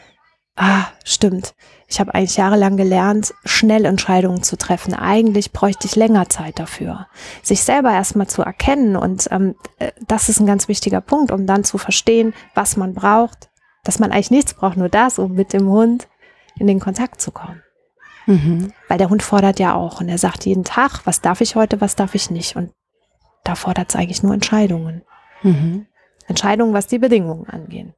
ah, 0.55 0.85
stimmt, 1.03 1.53
ich 1.87 1.99
habe 1.99 2.13
eigentlich 2.13 2.37
jahrelang 2.37 2.77
gelernt, 2.77 3.33
schnell 3.45 3.85
Entscheidungen 3.85 4.41
zu 4.41 4.57
treffen. 4.57 4.93
Eigentlich 4.93 5.51
bräuchte 5.51 5.85
ich 5.85 5.95
länger 5.95 6.29
Zeit 6.29 6.57
dafür. 6.57 7.07
Sich 7.43 7.63
selber 7.63 7.91
erstmal 7.91 8.27
zu 8.27 8.41
erkennen 8.41 8.95
und 8.95 9.27
ähm, 9.31 9.55
äh, 9.79 9.91
das 10.07 10.29
ist 10.29 10.39
ein 10.39 10.47
ganz 10.47 10.67
wichtiger 10.67 11.01
Punkt, 11.01 11.31
um 11.31 11.45
dann 11.45 11.63
zu 11.63 11.77
verstehen, 11.77 12.33
was 12.55 12.75
man 12.75 12.93
braucht, 12.93 13.49
dass 13.83 13.99
man 13.99 14.11
eigentlich 14.11 14.31
nichts 14.31 14.53
braucht, 14.55 14.77
nur 14.77 14.89
das, 14.89 15.19
um 15.19 15.33
mit 15.33 15.53
dem 15.53 15.69
Hund 15.69 16.07
in 16.57 16.67
den 16.67 16.79
Kontakt 16.79 17.21
zu 17.21 17.31
kommen. 17.31 17.61
Mhm. 18.25 18.73
Weil 18.87 18.97
der 18.97 19.09
Hund 19.09 19.21
fordert 19.21 19.59
ja 19.59 19.75
auch 19.75 20.01
und 20.01 20.09
er 20.09 20.17
sagt 20.17 20.45
jeden 20.45 20.63
Tag, 20.63 21.05
was 21.05 21.21
darf 21.21 21.41
ich 21.41 21.55
heute, 21.55 21.81
was 21.81 21.95
darf 21.95 22.15
ich 22.15 22.31
nicht. 22.31 22.55
Und 22.55 22.71
da 23.43 23.53
fordert 23.53 23.89
es 23.89 23.95
eigentlich 23.95 24.23
nur 24.23 24.33
Entscheidungen. 24.33 25.03
Mhm. 25.43 25.85
Entscheidungen, 26.27 26.73
was 26.73 26.87
die 26.87 26.97
Bedingungen 26.97 27.47
angehen. 27.47 27.93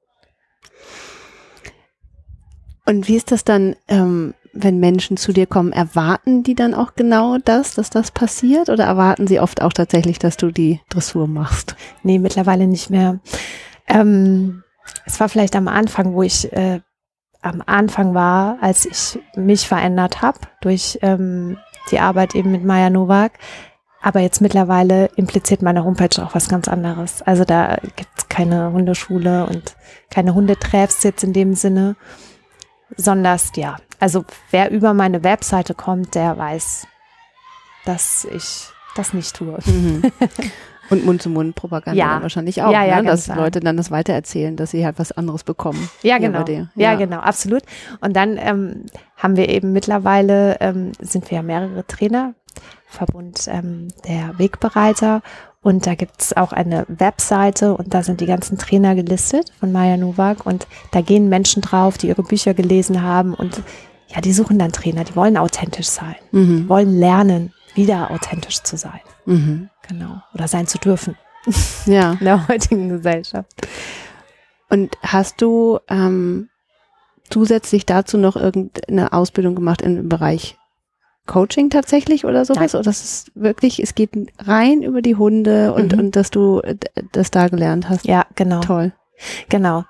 Und 2.88 3.10
wie 3.10 3.18
ist 3.18 3.32
das 3.34 3.44
dann, 3.44 3.76
ähm, 3.90 4.34
wenn 4.54 4.80
Menschen 4.80 5.18
zu 5.18 5.34
dir 5.34 5.46
kommen? 5.46 5.74
Erwarten 5.74 6.44
die 6.44 6.56
dann 6.56 6.74
auch 6.74 6.96
genau 6.96 7.38
das, 7.38 7.76
dass 7.76 7.90
das 7.90 8.12
passiert? 8.12 8.70
Oder 8.70 8.86
erwarten 8.86 9.28
sie 9.28 9.42
oft 9.42 9.62
auch 9.62 9.74
tatsächlich, 9.74 10.20
dass 10.20 10.38
du 10.38 10.52
die 10.52 10.80
Dressur 10.90 11.28
machst? 11.28 11.76
Nee, 12.04 12.18
mittlerweile 12.18 12.66
nicht 12.66 12.90
mehr. 12.90 13.20
Ähm, 13.88 14.64
es 15.06 15.20
war 15.20 15.28
vielleicht 15.28 15.58
am 15.58 15.68
Anfang, 15.68 16.14
wo 16.14 16.24
ich 16.24 16.52
äh, 16.54 16.80
am 17.42 17.62
Anfang 17.66 18.14
war, 18.14 18.58
als 18.62 18.86
ich 18.86 19.20
mich 19.36 19.68
verändert 19.68 20.22
habe 20.22 20.40
durch 20.62 20.98
ähm, 21.02 21.58
die 21.92 22.00
Arbeit 22.00 22.36
eben 22.36 22.52
mit 22.52 22.64
Maya 22.64 22.90
Nowak. 22.90 23.34
Aber 24.02 24.22
jetzt 24.22 24.40
mittlerweile 24.40 25.08
impliziert 25.18 25.62
meine 25.62 25.84
Homepage 25.84 26.24
auch 26.24 26.34
was 26.34 26.48
ganz 26.48 26.70
anderes. 26.70 27.22
Also 27.22 27.44
da 27.44 27.80
gibt 27.98 28.10
es 28.16 28.30
keine 28.30 28.72
Hundeschule 28.72 29.46
und 29.46 29.76
keine 30.10 30.34
Hundetreffs 30.34 31.04
jetzt 31.04 31.26
in 31.26 31.34
dem 31.34 31.54
Sinne 31.54 31.98
sondern 32.96 33.40
ja, 33.56 33.78
also 34.00 34.26
wer 34.52 34.72
über 34.72 34.94
meine 34.94 35.24
Webseite 35.24 35.74
kommt, 35.74 36.16
der 36.16 36.38
weiß, 36.38 36.88
dass 37.86 38.26
ich 38.26 38.68
das 38.96 39.14
nicht 39.14 39.36
tue. 39.36 39.58
Mhm. 39.66 40.04
Und 40.90 41.06
Mund-zu-Mund-Propaganda 41.06 42.00
ja. 42.00 42.22
wahrscheinlich 42.22 42.62
auch, 42.62 42.72
ja, 42.72 42.86
ja, 42.86 43.02
ne? 43.02 43.10
dass 43.10 43.28
Leute 43.28 43.60
dann 43.60 43.76
das 43.76 43.92
weitererzählen, 43.92 44.56
dass 44.56 44.72
sie 44.72 44.86
halt 44.86 45.00
was 45.00 45.12
anderes 45.12 45.44
bekommen. 45.44 45.90
Ja, 46.02 46.18
genau. 46.18 46.46
Ja. 46.48 46.68
ja. 46.76 46.96
genau, 46.96 47.18
absolut. 47.18 47.64
Und 48.00 48.16
dann 48.16 48.38
ähm, 48.38 48.86
haben 49.18 49.36
wir 49.36 49.50
eben 49.50 49.74
mittlerweile, 49.74 50.58
ähm, 50.62 50.94
sind 51.02 51.30
wir 51.30 51.38
ja 51.38 51.42
mehrere 51.42 51.86
Trainer, 51.88 52.36
Verbund 52.86 53.48
ähm, 53.50 53.90
der 54.08 54.40
Wegbereiter 54.40 55.22
und 55.62 55.86
da 55.86 55.96
gibt 55.96 56.22
es 56.22 56.38
auch 56.38 56.54
eine 56.54 56.86
Webseite 56.88 57.76
und 57.76 57.94
da 57.94 58.04
sind 58.04 58.22
die 58.22 58.26
ganzen 58.26 58.58
Trainer 58.58 58.96
gelistet 58.96 59.52
von 59.60 59.72
Maya 59.72 59.98
Nowak 59.98 60.46
und 60.46 60.68
da 60.92 61.02
gehen 61.02 61.30
Menschen 61.30 61.62
drauf, 61.62 61.98
die 61.98 62.08
ihre 62.08 62.24
Bücher 62.24 62.54
gelesen 62.54 63.02
haben 63.02 63.34
und 63.34 63.62
ja, 64.08 64.22
die 64.22 64.34
suchen 64.34 64.58
dann 64.58 64.72
Trainer, 64.72 65.04
die 65.04 65.16
wollen 65.16 65.38
authentisch 65.38 65.88
sein, 65.88 66.16
mhm. 66.32 66.70
wollen 66.70 66.98
lernen, 66.98 67.54
wieder 67.76 68.12
authentisch 68.12 68.64
zu 68.64 68.78
sein. 68.78 69.02
Mhm. 69.26 69.70
Genau. 69.88 70.22
Oder 70.34 70.48
sein 70.48 70.68
zu 70.68 70.78
dürfen. 70.78 71.16
Ja. 71.86 72.18
In 72.20 72.26
der 72.26 72.48
heutigen 72.50 72.90
Gesellschaft. 72.90 73.50
Und 74.70 74.98
hast 75.02 75.42
du 75.42 75.80
ähm, 75.88 76.50
zusätzlich 77.30 77.86
dazu 77.86 78.18
noch 78.18 78.36
irgendeine 78.36 79.14
Ausbildung 79.14 79.56
gemacht 79.56 79.82
im 79.82 80.10
Bereich 80.10 80.58
Coaching 81.28 81.70
tatsächlich 81.70 82.26
oder 82.26 82.46
sowas? 82.46 82.74
Nein. 82.74 82.80
Oder 82.80 82.84
das 82.84 83.04
ist 83.04 83.32
wirklich, 83.36 83.82
es 83.82 83.94
geht 83.96 84.12
rein 84.40 84.82
über 84.82 85.02
die 85.02 85.16
Hunde 85.16 85.74
und, 85.74 85.94
mhm. 85.94 86.00
und 86.00 86.16
dass 86.16 86.32
du 86.32 86.62
das 87.12 87.32
da 87.32 87.48
gelernt 87.48 87.90
hast. 87.90 88.06
Ja, 88.06 88.26
genau. 88.36 88.62
Toll. 88.62 88.94
Genau. 89.50 89.84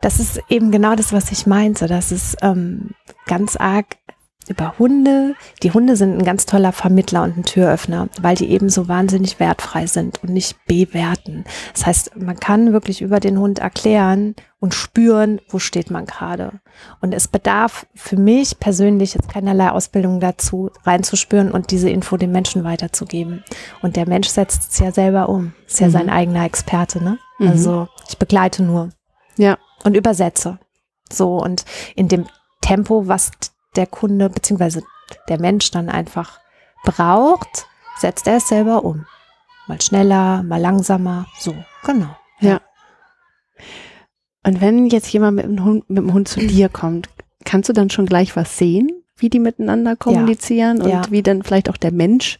Das 0.00 0.20
ist 0.20 0.40
eben 0.48 0.70
genau 0.70 0.96
das, 0.96 1.12
was 1.12 1.30
ich 1.32 1.46
meinte. 1.46 1.86
Das 1.86 2.12
ist 2.12 2.36
ähm, 2.42 2.90
ganz 3.26 3.56
arg 3.56 3.96
über 4.48 4.78
Hunde. 4.78 5.34
Die 5.62 5.72
Hunde 5.72 5.96
sind 5.96 6.18
ein 6.18 6.24
ganz 6.24 6.46
toller 6.46 6.72
Vermittler 6.72 7.22
und 7.22 7.36
ein 7.36 7.44
Türöffner, 7.44 8.08
weil 8.20 8.36
die 8.36 8.50
eben 8.50 8.68
so 8.68 8.88
wahnsinnig 8.88 9.40
wertfrei 9.40 9.86
sind 9.86 10.22
und 10.22 10.30
nicht 10.30 10.56
bewerten. 10.66 11.44
Das 11.72 11.86
heißt, 11.86 12.16
man 12.16 12.36
kann 12.36 12.72
wirklich 12.72 13.00
über 13.02 13.20
den 13.20 13.38
Hund 13.38 13.58
erklären 13.58 14.34
und 14.60 14.74
spüren, 14.74 15.40
wo 15.48 15.58
steht 15.58 15.90
man 15.90 16.06
gerade. 16.06 16.60
Und 17.00 17.12
es 17.12 17.28
bedarf 17.28 17.86
für 17.94 18.16
mich 18.16 18.58
persönlich 18.58 19.14
jetzt 19.14 19.28
keinerlei 19.28 19.70
Ausbildung 19.70 20.20
dazu, 20.20 20.70
reinzuspüren 20.84 21.50
und 21.50 21.70
diese 21.70 21.90
Info 21.90 22.16
dem 22.16 22.32
Menschen 22.32 22.64
weiterzugeben. 22.64 23.44
Und 23.82 23.96
der 23.96 24.08
Mensch 24.08 24.28
setzt 24.28 24.72
es 24.72 24.78
ja 24.78 24.90
selber 24.90 25.28
um. 25.28 25.52
Ist 25.66 25.80
ja 25.80 25.88
mhm. 25.88 25.92
sein 25.92 26.10
eigener 26.10 26.44
Experte, 26.44 27.02
ne? 27.02 27.18
Mhm. 27.38 27.48
Also 27.48 27.88
ich 28.08 28.16
begleite 28.16 28.62
nur. 28.62 28.88
Ja. 29.36 29.58
Und 29.84 29.96
übersetze. 29.96 30.58
So, 31.12 31.36
und 31.36 31.64
in 31.94 32.08
dem 32.08 32.26
Tempo, 32.62 33.06
was 33.06 33.30
der 33.76 33.86
Kunde 33.86 34.28
beziehungsweise 34.30 34.82
der 35.28 35.40
Mensch 35.40 35.70
dann 35.70 35.88
einfach 35.88 36.40
braucht, 36.84 37.66
setzt 37.98 38.26
er 38.26 38.36
es 38.36 38.48
selber 38.48 38.84
um. 38.84 39.06
Mal 39.66 39.80
schneller, 39.80 40.42
mal 40.42 40.60
langsamer, 40.60 41.26
so, 41.38 41.54
genau. 41.84 42.16
Ja. 42.40 42.50
ja. 42.50 42.60
Und 44.46 44.60
wenn 44.60 44.86
jetzt 44.86 45.10
jemand 45.12 45.36
mit 45.36 45.46
dem, 45.46 45.64
Hund, 45.64 45.88
mit 45.88 45.98
dem 45.98 46.12
Hund 46.12 46.28
zu 46.28 46.40
dir 46.40 46.68
kommt, 46.68 47.08
kannst 47.44 47.68
du 47.68 47.72
dann 47.72 47.88
schon 47.88 48.06
gleich 48.06 48.36
was 48.36 48.58
sehen, 48.58 48.90
wie 49.16 49.30
die 49.30 49.38
miteinander 49.38 49.96
kommunizieren 49.96 50.78
ja. 50.78 50.84
und 50.84 50.90
ja. 50.90 51.02
wie 51.10 51.22
dann 51.22 51.42
vielleicht 51.42 51.70
auch 51.70 51.78
der 51.78 51.92
Mensch 51.92 52.38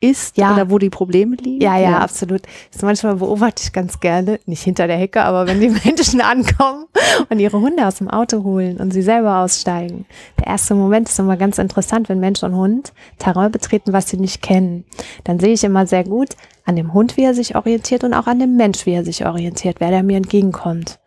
ist 0.00 0.38
ja. 0.38 0.54
oder 0.54 0.70
wo 0.70 0.78
die 0.78 0.90
Probleme 0.90 1.36
liegen? 1.36 1.62
Ja, 1.62 1.76
ja, 1.76 1.90
ja, 1.90 1.98
absolut. 1.98 2.42
Das 2.72 2.82
manchmal 2.82 3.16
beobachte 3.16 3.62
ich 3.62 3.72
ganz 3.72 4.00
gerne, 4.00 4.40
nicht 4.46 4.62
hinter 4.62 4.86
der 4.86 4.96
Hecke, 4.96 5.22
aber 5.22 5.46
wenn 5.46 5.60
die 5.60 5.68
Menschen 5.84 6.20
ankommen 6.20 6.86
und 7.28 7.38
ihre 7.38 7.60
Hunde 7.60 7.86
aus 7.86 7.96
dem 7.96 8.08
Auto 8.08 8.42
holen 8.42 8.78
und 8.78 8.92
sie 8.92 9.02
selber 9.02 9.38
aussteigen. 9.38 10.06
Der 10.38 10.46
erste 10.46 10.74
Moment 10.74 11.08
ist 11.08 11.18
immer 11.18 11.36
ganz 11.36 11.58
interessant, 11.58 12.08
wenn 12.08 12.18
Mensch 12.18 12.42
und 12.42 12.56
Hund 12.56 12.92
Terrain 13.18 13.52
betreten, 13.52 13.92
was 13.92 14.08
sie 14.08 14.16
nicht 14.16 14.40
kennen. 14.40 14.84
Dann 15.24 15.38
sehe 15.38 15.52
ich 15.52 15.64
immer 15.64 15.86
sehr 15.86 16.04
gut 16.04 16.30
an 16.64 16.76
dem 16.76 16.94
Hund, 16.94 17.16
wie 17.16 17.24
er 17.24 17.34
sich 17.34 17.54
orientiert 17.56 18.04
und 18.04 18.14
auch 18.14 18.26
an 18.26 18.38
dem 18.38 18.56
Mensch, 18.56 18.86
wie 18.86 18.92
er 18.92 19.04
sich 19.04 19.26
orientiert, 19.26 19.76
wer 19.80 19.90
der 19.90 20.02
mir 20.02 20.16
entgegenkommt. 20.16 20.98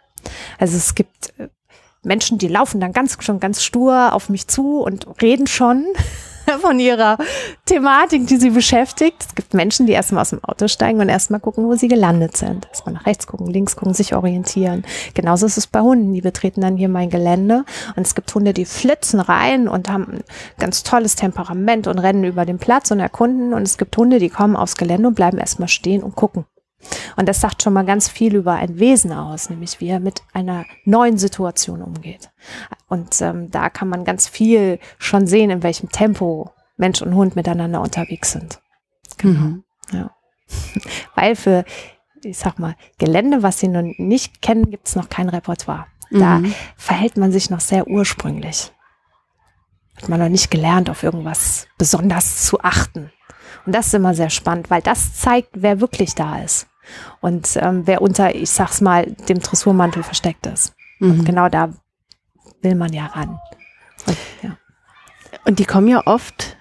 Also 0.59 0.77
es 0.77 0.95
gibt 0.95 1.33
äh, 1.37 1.47
Menschen, 2.03 2.37
die 2.37 2.47
laufen 2.47 2.79
dann 2.79 2.91
ganz 2.91 3.17
schon 3.21 3.39
ganz 3.39 3.63
stur 3.63 4.13
auf 4.13 4.29
mich 4.29 4.47
zu 4.47 4.81
und 4.81 5.07
reden 5.21 5.47
schon 5.47 5.85
von 6.61 6.79
ihrer 6.79 7.17
Thematik, 7.65 8.27
die 8.27 8.37
sie 8.37 8.49
beschäftigt. 8.49 9.17
Es 9.27 9.35
gibt 9.35 9.53
Menschen, 9.53 9.85
die 9.85 9.93
erstmal 9.93 10.21
aus 10.21 10.31
dem 10.31 10.43
Auto 10.43 10.67
steigen 10.67 10.99
und 10.99 11.09
erstmal 11.09 11.39
gucken, 11.39 11.65
wo 11.65 11.75
sie 11.75 11.87
gelandet 11.87 12.37
sind. 12.37 12.67
Erstmal 12.67 12.93
nach 12.93 13.05
rechts 13.05 13.27
gucken, 13.27 13.47
links 13.47 13.75
gucken, 13.75 13.93
sich 13.93 14.15
orientieren. 14.15 14.83
Genauso 15.13 15.45
ist 15.45 15.57
es 15.57 15.67
bei 15.67 15.81
Hunden. 15.81 16.13
Die 16.13 16.21
betreten 16.21 16.61
dann 16.61 16.77
hier 16.77 16.89
mein 16.89 17.09
Gelände. 17.09 17.65
Und 17.95 18.05
es 18.05 18.15
gibt 18.15 18.33
Hunde, 18.33 18.53
die 18.53 18.65
flitzen 18.65 19.19
rein 19.19 19.67
und 19.67 19.89
haben 19.89 20.07
ein 20.09 20.23
ganz 20.59 20.83
tolles 20.83 21.15
Temperament 21.15 21.87
und 21.87 21.99
rennen 21.99 22.23
über 22.23 22.45
den 22.45 22.57
Platz 22.57 22.91
und 22.91 22.99
erkunden. 22.99 23.53
Und 23.53 23.63
es 23.63 23.77
gibt 23.77 23.95
Hunde, 23.97 24.19
die 24.19 24.29
kommen 24.29 24.55
aufs 24.55 24.77
Gelände 24.77 25.07
und 25.07 25.15
bleiben 25.15 25.37
erstmal 25.37 25.69
stehen 25.69 26.03
und 26.03 26.15
gucken. 26.15 26.45
Und 27.15 27.29
das 27.29 27.41
sagt 27.41 27.63
schon 27.63 27.73
mal 27.73 27.85
ganz 27.85 28.09
viel 28.09 28.35
über 28.35 28.53
ein 28.53 28.79
Wesen 28.79 29.13
aus, 29.13 29.49
nämlich 29.49 29.79
wie 29.79 29.87
er 29.87 29.99
mit 29.99 30.21
einer 30.33 30.65
neuen 30.85 31.17
Situation 31.17 31.81
umgeht. 31.81 32.29
Und 32.93 33.19
ähm, 33.23 33.49
da 33.49 33.71
kann 33.71 33.89
man 33.89 34.05
ganz 34.05 34.27
viel 34.27 34.77
schon 34.99 35.25
sehen, 35.25 35.49
in 35.49 35.63
welchem 35.63 35.89
Tempo 35.89 36.51
Mensch 36.77 37.01
und 37.01 37.15
Hund 37.15 37.35
miteinander 37.35 37.81
unterwegs 37.81 38.33
sind. 38.33 38.61
Genau. 39.17 39.39
Mhm. 39.39 39.63
Ja. 39.91 40.11
Weil 41.15 41.35
für, 41.35 41.65
ich 42.23 42.37
sag 42.37 42.59
mal, 42.59 42.75
Gelände, 42.99 43.41
was 43.41 43.59
sie 43.59 43.67
noch 43.67 43.81
nicht 43.81 44.43
kennen, 44.43 44.69
gibt 44.69 44.87
es 44.87 44.95
noch 44.95 45.09
kein 45.09 45.27
Repertoire. 45.27 45.87
Da 46.11 46.37
mhm. 46.37 46.53
verhält 46.77 47.17
man 47.17 47.31
sich 47.31 47.49
noch 47.49 47.61
sehr 47.61 47.87
ursprünglich. 47.87 48.71
Hat 49.97 50.07
man 50.07 50.19
noch 50.19 50.29
nicht 50.29 50.51
gelernt, 50.51 50.87
auf 50.87 51.01
irgendwas 51.01 51.65
besonders 51.79 52.45
zu 52.45 52.59
achten. 52.59 53.11
Und 53.65 53.73
das 53.73 53.87
ist 53.87 53.95
immer 53.95 54.13
sehr 54.13 54.29
spannend, 54.29 54.69
weil 54.69 54.83
das 54.83 55.15
zeigt, 55.15 55.49
wer 55.53 55.81
wirklich 55.81 56.13
da 56.13 56.37
ist 56.43 56.67
und 57.21 57.57
ähm, 57.59 57.87
wer 57.87 58.03
unter, 58.03 58.35
ich 58.35 58.51
sag's 58.51 58.81
mal, 58.81 59.07
dem 59.27 59.39
Dressurmantel 59.39 60.03
versteckt 60.03 60.45
ist. 60.45 60.75
Mhm. 60.99 61.11
Und 61.11 61.25
genau 61.25 61.49
da 61.49 61.73
will 62.63 62.75
man 62.75 62.93
ja 62.93 63.07
ran. 63.07 63.39
Und, 64.07 64.17
ja. 64.41 64.57
und 65.45 65.59
die 65.59 65.65
kommen 65.65 65.87
ja 65.87 66.01
oft 66.05 66.57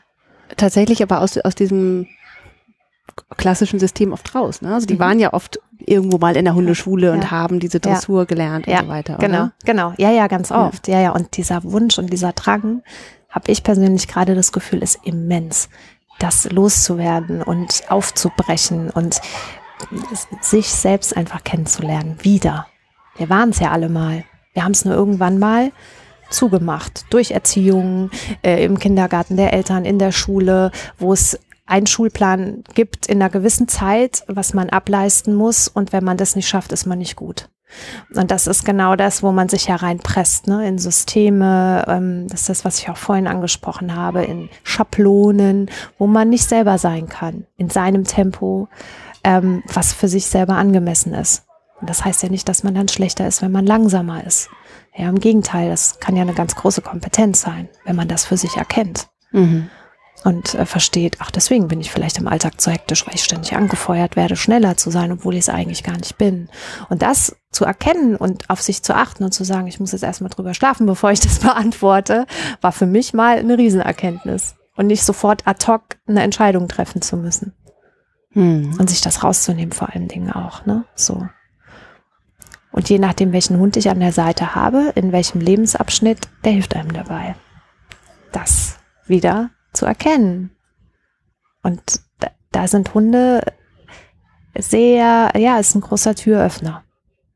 tatsächlich 0.56 1.02
aber 1.02 1.20
aus, 1.20 1.38
aus 1.38 1.54
diesem 1.54 2.06
klassischen 3.36 3.78
System 3.78 4.12
oft 4.12 4.34
raus. 4.34 4.62
Ne? 4.62 4.74
Also 4.74 4.86
die 4.86 4.94
mhm. 4.94 5.00
waren 5.00 5.18
ja 5.18 5.32
oft 5.32 5.60
irgendwo 5.78 6.18
mal 6.18 6.36
in 6.36 6.44
der 6.44 6.54
Hundeschule 6.54 7.08
ja. 7.08 7.12
und 7.12 7.30
haben 7.30 7.60
diese 7.60 7.80
Dressur 7.80 8.20
ja. 8.20 8.24
gelernt 8.24 8.66
und 8.66 8.72
ja. 8.72 8.82
so 8.82 8.88
weiter. 8.88 9.16
Genau, 9.18 9.44
oder? 9.44 9.52
genau. 9.64 9.94
Ja, 9.98 10.10
ja, 10.10 10.26
ganz 10.28 10.50
oft. 10.52 10.88
Ja, 10.88 11.00
ja. 11.00 11.10
Und 11.10 11.36
dieser 11.36 11.62
Wunsch 11.64 11.98
und 11.98 12.12
dieser 12.12 12.32
Drang, 12.32 12.82
habe 13.32 13.50
ich 13.50 13.64
persönlich 13.64 14.08
gerade 14.08 14.34
das 14.34 14.52
Gefühl, 14.52 14.82
ist 14.82 15.00
immens, 15.04 15.68
das 16.18 16.50
loszuwerden 16.50 17.42
und 17.42 17.82
aufzubrechen 17.88 18.90
und 18.90 19.20
sich 20.40 20.68
selbst 20.68 21.16
einfach 21.16 21.42
kennenzulernen. 21.42 22.18
Wieder. 22.22 22.66
Wir 23.16 23.28
waren 23.28 23.50
es 23.50 23.58
ja 23.58 23.72
alle 23.72 23.88
mal. 23.88 24.24
Wir 24.52 24.64
haben 24.64 24.72
es 24.72 24.84
nur 24.84 24.94
irgendwann 24.94 25.38
mal 25.38 25.72
zugemacht. 26.30 27.04
Durch 27.10 27.30
Erziehung, 27.30 28.10
äh, 28.42 28.64
im 28.64 28.78
Kindergarten 28.78 29.36
der 29.36 29.52
Eltern, 29.52 29.84
in 29.84 29.98
der 29.98 30.12
Schule, 30.12 30.70
wo 30.98 31.12
es 31.12 31.38
einen 31.66 31.86
Schulplan 31.86 32.64
gibt 32.74 33.06
in 33.06 33.22
einer 33.22 33.30
gewissen 33.30 33.68
Zeit, 33.68 34.24
was 34.26 34.52
man 34.54 34.70
ableisten 34.70 35.34
muss. 35.34 35.68
Und 35.68 35.92
wenn 35.92 36.04
man 36.04 36.16
das 36.16 36.36
nicht 36.36 36.48
schafft, 36.48 36.72
ist 36.72 36.86
man 36.86 36.98
nicht 36.98 37.16
gut. 37.16 37.48
Und 38.14 38.30
das 38.30 38.46
ist 38.46 38.64
genau 38.64 38.96
das, 38.96 39.22
wo 39.22 39.32
man 39.32 39.48
sich 39.48 39.68
ja 39.68 39.76
reinpresst, 39.76 40.46
ne? 40.46 40.68
in 40.68 40.78
Systeme, 40.78 41.84
ähm, 41.88 42.28
das 42.28 42.42
ist 42.42 42.48
das, 42.50 42.64
was 42.66 42.78
ich 42.78 42.90
auch 42.90 42.98
vorhin 42.98 43.26
angesprochen 43.26 43.96
habe, 43.96 44.24
in 44.24 44.50
Schablonen, 44.62 45.70
wo 45.98 46.06
man 46.06 46.28
nicht 46.28 46.46
selber 46.46 46.76
sein 46.76 47.08
kann, 47.08 47.46
in 47.56 47.70
seinem 47.70 48.04
Tempo, 48.04 48.68
ähm, 49.24 49.62
was 49.72 49.94
für 49.94 50.08
sich 50.08 50.26
selber 50.26 50.56
angemessen 50.56 51.14
ist. 51.14 51.44
Und 51.82 51.90
das 51.90 52.04
heißt 52.04 52.22
ja 52.22 52.30
nicht, 52.30 52.48
dass 52.48 52.62
man 52.62 52.74
dann 52.74 52.88
schlechter 52.88 53.26
ist, 53.26 53.42
wenn 53.42 53.52
man 53.52 53.66
langsamer 53.66 54.24
ist. 54.24 54.48
Ja, 54.96 55.10
im 55.10 55.20
Gegenteil, 55.20 55.68
das 55.68 56.00
kann 56.00 56.16
ja 56.16 56.22
eine 56.22 56.32
ganz 56.32 56.54
große 56.54 56.80
Kompetenz 56.80 57.42
sein, 57.42 57.68
wenn 57.84 57.96
man 57.96 58.08
das 58.08 58.24
für 58.24 58.38
sich 58.38 58.56
erkennt. 58.56 59.08
Mhm 59.32 59.68
und 60.24 60.54
äh, 60.54 60.66
versteht, 60.66 61.16
ach, 61.20 61.30
deswegen 61.30 61.68
bin 61.68 61.80
ich 61.80 61.90
vielleicht 61.90 62.18
im 62.18 62.28
Alltag 62.28 62.60
zu 62.60 62.70
hektisch, 62.70 63.06
weil 63.06 63.14
ich 63.14 63.24
ständig 63.24 63.54
angefeuert 63.54 64.16
werde, 64.16 64.36
schneller 64.36 64.76
zu 64.76 64.90
sein, 64.90 65.12
obwohl 65.12 65.34
ich 65.34 65.40
es 65.40 65.48
eigentlich 65.48 65.82
gar 65.82 65.96
nicht 65.96 66.16
bin. 66.18 66.48
Und 66.88 67.02
das 67.02 67.36
zu 67.50 67.64
erkennen 67.64 68.16
und 68.16 68.48
auf 68.48 68.62
sich 68.62 68.82
zu 68.82 68.94
achten 68.94 69.24
und 69.24 69.32
zu 69.32 69.44
sagen, 69.44 69.66
ich 69.66 69.80
muss 69.80 69.92
jetzt 69.92 70.04
erstmal 70.04 70.30
drüber 70.30 70.54
schlafen, 70.54 70.86
bevor 70.86 71.10
ich 71.10 71.20
das 71.20 71.40
beantworte, 71.40 72.26
war 72.60 72.72
für 72.72 72.86
mich 72.86 73.12
mal 73.14 73.38
eine 73.38 73.58
Riesenerkenntnis. 73.58 74.56
Und 74.74 74.86
nicht 74.86 75.04
sofort 75.04 75.46
ad 75.46 75.66
hoc 75.66 75.82
eine 76.06 76.22
Entscheidung 76.22 76.66
treffen 76.66 77.02
zu 77.02 77.18
müssen. 77.18 77.52
Hm. 78.30 78.74
Und 78.78 78.88
sich 78.88 79.02
das 79.02 79.22
rauszunehmen 79.22 79.72
vor 79.72 79.90
allen 79.90 80.08
Dingen 80.08 80.32
auch, 80.32 80.64
ne? 80.64 80.86
So. 80.94 81.26
Und 82.72 82.88
je 82.88 82.98
nachdem, 82.98 83.32
welchen 83.32 83.58
Hund 83.58 83.76
ich 83.76 83.90
an 83.90 84.00
der 84.00 84.12
Seite 84.12 84.54
habe, 84.54 84.92
in 84.94 85.12
welchem 85.12 85.40
Lebensabschnitt, 85.40 86.18
der 86.44 86.52
hilft 86.52 86.74
einem 86.74 86.92
dabei. 86.92 87.36
Das 88.32 88.78
wieder 89.06 89.50
zu 89.72 89.86
erkennen. 89.86 90.50
Und 91.62 92.00
da, 92.18 92.28
da 92.50 92.66
sind 92.66 92.94
Hunde 92.94 93.42
sehr, 94.58 95.32
ja, 95.36 95.58
ist 95.58 95.74
ein 95.74 95.80
großer 95.80 96.14
Türöffner. 96.14 96.82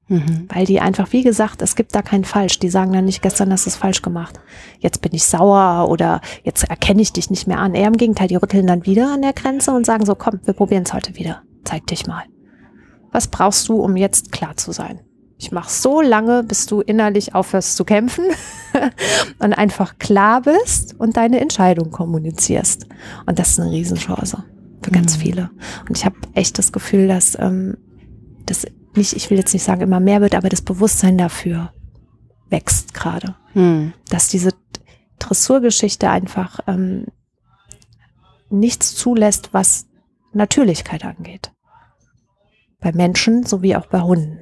Mhm. 0.08 0.48
Weil 0.48 0.66
die 0.66 0.80
einfach, 0.80 1.12
wie 1.12 1.22
gesagt, 1.22 1.62
es 1.62 1.74
gibt 1.74 1.94
da 1.94 2.02
kein 2.02 2.24
Falsch. 2.24 2.58
Die 2.58 2.68
sagen 2.68 2.92
dann 2.92 3.06
nicht, 3.06 3.22
gestern 3.22 3.52
hast 3.52 3.66
du 3.66 3.70
es 3.70 3.76
falsch 3.76 4.02
gemacht. 4.02 4.40
Jetzt 4.78 5.02
bin 5.02 5.12
ich 5.14 5.24
sauer 5.24 5.88
oder 5.88 6.20
jetzt 6.44 6.64
erkenne 6.64 7.02
ich 7.02 7.12
dich 7.12 7.28
nicht 7.28 7.48
mehr 7.48 7.58
an. 7.58 7.74
Eher 7.74 7.88
im 7.88 7.96
Gegenteil, 7.96 8.28
die 8.28 8.36
rütteln 8.36 8.66
dann 8.66 8.86
wieder 8.86 9.12
an 9.12 9.22
der 9.22 9.32
Grenze 9.32 9.72
und 9.72 9.84
sagen 9.84 10.06
so, 10.06 10.14
komm, 10.14 10.40
wir 10.44 10.54
probieren 10.54 10.84
es 10.84 10.92
heute 10.92 11.16
wieder. 11.16 11.42
Zeig 11.64 11.86
dich 11.88 12.06
mal. 12.06 12.22
Was 13.10 13.28
brauchst 13.28 13.68
du, 13.68 13.76
um 13.76 13.96
jetzt 13.96 14.30
klar 14.30 14.56
zu 14.56 14.72
sein? 14.72 15.00
Ich 15.38 15.52
mache 15.52 15.70
so 15.70 16.00
lange, 16.00 16.42
bis 16.42 16.66
du 16.66 16.80
innerlich 16.80 17.34
aufhörst 17.34 17.76
zu 17.76 17.84
kämpfen 17.84 18.24
und 19.38 19.52
einfach 19.52 19.98
klar 19.98 20.42
bist 20.42 20.98
und 20.98 21.16
deine 21.16 21.40
Entscheidung 21.40 21.90
kommunizierst. 21.90 22.86
Und 23.26 23.38
das 23.38 23.50
ist 23.50 23.60
eine 23.60 23.70
Riesenchance 23.70 24.44
für 24.82 24.90
ganz 24.90 25.16
mhm. 25.16 25.20
viele. 25.20 25.50
Und 25.88 25.96
ich 25.96 26.04
habe 26.06 26.16
echt 26.32 26.58
das 26.58 26.72
Gefühl, 26.72 27.08
dass 27.08 27.38
ähm, 27.38 27.76
das 28.46 28.66
nicht, 28.94 29.12
ich 29.12 29.28
will 29.28 29.36
jetzt 29.36 29.52
nicht 29.52 29.62
sagen, 29.62 29.82
immer 29.82 30.00
mehr 30.00 30.22
wird, 30.22 30.34
aber 30.34 30.48
das 30.48 30.62
Bewusstsein 30.62 31.18
dafür 31.18 31.72
wächst 32.48 32.94
gerade. 32.94 33.34
Mhm. 33.52 33.92
Dass 34.08 34.28
diese 34.28 34.52
Dressurgeschichte 35.18 36.08
einfach 36.08 36.60
ähm, 36.66 37.06
nichts 38.48 38.94
zulässt, 38.94 39.52
was 39.52 39.86
Natürlichkeit 40.32 41.04
angeht. 41.04 41.52
Bei 42.80 42.92
Menschen 42.92 43.44
sowie 43.44 43.76
auch 43.76 43.86
bei 43.86 44.00
Hunden. 44.00 44.40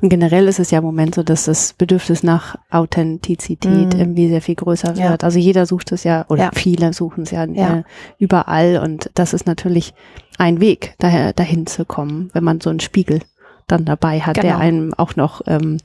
Und 0.00 0.08
generell 0.08 0.48
ist 0.48 0.58
es 0.58 0.70
ja 0.70 0.78
im 0.78 0.84
Moment 0.84 1.14
so, 1.14 1.22
dass 1.22 1.44
das 1.44 1.72
Bedürfnis 1.72 2.22
nach 2.22 2.56
Authentizität 2.70 3.94
mm. 3.94 3.98
irgendwie 3.98 4.28
sehr 4.28 4.42
viel 4.42 4.54
größer 4.54 4.96
wird. 4.96 5.22
Ja. 5.22 5.26
Also 5.26 5.38
jeder 5.38 5.66
sucht 5.66 5.92
es 5.92 6.04
ja, 6.04 6.26
oder 6.28 6.44
ja. 6.44 6.50
viele 6.52 6.92
suchen 6.92 7.22
es 7.22 7.30
ja, 7.30 7.44
ja. 7.44 7.78
Äh, 7.78 7.82
überall. 8.18 8.80
Und 8.82 9.10
das 9.14 9.32
ist 9.32 9.46
natürlich 9.46 9.94
ein 10.38 10.60
Weg, 10.60 10.94
daher, 10.98 11.32
dahin 11.32 11.66
zu 11.66 11.84
kommen, 11.84 12.30
wenn 12.32 12.44
man 12.44 12.60
so 12.60 12.70
einen 12.70 12.80
Spiegel 12.80 13.20
dann 13.66 13.84
dabei 13.84 14.20
hat, 14.20 14.34
genau. 14.34 14.48
der 14.48 14.58
einem 14.58 14.92
auch 14.94 15.16
noch 15.16 15.42
ähm, 15.46 15.78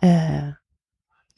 äh, 0.00 0.52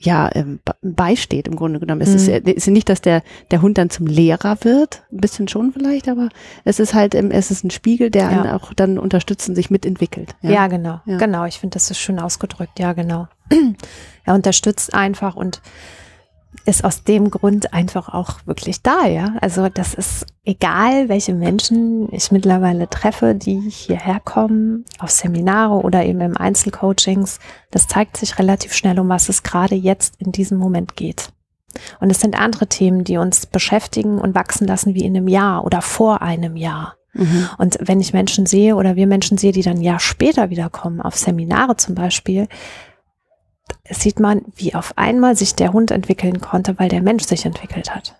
ja 0.04 0.30
ähm, 0.34 0.60
beisteht 0.82 1.48
im 1.48 1.56
Grunde 1.56 1.80
genommen. 1.80 2.00
Es 2.00 2.10
mhm. 2.10 2.16
ist, 2.16 2.28
ist 2.48 2.66
nicht, 2.68 2.88
dass 2.88 3.00
der 3.00 3.22
der 3.50 3.62
Hund 3.62 3.78
dann 3.78 3.90
zum 3.90 4.06
Lehrer 4.06 4.58
wird, 4.62 5.02
ein 5.12 5.18
bisschen 5.18 5.48
schon 5.48 5.72
vielleicht, 5.72 6.08
aber 6.08 6.28
es 6.64 6.80
ist 6.80 6.94
halt 6.94 7.14
ähm, 7.14 7.30
es 7.30 7.50
ist 7.50 7.64
ein 7.64 7.70
Spiegel, 7.70 8.10
der 8.10 8.30
ja. 8.30 8.56
auch 8.56 8.72
dann 8.74 8.98
unterstützen 8.98 9.54
sich 9.54 9.70
mitentwickelt. 9.70 10.34
Ja, 10.42 10.50
ja 10.50 10.66
genau, 10.66 11.00
ja. 11.06 11.18
genau. 11.18 11.44
Ich 11.44 11.58
finde, 11.58 11.74
das 11.74 11.90
ist 11.90 11.98
schön 11.98 12.18
ausgedrückt. 12.18 12.78
Ja, 12.78 12.92
genau. 12.92 13.28
er 14.24 14.34
unterstützt 14.34 14.94
einfach 14.94 15.36
und 15.36 15.60
ist 16.64 16.84
aus 16.84 17.02
dem 17.02 17.30
Grund 17.30 17.72
einfach 17.72 18.08
auch 18.12 18.38
wirklich 18.46 18.82
da, 18.82 19.06
ja. 19.06 19.34
Also 19.40 19.68
das 19.68 19.94
ist 19.94 20.26
egal, 20.44 21.08
welche 21.08 21.34
Menschen 21.34 22.12
ich 22.12 22.30
mittlerweile 22.30 22.88
treffe, 22.88 23.34
die 23.34 23.60
hierher 23.60 24.20
kommen, 24.20 24.84
auf 24.98 25.10
Seminare 25.10 25.74
oder 25.74 26.04
eben 26.04 26.20
im 26.20 26.36
Einzelcoachings. 26.36 27.40
Das 27.70 27.88
zeigt 27.88 28.16
sich 28.16 28.38
relativ 28.38 28.74
schnell, 28.74 28.98
um 29.00 29.08
was 29.08 29.28
es 29.28 29.42
gerade 29.42 29.74
jetzt 29.74 30.14
in 30.18 30.32
diesem 30.32 30.58
Moment 30.58 30.96
geht. 30.96 31.30
Und 32.00 32.10
es 32.10 32.20
sind 32.20 32.38
andere 32.38 32.66
Themen, 32.66 33.02
die 33.04 33.16
uns 33.16 33.46
beschäftigen 33.46 34.18
und 34.18 34.34
wachsen 34.34 34.66
lassen 34.66 34.94
wie 34.94 35.04
in 35.04 35.16
einem 35.16 35.28
Jahr 35.28 35.64
oder 35.64 35.82
vor 35.82 36.22
einem 36.22 36.56
Jahr. 36.56 36.96
Mhm. 37.14 37.48
Und 37.58 37.78
wenn 37.80 38.00
ich 38.00 38.12
Menschen 38.12 38.46
sehe 38.46 38.76
oder 38.76 38.96
wir 38.96 39.06
Menschen 39.06 39.38
sehe, 39.38 39.52
die 39.52 39.62
dann 39.62 39.78
ein 39.78 39.82
Jahr 39.82 40.00
später 40.00 40.50
wiederkommen, 40.50 41.00
auf 41.00 41.16
Seminare 41.16 41.76
zum 41.76 41.94
Beispiel, 41.94 42.46
sieht 43.88 44.20
man, 44.20 44.42
wie 44.54 44.74
auf 44.74 44.96
einmal 44.96 45.36
sich 45.36 45.54
der 45.54 45.72
Hund 45.72 45.90
entwickeln 45.90 46.40
konnte, 46.40 46.78
weil 46.78 46.88
der 46.88 47.02
Mensch 47.02 47.24
sich 47.24 47.44
entwickelt 47.44 47.94
hat. 47.94 48.16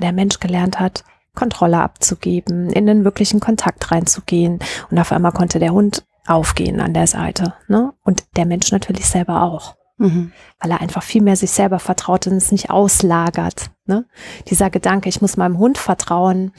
Der 0.00 0.12
Mensch 0.12 0.40
gelernt 0.40 0.80
hat, 0.80 1.04
Kontrolle 1.34 1.78
abzugeben, 1.78 2.70
in 2.70 2.86
den 2.86 3.04
wirklichen 3.04 3.40
Kontakt 3.40 3.90
reinzugehen. 3.90 4.58
Und 4.90 4.98
auf 4.98 5.12
einmal 5.12 5.32
konnte 5.32 5.58
der 5.58 5.72
Hund 5.72 6.04
aufgehen 6.26 6.80
an 6.80 6.94
der 6.94 7.06
Seite. 7.06 7.54
Ne? 7.68 7.92
Und 8.02 8.24
der 8.36 8.46
Mensch 8.46 8.72
natürlich 8.72 9.06
selber 9.06 9.42
auch. 9.42 9.76
Mhm. 9.98 10.32
Weil 10.58 10.72
er 10.72 10.80
einfach 10.80 11.02
viel 11.02 11.22
mehr 11.22 11.36
sich 11.36 11.50
selber 11.52 11.78
vertraut 11.78 12.26
und 12.26 12.34
es 12.34 12.50
nicht 12.50 12.70
auslagert. 12.70 13.70
Ne? 13.86 14.06
Dieser 14.48 14.70
Gedanke, 14.70 15.08
ich 15.08 15.20
muss 15.20 15.36
meinem 15.36 15.58
Hund 15.58 15.78
vertrauen, 15.78 16.52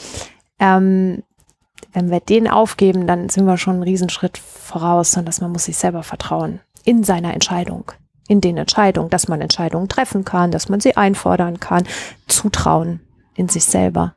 ähm, 0.59 1.23
wenn 1.91 2.11
wir 2.11 2.19
den 2.19 2.49
aufgeben, 2.49 3.07
dann 3.07 3.29
sind 3.29 3.45
wir 3.45 3.57
schon 3.57 3.75
einen 3.75 3.83
Riesenschritt 3.83 4.37
voraus, 4.37 5.11
sondern 5.11 5.27
dass 5.27 5.41
man 5.41 5.51
muss 5.51 5.65
sich 5.65 5.77
selber 5.77 6.03
vertrauen 6.03 6.59
in 6.83 7.03
seiner 7.03 7.33
Entscheidung 7.33 7.91
in 8.27 8.41
den 8.41 8.57
Entscheidungen, 8.57 9.09
dass 9.09 9.27
man 9.27 9.41
Entscheidungen 9.41 9.87
treffen 9.87 10.25
kann, 10.25 10.51
dass 10.51 10.69
man 10.69 10.79
sie 10.79 10.97
einfordern 10.97 11.59
kann, 11.59 11.83
zutrauen 12.27 13.01
in 13.35 13.49
sich 13.49 13.65
selber. 13.65 14.15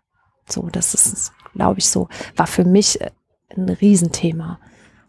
So, 0.49 0.69
das 0.71 0.95
ist, 0.95 1.33
glaube 1.55 1.79
ich, 1.79 1.89
so, 1.89 2.09
war 2.37 2.47
für 2.47 2.65
mich 2.65 3.01
äh, 3.01 3.11
ein 3.57 3.69
Riesenthema. 3.69 4.59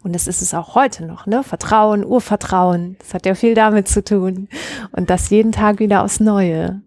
Und 0.03 0.13
das 0.13 0.27
ist 0.27 0.41
es 0.41 0.53
auch 0.53 0.75
heute 0.75 1.05
noch, 1.05 1.25
ne? 1.25 1.43
Vertrauen, 1.43 2.05
Urvertrauen. 2.05 2.95
Das 2.99 3.13
hat 3.13 3.25
ja 3.25 3.35
viel 3.35 3.53
damit 3.53 3.87
zu 3.87 4.03
tun. 4.03 4.47
Und 4.91 5.09
das 5.09 5.29
jeden 5.29 5.51
Tag 5.51 5.79
wieder 5.79 6.03
aufs 6.03 6.21
Neue 6.21 6.81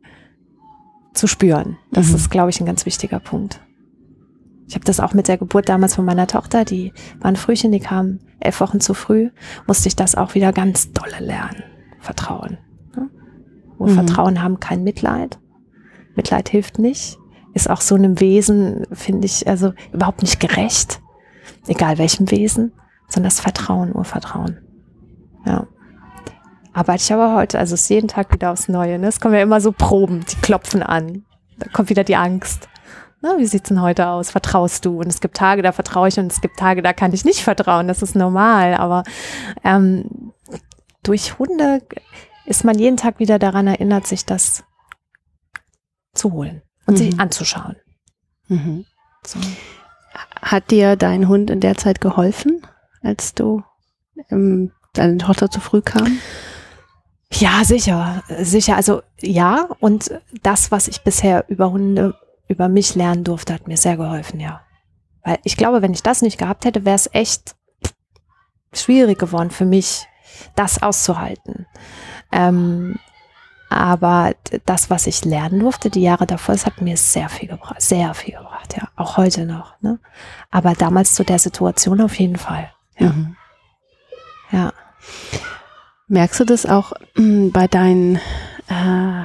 zu 1.13 1.27
spüren. 1.27 1.77
Das 1.91 2.09
mhm. 2.09 2.17
ist, 2.17 2.31
glaube 2.31 2.51
ich, 2.51 2.61
ein 2.61 2.67
ganz 2.67 2.87
wichtiger 2.87 3.21
Punkt. 3.21 3.61
Ich 4.67 4.75
habe 4.75 4.87
das 4.87 5.01
auch 5.01 5.13
mit 5.13 5.29
der 5.29 5.37
Geburt 5.37 5.69
damals 5.69 5.95
von 5.95 6.07
meiner 6.07 6.27
Tochter, 6.27 6.65
die 6.65 6.95
war 7.21 7.31
ein 7.31 7.37
Frühchen, 7.37 7.73
die 7.73 7.81
kam 7.81 8.21
elf 8.41 8.61
Wochen 8.61 8.81
zu 8.81 8.95
früh, 8.95 9.29
musste 9.67 9.89
ich 9.89 9.97
das 9.97 10.15
auch 10.15 10.35
wieder 10.35 10.53
ganz 10.53 10.93
dolle 10.93 11.19
lernen. 11.21 11.63
Vertrauen. 12.03 12.59
Ne? 12.97 13.09
Wo 13.79 13.87
mhm. 13.87 13.95
Vertrauen 13.95 14.43
haben 14.43 14.61
kein 14.61 14.85
Mitleid. 14.85 15.39
Mitleid 16.15 16.49
hilft 16.49 16.79
nicht. 16.79 17.19
Ist 17.55 17.71
auch 17.71 17.81
so 17.81 17.95
einem 17.95 18.21
Wesen, 18.21 18.87
finde 18.93 19.27
ich, 19.27 19.47
also 19.47 19.73
überhaupt 19.93 20.23
nicht 20.23 20.41
gerecht. 20.41 21.01
Egal 21.67 21.99
welchem 21.99 22.31
Wesen, 22.31 22.73
sondern 23.09 23.31
das 23.31 23.41
Vertrauen, 23.41 23.95
Urvertrauen. 23.95 24.59
Ja. 25.47 25.67
Arbeite 26.73 27.03
ich 27.03 27.13
aber 27.13 27.35
heute, 27.37 27.59
also 27.59 27.75
es 27.75 27.83
ist 27.83 27.89
jeden 27.91 28.09
Tag 28.09 28.33
wieder 28.33 28.51
aufs 28.51 28.69
Neue. 28.69 28.99
Ne? 28.99 29.09
Es 29.09 29.21
kommen 29.21 29.35
ja 29.35 29.43
immer 29.43 29.61
so 29.61 29.73
Proben, 29.73 30.25
die 30.31 30.37
klopfen 30.37 30.83
an. 30.83 31.25
Da 31.59 31.69
kommt 31.71 31.91
wieder 31.91 32.05
die 32.05 32.17
Angst. 32.17 32.69
Na, 33.21 33.37
wie 33.39 33.47
sieht's 33.47 33.69
denn 33.69 33.83
heute 33.83 34.09
aus? 34.09 34.31
Vertraust 34.31 34.85
du? 34.85 34.99
Und 34.99 35.07
es 35.07 35.21
gibt 35.21 35.37
Tage, 35.37 35.63
da 35.63 35.71
vertraue 35.71 36.09
ich 36.09 36.19
und 36.19 36.33
es 36.33 36.41
gibt 36.41 36.59
Tage, 36.59 36.83
da 36.83 36.93
kann 36.93 37.13
ich 37.13 37.25
nicht 37.25 37.43
vertrauen. 37.43 37.87
Das 37.87 38.03
ist 38.03 38.17
normal. 38.17 38.75
Aber 38.75 39.05
ähm, 39.63 40.33
durch 41.03 41.39
Hunde 41.39 41.83
ist 42.45 42.65
man 42.65 42.79
jeden 42.79 42.97
Tag 42.97 43.19
wieder 43.19 43.39
daran 43.39 43.67
erinnert, 43.67 44.07
sich 44.07 44.25
das 44.25 44.65
zu 46.15 46.33
holen 46.33 46.63
und 46.87 46.95
mhm. 46.95 46.99
sich 46.99 47.21
anzuschauen. 47.21 47.77
Mhm. 48.49 48.85
So. 49.25 49.39
Hat 50.41 50.71
dir 50.71 50.97
dein 50.97 51.29
Hund 51.29 51.51
in 51.51 51.61
der 51.61 51.77
Zeit 51.77 52.01
geholfen, 52.01 52.67
als 53.03 53.35
du 53.35 53.63
ähm, 54.31 54.73
deine 54.93 55.19
Tochter 55.19 55.51
zu 55.51 55.61
früh 55.61 55.81
kam? 55.81 56.19
Ja, 57.33 57.65
sicher, 57.65 58.23
sicher. 58.41 58.77
Also 58.77 59.03
ja, 59.21 59.69
und 59.81 60.11
das, 60.43 60.71
was 60.71 60.89
ich 60.89 61.03
bisher 61.03 61.47
über 61.49 61.71
Hunde, 61.71 62.15
über 62.47 62.69
mich 62.69 62.95
lernen 62.95 63.25
durfte, 63.25 63.55
hat 63.55 63.69
mir 63.69 63.79
sehr 63.79 63.97
geholfen, 63.97 64.39
ja. 64.39 64.61
Weil 65.25 65.39
ich 65.45 65.57
glaube, 65.57 65.81
wenn 65.81 65.95
ich 65.95 66.03
das 66.03 66.21
nicht 66.21 66.37
gehabt 66.37 66.65
hätte, 66.65 66.85
wäre 66.85 66.97
es 66.97 67.09
echt 67.13 67.55
schwierig 68.73 69.19
geworden 69.19 69.51
für 69.51 69.65
mich, 69.65 70.07
das 70.55 70.83
auszuhalten. 70.83 71.67
Ähm, 72.31 72.97
aber 73.69 74.35
das, 74.67 74.91
was 74.91 75.07
ich 75.07 75.25
lernen 75.25 75.61
durfte, 75.61 75.89
die 75.89 76.03
Jahre 76.03 76.27
davor, 76.27 76.55
das 76.55 76.67
hat 76.67 76.83
mir 76.83 76.97
sehr 76.97 77.31
viel 77.31 77.49
gebracht, 77.49 77.81
sehr 77.81 78.13
viel 78.13 78.35
gebracht, 78.35 78.77
ja, 78.77 78.89
auch 78.97 79.17
heute 79.17 79.47
noch. 79.47 79.81
Ne? 79.81 79.99
Aber 80.51 80.75
damals 80.75 81.15
zu 81.15 81.25
der 81.25 81.39
Situation 81.39 82.01
auf 82.03 82.19
jeden 82.19 82.37
Fall. 82.37 82.71
Ja. 82.99 83.09
Mhm. 83.09 83.37
ja. 84.51 84.73
Merkst 86.09 86.41
du 86.41 86.45
das 86.45 86.67
auch 86.67 86.93
mh, 87.15 87.51
bei 87.53 87.67
deinen, 87.67 88.17
äh, 88.69 89.25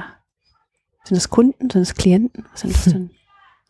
sind 1.04 1.16
das 1.16 1.28
Kunden, 1.28 1.68
sind 1.68 1.82
das 1.82 1.94
Klienten? 1.94 2.46
Was 2.52 2.60
sind 2.62 2.74
das 2.74 2.84
denn? 2.84 3.10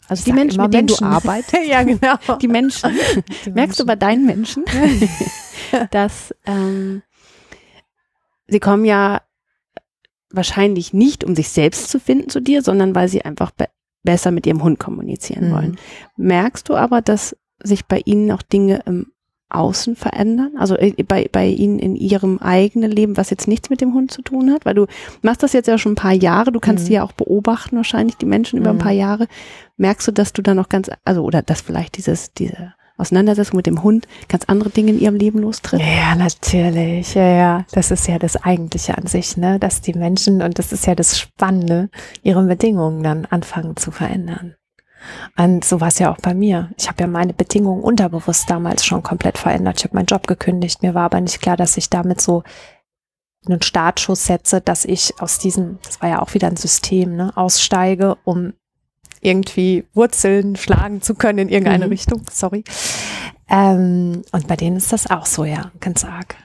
Also 0.08 0.24
die 0.24 0.32
Menschen, 0.32 0.62
mit 0.62 0.72
denen 0.72 0.86
Menschen. 0.86 1.04
du 1.04 1.12
arbeitest. 1.16 1.66
ja, 1.66 1.82
genau. 1.82 2.16
Die 2.40 2.48
Menschen. 2.48 2.90
Die 3.44 3.50
Merkst 3.50 3.54
Menschen. 3.54 3.76
du 3.78 3.86
bei 3.86 3.96
deinen 3.96 4.26
Menschen, 4.26 4.64
dass 5.90 6.34
ähm, 6.46 7.02
sie 8.48 8.60
kommen 8.60 8.84
ja 8.84 9.22
wahrscheinlich 10.30 10.92
nicht, 10.92 11.24
um 11.24 11.34
sich 11.34 11.50
selbst 11.50 11.88
zu 11.88 12.00
finden 12.00 12.28
zu 12.28 12.40
dir, 12.40 12.62
sondern 12.62 12.94
weil 12.94 13.08
sie 13.08 13.22
einfach 13.22 13.50
be 13.50 13.68
besser 14.04 14.30
mit 14.30 14.46
ihrem 14.46 14.62
Hund 14.62 14.78
kommunizieren 14.78 15.48
mhm. 15.48 15.54
wollen. 15.54 15.78
Merkst 16.16 16.68
du 16.68 16.76
aber, 16.76 17.02
dass 17.02 17.36
sich 17.62 17.84
bei 17.86 18.00
ihnen 18.04 18.30
auch 18.30 18.42
Dinge 18.42 18.80
im 18.86 19.12
Außen 19.50 19.96
verändern? 19.96 20.52
Also 20.56 20.76
äh, 20.76 20.92
bei, 21.02 21.28
bei 21.30 21.48
ihnen 21.48 21.78
in 21.78 21.96
ihrem 21.96 22.38
eigenen 22.38 22.90
Leben, 22.90 23.16
was 23.16 23.28
jetzt 23.30 23.48
nichts 23.48 23.70
mit 23.70 23.80
dem 23.80 23.92
Hund 23.92 24.10
zu 24.10 24.22
tun 24.22 24.52
hat? 24.52 24.64
Weil 24.64 24.74
du 24.74 24.86
machst 25.20 25.42
das 25.42 25.52
jetzt 25.52 25.66
ja 25.66 25.76
schon 25.78 25.92
ein 25.92 25.96
paar 25.96 26.12
Jahre, 26.12 26.52
du 26.52 26.60
kannst 26.60 26.84
mhm. 26.84 26.88
die 26.88 26.94
ja 26.94 27.02
auch 27.02 27.12
beobachten, 27.12 27.76
wahrscheinlich 27.76 28.16
die 28.16 28.24
Menschen 28.24 28.58
über 28.58 28.70
ein 28.70 28.78
paar 28.78 28.92
mhm. 28.92 28.98
Jahre. 28.98 29.26
Merkst 29.76 30.08
du, 30.08 30.12
dass 30.12 30.32
du 30.32 30.42
da 30.42 30.54
noch 30.54 30.68
ganz, 30.68 30.90
also 31.04 31.22
oder 31.22 31.42
dass 31.42 31.60
vielleicht 31.60 31.96
dieses, 31.96 32.32
diese 32.32 32.74
Auseinandersetzung 32.98 33.56
mit 33.56 33.66
dem 33.66 33.82
Hund 33.82 34.06
ganz 34.28 34.44
andere 34.46 34.70
Dinge 34.70 34.90
in 34.90 35.00
ihrem 35.00 35.14
Leben 35.14 35.38
lostritt? 35.38 35.80
Ja, 35.80 36.14
natürlich. 36.14 37.14
Ja, 37.14 37.28
ja. 37.28 37.64
Das 37.72 37.90
ist 37.90 38.06
ja 38.08 38.18
das 38.18 38.36
Eigentliche 38.36 38.98
an 38.98 39.06
sich, 39.06 39.36
ne? 39.36 39.58
Dass 39.58 39.80
die 39.80 39.94
Menschen, 39.94 40.42
und 40.42 40.58
das 40.58 40.72
ist 40.72 40.86
ja 40.86 40.94
das 40.94 41.18
Spannende, 41.18 41.88
ihre 42.22 42.42
Bedingungen 42.42 43.02
dann 43.02 43.24
anfangen 43.24 43.76
zu 43.76 43.90
verändern. 43.90 44.56
Und 45.36 45.64
so 45.64 45.80
war 45.80 45.88
es 45.88 45.98
ja 46.00 46.12
auch 46.12 46.18
bei 46.18 46.34
mir. 46.34 46.70
Ich 46.76 46.88
habe 46.88 47.02
ja 47.02 47.06
meine 47.06 47.32
Bedingungen 47.32 47.82
unterbewusst 47.82 48.50
damals 48.50 48.84
schon 48.84 49.02
komplett 49.02 49.38
verändert. 49.38 49.78
Ich 49.78 49.84
habe 49.84 49.94
meinen 49.94 50.06
Job 50.06 50.26
gekündigt. 50.26 50.82
Mir 50.82 50.94
war 50.94 51.04
aber 51.04 51.20
nicht 51.20 51.40
klar, 51.40 51.56
dass 51.56 51.76
ich 51.76 51.88
damit 51.88 52.20
so 52.20 52.42
einen 53.46 53.62
Startschuss 53.62 54.26
setze, 54.26 54.60
dass 54.60 54.84
ich 54.84 55.14
aus 55.20 55.38
diesem, 55.38 55.78
das 55.84 56.02
war 56.02 56.08
ja 56.08 56.20
auch 56.20 56.34
wieder 56.34 56.48
ein 56.48 56.56
System, 56.56 57.16
ne, 57.16 57.32
aussteige, 57.36 58.16
um 58.24 58.54
irgendwie 59.20 59.84
Wurzeln 59.94 60.56
schlagen 60.56 61.02
zu 61.02 61.14
können 61.14 61.38
in 61.38 61.48
irgendeine 61.48 61.86
mhm. 61.86 61.92
Richtung. 61.92 62.22
Sorry. 62.30 62.64
Ähm, 63.48 64.22
und 64.32 64.48
bei 64.48 64.56
denen 64.56 64.76
ist 64.76 64.92
das 64.92 65.10
auch 65.10 65.26
so, 65.26 65.44
ja, 65.44 65.72
ganz 65.80 66.04
arg. 66.04 66.36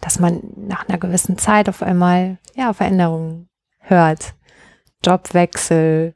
Dass 0.00 0.18
man 0.18 0.40
nach 0.56 0.88
einer 0.88 0.98
gewissen 0.98 1.38
Zeit 1.38 1.68
auf 1.68 1.82
einmal, 1.82 2.38
ja, 2.54 2.72
Veränderungen 2.72 3.48
hört. 3.80 4.34
Jobwechsel, 5.04 6.14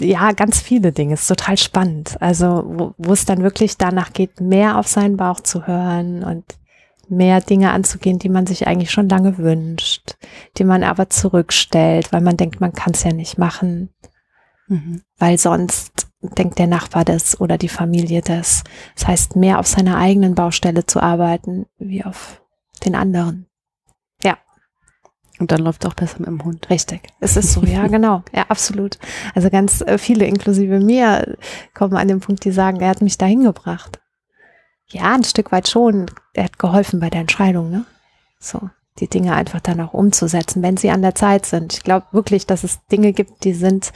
ja, 0.00 0.32
ganz 0.32 0.60
viele 0.60 0.92
Dinge. 0.92 1.14
Ist 1.14 1.28
total 1.28 1.56
spannend. 1.56 2.16
Also, 2.20 2.64
wo, 2.66 2.94
wo 2.98 3.12
es 3.12 3.24
dann 3.24 3.42
wirklich 3.42 3.76
danach 3.76 4.12
geht, 4.12 4.40
mehr 4.40 4.78
auf 4.78 4.88
seinen 4.88 5.16
Bauch 5.16 5.40
zu 5.40 5.66
hören 5.66 6.24
und 6.24 6.44
mehr 7.08 7.40
Dinge 7.40 7.70
anzugehen, 7.70 8.18
die 8.18 8.28
man 8.28 8.46
sich 8.46 8.66
eigentlich 8.66 8.90
schon 8.90 9.08
lange 9.08 9.38
wünscht, 9.38 10.16
die 10.56 10.64
man 10.64 10.82
aber 10.82 11.10
zurückstellt, 11.10 12.12
weil 12.12 12.22
man 12.22 12.36
denkt, 12.36 12.60
man 12.60 12.72
kann 12.72 12.94
es 12.94 13.04
ja 13.04 13.12
nicht 13.12 13.38
machen, 13.38 13.90
mhm. 14.68 15.02
weil 15.18 15.38
sonst 15.38 16.08
denkt 16.20 16.58
der 16.58 16.66
Nachbar 16.66 17.04
das 17.04 17.40
oder 17.40 17.58
die 17.58 17.68
Familie 17.68 18.22
das. 18.22 18.64
Das 18.94 19.06
heißt, 19.06 19.36
mehr 19.36 19.58
auf 19.58 19.66
seiner 19.66 19.98
eigenen 19.98 20.34
Baustelle 20.34 20.86
zu 20.86 21.02
arbeiten, 21.02 21.66
wie 21.78 22.04
auf 22.04 22.42
den 22.84 22.94
anderen. 22.94 23.46
Und 25.40 25.50
dann 25.50 25.60
läuft 25.60 25.84
es 25.84 25.90
auch 25.90 25.94
besser 25.94 26.20
mit 26.20 26.28
dem 26.28 26.44
Hund. 26.44 26.70
Richtig. 26.70 27.02
Es 27.20 27.36
ist 27.36 27.52
so, 27.52 27.62
ja, 27.62 27.86
genau. 27.88 28.22
Ja, 28.32 28.46
absolut. 28.48 28.98
Also 29.34 29.50
ganz 29.50 29.80
äh, 29.80 29.98
viele, 29.98 30.26
inklusive 30.26 30.78
mir, 30.80 31.36
kommen 31.74 31.96
an 31.96 32.08
den 32.08 32.20
Punkt, 32.20 32.44
die 32.44 32.52
sagen, 32.52 32.80
er 32.80 32.90
hat 32.90 33.02
mich 33.02 33.18
dahin 33.18 33.42
gebracht. 33.42 34.00
Ja, 34.86 35.14
ein 35.14 35.24
Stück 35.24 35.50
weit 35.50 35.68
schon. 35.68 36.06
Er 36.34 36.44
hat 36.44 36.58
geholfen 36.58 37.00
bei 37.00 37.10
der 37.10 37.22
Entscheidung, 37.22 37.70
ne? 37.70 37.84
So, 38.38 38.70
die 39.00 39.08
Dinge 39.08 39.34
einfach 39.34 39.60
dann 39.60 39.80
auch 39.80 39.94
umzusetzen, 39.94 40.62
wenn 40.62 40.76
sie 40.76 40.90
an 40.90 41.02
der 41.02 41.14
Zeit 41.14 41.46
sind. 41.46 41.72
Ich 41.72 41.82
glaube 41.82 42.06
wirklich, 42.12 42.46
dass 42.46 42.62
es 42.62 42.84
Dinge 42.86 43.12
gibt, 43.12 43.44
die 43.44 43.54
sind 43.54 43.92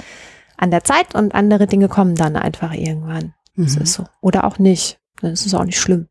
an 0.58 0.70
der 0.70 0.84
Zeit 0.84 1.14
und 1.14 1.34
andere 1.34 1.66
Dinge 1.66 1.88
kommen 1.88 2.14
dann 2.14 2.36
einfach 2.36 2.74
irgendwann. 2.74 3.34
Mhm. 3.54 3.64
Das 3.64 3.76
ist 3.76 3.94
so. 3.94 4.04
Oder 4.20 4.44
auch 4.44 4.58
nicht. 4.58 5.00
Dann 5.20 5.32
ist 5.32 5.46
es 5.46 5.54
auch 5.54 5.64
nicht 5.64 5.80
schlimm. 5.80 6.08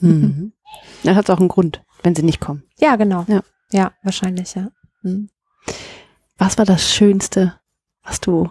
Mhm. 0.00 0.52
Das 1.02 1.14
hat 1.14 1.30
auch 1.30 1.38
einen 1.38 1.48
Grund, 1.48 1.84
wenn 2.02 2.16
sie 2.16 2.24
nicht 2.24 2.40
kommen. 2.40 2.64
Ja, 2.78 2.96
genau. 2.96 3.24
Ja. 3.28 3.40
Ja, 3.70 3.92
wahrscheinlich, 4.02 4.54
ja. 4.54 4.70
Hm. 5.02 5.28
Was 6.36 6.58
war 6.58 6.64
das 6.64 6.92
Schönste, 6.92 7.54
was 8.02 8.20
du 8.20 8.50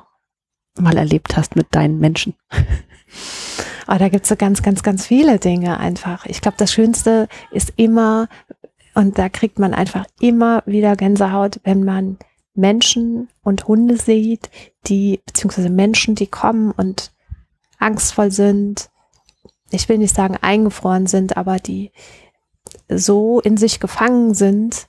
mal 0.80 0.98
erlebt 0.98 1.36
hast 1.36 1.56
mit 1.56 1.74
deinen 1.76 2.00
Menschen? 2.00 2.36
Oh, 3.88 3.98
da 4.00 4.10
gibt's 4.10 4.30
so 4.30 4.36
ganz, 4.36 4.64
ganz, 4.64 4.82
ganz 4.82 5.06
viele 5.06 5.38
Dinge 5.38 5.80
einfach. 5.80 6.26
Ich 6.26 6.42
glaube, 6.42 6.58
das 6.58 6.74
Schönste 6.74 7.28
ist 7.52 7.74
immer, 7.76 8.28
und 8.96 9.20
da 9.20 9.30
kriegt 9.30 9.60
man 9.60 9.76
einfach 9.76 10.08
immer 10.20 10.64
wieder 10.66 10.96
Gänsehaut, 10.96 11.60
wenn 11.64 11.84
man 11.84 12.18
Menschen 12.56 13.30
und 13.44 13.68
Hunde 13.68 13.98
sieht, 13.98 14.50
die, 14.88 15.22
beziehungsweise 15.26 15.70
Menschen, 15.70 16.16
die 16.16 16.28
kommen 16.28 16.72
und 16.72 17.12
angstvoll 17.78 18.32
sind. 18.32 18.90
Ich 19.72 19.90
will 19.90 19.98
nicht 19.98 20.16
sagen 20.16 20.38
eingefroren 20.42 21.08
sind, 21.08 21.38
aber 21.38 21.58
die, 21.58 21.92
so 22.90 23.40
in 23.42 23.58
sich 23.58 23.80
gefangen 23.80 24.34
sind, 24.34 24.88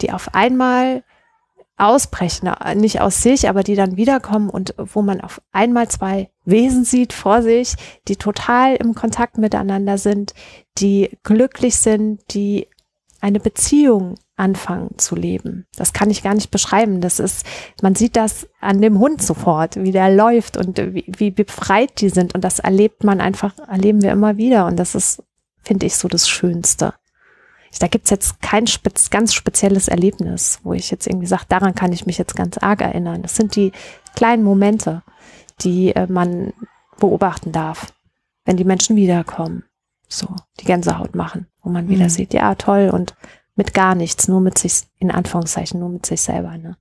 die 0.00 0.12
auf 0.12 0.34
einmal 0.34 1.04
ausbrechen, 1.76 2.50
nicht 2.76 3.00
aus 3.00 3.22
sich, 3.22 3.48
aber 3.48 3.62
die 3.62 3.74
dann 3.74 3.96
wiederkommen 3.96 4.50
und 4.50 4.74
wo 4.76 5.02
man 5.02 5.20
auf 5.20 5.40
einmal 5.52 5.88
zwei 5.88 6.30
Wesen 6.44 6.84
sieht 6.84 7.12
vor 7.12 7.42
sich, 7.42 7.74
die 8.08 8.16
total 8.16 8.76
im 8.76 8.94
Kontakt 8.94 9.38
miteinander 9.38 9.98
sind, 9.98 10.34
die 10.78 11.18
glücklich 11.22 11.76
sind, 11.76 12.34
die 12.34 12.68
eine 13.20 13.40
Beziehung 13.40 14.16
anfangen 14.42 14.98
zu 14.98 15.14
leben. 15.14 15.66
Das 15.76 15.92
kann 15.92 16.10
ich 16.10 16.22
gar 16.22 16.34
nicht 16.34 16.50
beschreiben. 16.50 17.00
Das 17.00 17.20
ist, 17.20 17.46
man 17.80 17.94
sieht 17.94 18.16
das 18.16 18.48
an 18.60 18.82
dem 18.82 18.98
Hund 18.98 19.22
sofort, 19.22 19.76
wie 19.76 19.92
der 19.92 20.14
läuft 20.14 20.56
und 20.56 20.78
wie, 20.78 21.04
wie 21.06 21.30
befreit 21.30 22.00
die 22.00 22.08
sind. 22.08 22.34
Und 22.34 22.42
das 22.42 22.58
erlebt 22.58 23.04
man 23.04 23.20
einfach, 23.20 23.54
erleben 23.68 24.02
wir 24.02 24.12
immer 24.12 24.36
wieder. 24.36 24.66
Und 24.66 24.76
das 24.76 24.94
ist 24.94 25.22
finde 25.62 25.86
ich 25.86 25.96
so 25.96 26.08
das 26.08 26.28
Schönste. 26.28 26.94
Da 27.78 27.88
gibt's 27.88 28.10
jetzt 28.10 28.42
kein 28.42 28.66
spez 28.66 29.08
ganz 29.08 29.32
spezielles 29.32 29.88
Erlebnis, 29.88 30.60
wo 30.62 30.74
ich 30.74 30.90
jetzt 30.90 31.06
irgendwie 31.06 31.26
sage, 31.26 31.44
daran 31.48 31.74
kann 31.74 31.92
ich 31.92 32.04
mich 32.04 32.18
jetzt 32.18 32.36
ganz 32.36 32.58
arg 32.58 32.82
erinnern. 32.82 33.22
Das 33.22 33.34
sind 33.34 33.56
die 33.56 33.72
kleinen 34.14 34.44
Momente, 34.44 35.02
die 35.62 35.94
äh, 35.94 36.06
man 36.06 36.52
beobachten 36.98 37.50
darf, 37.50 37.94
wenn 38.44 38.58
die 38.58 38.64
Menschen 38.64 38.96
wiederkommen. 38.96 39.64
So, 40.06 40.28
die 40.60 40.66
Gänsehaut 40.66 41.14
machen, 41.14 41.46
wo 41.62 41.70
man 41.70 41.88
wieder 41.88 42.04
mhm. 42.04 42.10
sieht, 42.10 42.34
ja, 42.34 42.54
toll 42.56 42.90
und 42.92 43.16
mit 43.54 43.74
gar 43.74 43.94
nichts, 43.94 44.28
nur 44.28 44.40
mit 44.40 44.58
sich, 44.58 44.82
in 44.98 45.10
Anführungszeichen, 45.10 45.80
nur 45.80 45.88
mit 45.88 46.06
sich 46.06 46.20
selber. 46.20 46.56
Ne? 46.56 46.76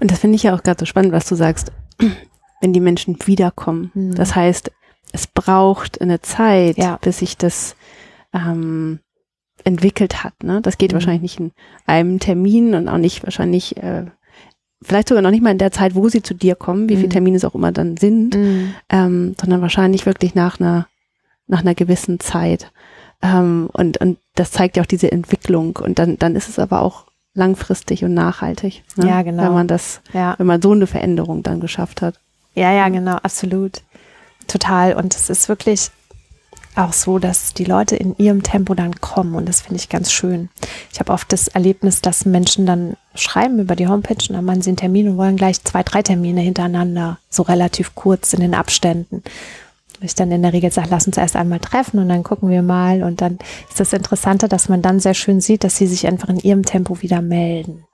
Und 0.00 0.10
das 0.10 0.18
finde 0.18 0.36
ich 0.36 0.42
ja 0.42 0.54
auch 0.54 0.62
gerade 0.62 0.80
so 0.80 0.86
spannend, 0.86 1.12
was 1.12 1.28
du 1.28 1.34
sagst, 1.34 1.72
wenn 2.60 2.72
die 2.72 2.80
Menschen 2.80 3.16
wiederkommen. 3.24 3.90
Mhm. 3.94 4.14
Das 4.14 4.34
heißt, 4.34 4.70
es 5.12 5.26
braucht 5.26 6.00
eine 6.00 6.20
Zeit, 6.20 6.78
ja. 6.78 6.98
bis 7.00 7.18
sich 7.18 7.36
das 7.36 7.76
ähm, 8.32 9.00
entwickelt 9.64 10.24
hat. 10.24 10.42
Ne? 10.42 10.60
Das 10.62 10.78
geht 10.78 10.92
mhm. 10.92 10.94
wahrscheinlich 10.94 11.22
nicht 11.22 11.40
in 11.40 11.52
einem 11.86 12.18
Termin 12.18 12.74
und 12.74 12.88
auch 12.88 12.98
nicht 12.98 13.24
wahrscheinlich, 13.24 13.76
äh, 13.76 14.06
vielleicht 14.82 15.08
sogar 15.08 15.22
noch 15.22 15.30
nicht 15.30 15.42
mal 15.42 15.50
in 15.50 15.58
der 15.58 15.72
Zeit, 15.72 15.94
wo 15.94 16.08
sie 16.08 16.22
zu 16.22 16.34
dir 16.34 16.54
kommen, 16.54 16.88
wie 16.88 16.94
mhm. 16.94 16.98
viele 16.98 17.10
Termine 17.10 17.36
es 17.36 17.44
auch 17.44 17.54
immer 17.54 17.72
dann 17.72 17.96
sind, 17.96 18.36
mhm. 18.36 18.74
ähm, 18.88 19.34
sondern 19.40 19.62
wahrscheinlich 19.62 20.06
wirklich 20.06 20.34
nach 20.34 20.60
einer, 20.60 20.86
nach 21.46 21.60
einer 21.60 21.74
gewissen 21.74 22.20
Zeit. 22.20 22.72
Ähm, 23.22 23.68
und, 23.72 23.98
und 23.98 24.18
das 24.34 24.50
zeigt 24.50 24.76
ja 24.76 24.82
auch 24.82 24.86
diese 24.86 25.12
Entwicklung. 25.12 25.76
Und 25.76 25.98
dann, 25.98 26.18
dann 26.18 26.36
ist 26.36 26.48
es 26.48 26.58
aber 26.58 26.82
auch 26.82 27.04
langfristig 27.34 28.04
und 28.04 28.14
nachhaltig. 28.14 28.82
Ne? 28.96 29.08
Ja, 29.08 29.22
genau. 29.22 29.44
Wenn 29.44 29.52
man 29.52 29.68
das, 29.68 30.00
ja. 30.12 30.34
wenn 30.38 30.46
man 30.46 30.62
so 30.62 30.72
eine 30.72 30.86
Veränderung 30.86 31.42
dann 31.42 31.60
geschafft 31.60 32.02
hat. 32.02 32.14
Ja, 32.54 32.72
ja, 32.72 32.88
genau, 32.88 33.16
absolut 33.16 33.82
total. 34.48 34.94
Und 34.94 35.14
es 35.14 35.30
ist 35.30 35.48
wirklich 35.48 35.90
auch 36.76 36.92
so, 36.92 37.18
dass 37.18 37.52
die 37.52 37.64
Leute 37.64 37.96
in 37.96 38.16
ihrem 38.16 38.42
Tempo 38.42 38.74
dann 38.74 39.00
kommen 39.00 39.34
und 39.34 39.48
das 39.48 39.60
finde 39.60 39.76
ich 39.76 39.88
ganz 39.88 40.12
schön. 40.12 40.48
Ich 40.92 41.00
habe 41.00 41.12
oft 41.12 41.32
das 41.32 41.48
Erlebnis, 41.48 42.00
dass 42.00 42.24
Menschen 42.24 42.64
dann 42.64 42.96
schreiben 43.14 43.58
über 43.58 43.74
die 43.74 43.88
Homepage 43.88 44.24
und 44.28 44.34
dann 44.34 44.44
machen 44.44 44.62
sie 44.62 44.70
einen 44.70 44.76
Termin 44.76 45.08
und 45.08 45.16
wollen 45.16 45.36
gleich 45.36 45.62
zwei, 45.64 45.82
drei 45.82 46.02
Termine 46.02 46.40
hintereinander, 46.40 47.18
so 47.28 47.42
relativ 47.42 47.94
kurz 47.94 48.32
in 48.32 48.40
den 48.40 48.54
Abständen. 48.54 49.22
Ich 50.02 50.14
dann 50.14 50.32
in 50.32 50.42
der 50.42 50.52
Regel 50.52 50.70
sage, 50.70 50.88
lass 50.90 51.06
uns 51.06 51.16
erst 51.16 51.36
einmal 51.36 51.60
treffen 51.60 51.98
und 51.98 52.08
dann 52.08 52.22
gucken 52.22 52.48
wir 52.48 52.62
mal 52.62 53.02
und 53.02 53.20
dann 53.20 53.38
ist 53.68 53.80
das 53.80 53.92
Interessante, 53.92 54.48
dass 54.48 54.68
man 54.68 54.82
dann 54.82 55.00
sehr 55.00 55.14
schön 55.14 55.40
sieht, 55.40 55.64
dass 55.64 55.76
sie 55.76 55.86
sich 55.86 56.06
einfach 56.06 56.28
in 56.28 56.38
ihrem 56.38 56.64
Tempo 56.64 57.02
wieder 57.02 57.20
melden. 57.20 57.84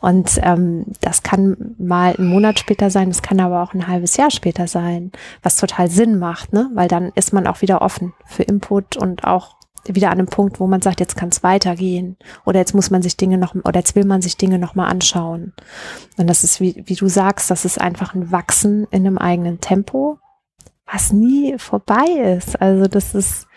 Und 0.00 0.40
ähm, 0.42 0.86
das 1.00 1.22
kann 1.22 1.74
mal 1.78 2.14
einen 2.16 2.28
Monat 2.28 2.58
später 2.58 2.90
sein, 2.90 3.08
das 3.08 3.22
kann 3.22 3.40
aber 3.40 3.62
auch 3.62 3.74
ein 3.74 3.88
halbes 3.88 4.16
Jahr 4.16 4.30
später 4.30 4.66
sein, 4.66 5.12
was 5.42 5.56
total 5.56 5.90
Sinn 5.90 6.18
macht, 6.18 6.52
ne? 6.52 6.70
weil 6.74 6.88
dann 6.88 7.10
ist 7.14 7.32
man 7.32 7.46
auch 7.46 7.60
wieder 7.60 7.82
offen 7.82 8.14
für 8.24 8.44
Input 8.44 8.96
und 8.96 9.24
auch 9.24 9.56
wieder 9.86 10.08
an 10.10 10.18
einem 10.18 10.26
Punkt, 10.26 10.60
wo 10.60 10.66
man 10.66 10.82
sagt, 10.82 11.00
jetzt 11.00 11.16
kann 11.16 11.30
es 11.30 11.42
weitergehen 11.42 12.16
oder 12.44 12.58
jetzt 12.58 12.74
muss 12.74 12.90
man 12.90 13.02
sich 13.02 13.16
Dinge 13.16 13.38
noch 13.38 13.54
oder 13.54 13.80
jetzt 13.80 13.96
will 13.96 14.04
man 14.04 14.22
sich 14.22 14.36
Dinge 14.36 14.58
noch 14.58 14.74
mal 14.74 14.86
anschauen. 14.86 15.54
Und 16.16 16.28
das 16.28 16.44
ist 16.44 16.60
wie, 16.60 16.82
wie 16.86 16.94
du 16.94 17.08
sagst, 17.08 17.50
das 17.50 17.64
ist 17.64 17.80
einfach 17.80 18.14
ein 18.14 18.30
Wachsen 18.30 18.86
in 18.90 19.06
einem 19.06 19.18
eigenen 19.18 19.60
Tempo, 19.60 20.18
was 20.90 21.12
nie 21.12 21.58
vorbei 21.58 22.36
ist. 22.36 22.60
Also 22.60 22.86
das 22.86 23.14
ist 23.14 23.48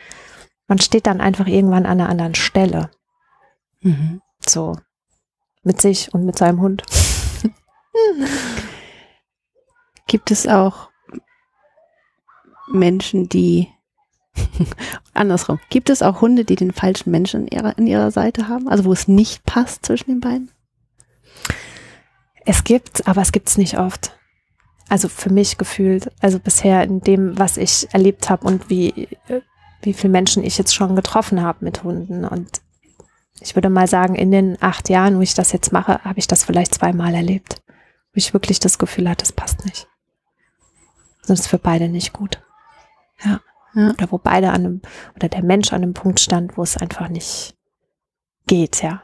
man 0.72 0.80
steht 0.80 1.06
dann 1.06 1.20
einfach 1.20 1.48
irgendwann 1.48 1.86
an 1.86 2.00
einer 2.00 2.08
anderen 2.08 2.34
Stelle. 2.34 2.92
Mhm. 3.82 4.22
So. 4.40 4.78
Mit 5.64 5.82
sich 5.82 6.14
und 6.14 6.26
mit 6.26 6.38
seinem 6.38 6.62
Hund. 6.62 6.84
Gibt 10.08 10.32
es 10.32 10.48
auch 10.48 10.90
Menschen, 12.70 13.28
die 13.28 13.68
andersrum, 15.14 15.60
gibt 15.70 15.90
es 15.90 16.02
auch 16.02 16.22
Hunde, 16.22 16.46
die 16.46 16.56
den 16.56 16.72
falschen 16.72 17.12
Menschen 17.12 17.48
in 17.48 17.58
ihrer, 17.58 17.78
in 17.78 17.86
ihrer 17.86 18.12
Seite 18.12 18.48
haben? 18.48 18.70
Also 18.70 18.86
wo 18.86 18.94
es 18.94 19.10
nicht 19.10 19.44
passt 19.44 19.86
zwischen 19.86 20.10
den 20.10 20.22
beiden? 20.22 20.52
Es 22.46 22.64
gibt, 22.64 23.10
aber 23.10 23.22
es 23.22 23.34
gibt 23.34 23.50
es 23.50 23.58
nicht 23.58 23.78
oft. 23.78 24.18
Also 24.92 25.08
für 25.08 25.32
mich 25.32 25.58
gefühlt, 25.58 26.12
also 26.20 26.38
bisher 26.38 26.84
in 26.84 27.00
dem, 27.00 27.40
was 27.40 27.56
ich 27.56 27.88
erlebt 27.94 28.30
habe 28.30 28.46
und 28.46 28.70
wie, 28.70 29.08
wie 29.82 29.94
viele 29.94 30.12
Menschen 30.12 30.44
ich 30.44 30.58
jetzt 30.58 30.76
schon 30.76 30.98
getroffen 30.98 31.42
habe 31.42 31.64
mit 31.64 31.86
Hunden. 31.86 32.26
Und 32.26 32.62
ich 33.40 33.56
würde 33.56 33.70
mal 33.70 33.88
sagen, 33.88 34.16
in 34.16 34.32
den 34.32 34.62
acht 34.62 34.90
Jahren, 34.90 35.16
wo 35.16 35.22
ich 35.22 35.34
das 35.34 35.54
jetzt 35.54 35.72
mache, 35.72 36.04
habe 36.04 36.20
ich 36.20 36.28
das 36.28 36.44
vielleicht 36.44 36.76
zweimal 36.76 37.14
erlebt. 37.14 37.62
Wo 38.14 38.18
ich 38.18 38.34
wirklich 38.34 38.60
das 38.60 38.80
Gefühl 38.80 39.10
hatte, 39.10 39.24
das 39.24 39.32
passt 39.32 39.64
nicht. 39.64 39.88
Das 41.26 41.40
ist 41.40 41.48
für 41.48 41.58
beide 41.58 41.88
nicht 41.88 42.12
gut. 42.12 42.44
Ja. 43.24 43.40
ja. 43.76 43.92
Oder 43.92 44.12
wo 44.12 44.18
beide 44.18 44.50
an 44.50 44.66
einem, 44.66 44.82
oder 45.16 45.30
der 45.30 45.42
Mensch 45.46 45.72
an 45.72 45.84
einem 45.84 45.94
Punkt 45.94 46.20
stand, 46.20 46.58
wo 46.58 46.64
es 46.64 46.76
einfach 46.76 47.08
nicht 47.08 47.56
geht, 48.46 48.84
ja. 48.84 49.04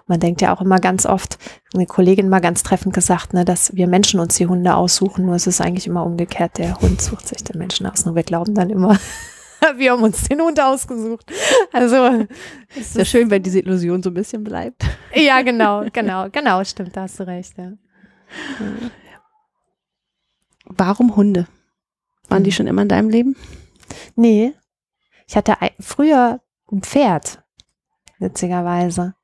Und 0.00 0.08
man 0.08 0.20
denkt 0.20 0.40
ja 0.40 0.54
auch 0.54 0.60
immer 0.60 0.80
ganz 0.80 1.06
oft, 1.06 1.38
eine 1.74 1.86
Kollegin 1.86 2.28
mal 2.28 2.40
ganz 2.40 2.62
treffend 2.62 2.94
gesagt, 2.94 3.32
ne, 3.32 3.44
dass 3.44 3.74
wir 3.74 3.86
Menschen 3.86 4.20
uns 4.20 4.36
die 4.36 4.46
Hunde 4.46 4.74
aussuchen, 4.74 5.26
nur 5.26 5.34
es 5.34 5.46
ist 5.46 5.60
eigentlich 5.60 5.86
immer 5.86 6.04
umgekehrt, 6.04 6.58
der 6.58 6.80
Hund 6.80 7.00
sucht 7.00 7.28
sich 7.28 7.44
den 7.44 7.58
Menschen 7.58 7.86
aus. 7.86 8.04
Nur 8.04 8.14
wir 8.14 8.22
glauben 8.22 8.54
dann 8.54 8.70
immer, 8.70 8.98
wir 9.76 9.92
haben 9.92 10.02
uns 10.02 10.28
den 10.28 10.40
Hund 10.40 10.60
ausgesucht. 10.60 11.30
Also 11.72 12.26
ist 12.74 12.96
ja 12.96 13.04
schön, 13.04 13.30
wenn 13.30 13.42
diese 13.42 13.60
Illusion 13.60 14.02
so 14.02 14.10
ein 14.10 14.14
bisschen 14.14 14.44
bleibt. 14.44 14.84
Ja, 15.14 15.42
genau, 15.42 15.84
genau, 15.92 16.28
genau, 16.30 16.64
stimmt, 16.64 16.96
da 16.96 17.02
hast 17.02 17.20
du 17.20 17.26
recht, 17.26 17.56
ja. 17.56 17.72
Warum 20.64 21.16
Hunde? 21.16 21.46
Waren 22.28 22.44
die 22.44 22.50
hm. 22.50 22.56
schon 22.56 22.66
immer 22.66 22.82
in 22.82 22.88
deinem 22.88 23.08
Leben? 23.08 23.36
Nee. 24.16 24.54
Ich 25.26 25.36
hatte 25.36 25.56
früher 25.80 26.40
ein 26.70 26.82
Pferd, 26.82 27.42
witzigerweise. 28.18 29.14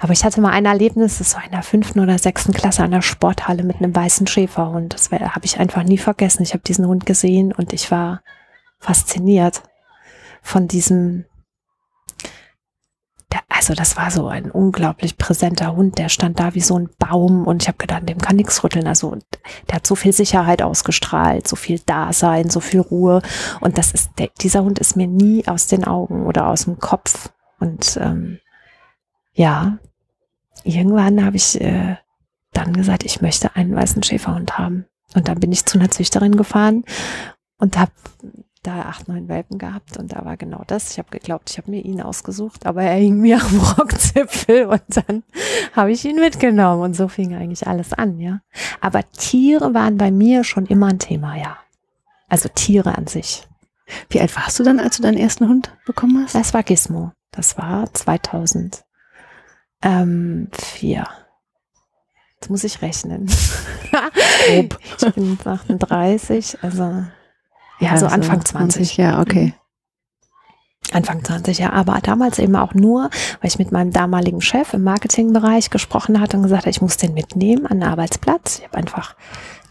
Aber 0.00 0.12
ich 0.12 0.24
hatte 0.24 0.40
mal 0.40 0.50
ein 0.50 0.66
Erlebnis, 0.66 1.18
das 1.18 1.34
war 1.34 1.44
in 1.44 1.52
der 1.52 1.62
fünften 1.62 2.00
oder 2.00 2.18
sechsten 2.18 2.52
Klasse 2.52 2.82
an 2.82 2.90
der 2.90 3.02
Sporthalle 3.02 3.62
mit 3.62 3.76
einem 3.76 3.94
weißen 3.94 4.26
Schäferhund. 4.26 4.94
Das 4.94 5.10
habe 5.10 5.44
ich 5.44 5.58
einfach 5.60 5.82
nie 5.82 5.98
vergessen. 5.98 6.42
Ich 6.42 6.52
habe 6.52 6.62
diesen 6.62 6.86
Hund 6.86 7.06
gesehen 7.06 7.52
und 7.52 7.72
ich 7.72 7.90
war 7.90 8.22
fasziniert 8.78 9.62
von 10.42 10.68
diesem 10.68 11.24
der, 13.32 13.40
also 13.48 13.74
das 13.74 13.96
war 13.96 14.10
so 14.10 14.28
ein 14.28 14.50
unglaublich 14.50 15.18
präsenter 15.18 15.76
Hund, 15.76 15.98
der 15.98 16.08
stand 16.08 16.40
da 16.40 16.54
wie 16.54 16.60
so 16.60 16.78
ein 16.78 16.88
Baum 16.98 17.46
und 17.46 17.62
ich 17.62 17.68
habe 17.68 17.78
gedacht, 17.78 18.08
dem 18.08 18.18
kann 18.18 18.36
nichts 18.36 18.64
rütteln. 18.64 18.86
Also 18.86 19.16
der 19.68 19.76
hat 19.76 19.86
so 19.86 19.94
viel 19.94 20.12
Sicherheit 20.12 20.62
ausgestrahlt, 20.62 21.46
so 21.46 21.56
viel 21.56 21.78
Dasein, 21.80 22.48
so 22.48 22.60
viel 22.60 22.80
Ruhe. 22.80 23.20
Und 23.60 23.76
das 23.76 23.92
ist, 23.92 24.10
der, 24.18 24.30
dieser 24.40 24.64
Hund 24.64 24.78
ist 24.78 24.96
mir 24.96 25.06
nie 25.06 25.46
aus 25.46 25.66
den 25.66 25.84
Augen 25.84 26.26
oder 26.26 26.48
aus 26.48 26.64
dem 26.64 26.78
Kopf. 26.78 27.30
Und 27.60 27.98
ähm, 28.00 28.38
ja, 29.38 29.78
irgendwann 30.64 31.24
habe 31.24 31.36
ich 31.36 31.60
äh, 31.60 31.96
dann 32.52 32.72
gesagt, 32.72 33.04
ich 33.04 33.20
möchte 33.20 33.54
einen 33.54 33.74
weißen 33.74 34.02
Schäferhund 34.02 34.58
haben. 34.58 34.86
Und 35.14 35.28
dann 35.28 35.38
bin 35.38 35.52
ich 35.52 35.64
zu 35.64 35.78
einer 35.78 35.90
Züchterin 35.90 36.36
gefahren 36.36 36.84
und 37.58 37.78
habe 37.78 37.92
da 38.64 38.82
acht, 38.82 39.06
neun 39.06 39.28
Welpen 39.28 39.58
gehabt 39.58 39.96
und 39.96 40.12
da 40.12 40.24
war 40.24 40.36
genau 40.36 40.64
das. 40.66 40.90
Ich 40.90 40.98
habe 40.98 41.10
geglaubt, 41.10 41.50
ich 41.50 41.58
habe 41.58 41.70
mir 41.70 41.84
ihn 41.84 42.02
ausgesucht, 42.02 42.66
aber 42.66 42.82
er 42.82 42.96
hing 42.96 43.20
mir 43.20 43.40
am 43.40 43.60
Rockzipfel 43.60 44.66
und 44.66 44.82
dann 44.88 45.22
habe 45.72 45.92
ich 45.92 46.04
ihn 46.04 46.16
mitgenommen 46.16 46.82
und 46.82 46.94
so 46.94 47.06
fing 47.06 47.34
eigentlich 47.36 47.66
alles 47.68 47.92
an, 47.92 48.18
ja. 48.18 48.40
Aber 48.80 49.08
Tiere 49.12 49.72
waren 49.72 49.98
bei 49.98 50.10
mir 50.10 50.42
schon 50.42 50.66
immer 50.66 50.88
ein 50.88 50.98
Thema, 50.98 51.36
ja. 51.36 51.58
Also 52.28 52.48
Tiere 52.52 52.98
an 52.98 53.06
sich. 53.06 53.46
Wie 54.10 54.20
alt 54.20 54.34
warst 54.36 54.58
du 54.58 54.64
dann, 54.64 54.80
als 54.80 54.96
du 54.96 55.02
deinen 55.04 55.16
ersten 55.16 55.48
Hund 55.48 55.72
bekommen 55.86 56.24
hast? 56.24 56.34
Das 56.34 56.52
war 56.52 56.64
Gizmo. 56.64 57.12
Das 57.30 57.56
war 57.56 57.84
2004. 59.82 61.06
Jetzt 62.34 62.50
muss 62.50 62.64
ich 62.64 62.82
rechnen. 62.82 63.26
ich 64.48 65.14
bin 65.14 65.38
38, 65.44 66.58
also 66.62 67.04
ja, 67.80 67.96
so 67.96 68.06
Anfang 68.06 68.44
20. 68.44 68.88
20. 68.88 68.96
Ja, 68.96 69.20
okay. 69.20 69.54
Anfang 70.92 71.22
20, 71.22 71.58
ja, 71.58 71.72
aber 71.72 71.98
damals 72.02 72.38
eben 72.38 72.56
auch 72.56 72.74
nur, 72.74 73.10
weil 73.40 73.48
ich 73.48 73.58
mit 73.58 73.72
meinem 73.72 73.92
damaligen 73.92 74.40
Chef 74.40 74.72
im 74.74 74.84
Marketingbereich 74.84 75.70
gesprochen 75.70 76.20
hatte 76.20 76.36
und 76.36 76.44
gesagt 76.44 76.62
habe, 76.62 76.70
ich 76.70 76.80
muss 76.80 76.96
den 76.96 77.14
mitnehmen 77.14 77.66
an 77.66 77.80
den 77.80 77.88
Arbeitsplatz. 77.88 78.58
Ich 78.58 78.64
habe 78.64 78.78
einfach 78.78 79.14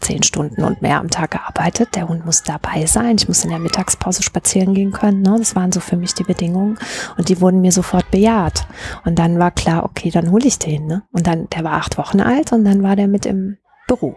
zehn 0.00 0.22
Stunden 0.22 0.62
und 0.62 0.80
mehr 0.80 1.00
am 1.00 1.10
Tag 1.10 1.32
gearbeitet. 1.32 1.96
Der 1.96 2.08
Hund 2.08 2.24
muss 2.24 2.42
dabei 2.42 2.86
sein. 2.86 3.16
Ich 3.16 3.28
muss 3.28 3.44
in 3.44 3.50
der 3.50 3.58
Mittagspause 3.58 4.22
spazieren 4.22 4.74
gehen 4.74 4.92
können. 4.92 5.22
Ne? 5.22 5.34
Das 5.38 5.56
waren 5.56 5.72
so 5.72 5.80
für 5.80 5.96
mich 5.96 6.14
die 6.14 6.24
Bedingungen 6.24 6.78
und 7.16 7.28
die 7.28 7.40
wurden 7.40 7.60
mir 7.60 7.72
sofort 7.72 8.10
bejaht. 8.10 8.66
Und 9.04 9.18
dann 9.18 9.38
war 9.38 9.50
klar, 9.50 9.84
okay, 9.84 10.10
dann 10.10 10.30
hole 10.30 10.46
ich 10.46 10.58
den. 10.58 10.86
Ne? 10.86 11.02
Und 11.12 11.26
dann, 11.26 11.48
der 11.50 11.64
war 11.64 11.72
acht 11.72 11.98
Wochen 11.98 12.20
alt 12.20 12.52
und 12.52 12.64
dann 12.64 12.82
war 12.82 12.96
der 12.96 13.08
mit 13.08 13.26
im 13.26 13.58
Büro. 13.86 14.16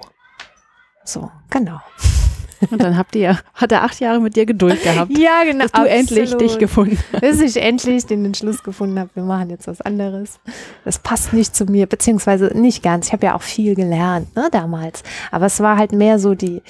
So, 1.03 1.31
genau. 1.49 1.79
Und 2.69 2.81
dann 2.81 2.97
habt 2.97 3.15
ihr, 3.15 3.39
hat 3.53 3.71
er 3.71 3.83
acht 3.83 3.99
Jahre 3.99 4.19
mit 4.19 4.35
dir 4.35 4.45
Geduld 4.45 4.83
gehabt. 4.83 5.17
ja, 5.17 5.43
genau. 5.43 5.63
Dass 5.63 5.71
du 5.71 5.79
absolut. 5.79 5.99
endlich 5.99 6.35
dich 6.35 6.59
gefunden 6.59 6.99
hast. 7.11 7.21
Bis 7.21 7.41
ich 7.41 7.61
endlich 7.61 8.05
den 8.05 8.25
Entschluss 8.25 8.63
gefunden 8.63 8.99
habe, 8.99 9.09
wir 9.15 9.23
machen 9.23 9.49
jetzt 9.49 9.67
was 9.67 9.81
anderes. 9.81 10.39
Das 10.85 10.99
passt 10.99 11.33
nicht 11.33 11.55
zu 11.55 11.65
mir, 11.65 11.87
beziehungsweise 11.87 12.51
nicht 12.53 12.83
ganz. 12.83 13.07
Ich 13.07 13.13
habe 13.13 13.25
ja 13.25 13.35
auch 13.35 13.41
viel 13.41 13.75
gelernt, 13.75 14.35
ne, 14.35 14.49
damals. 14.51 15.03
Aber 15.31 15.47
es 15.47 15.59
war 15.59 15.77
halt 15.77 15.91
mehr 15.91 16.19
so 16.19 16.35
die 16.35 16.61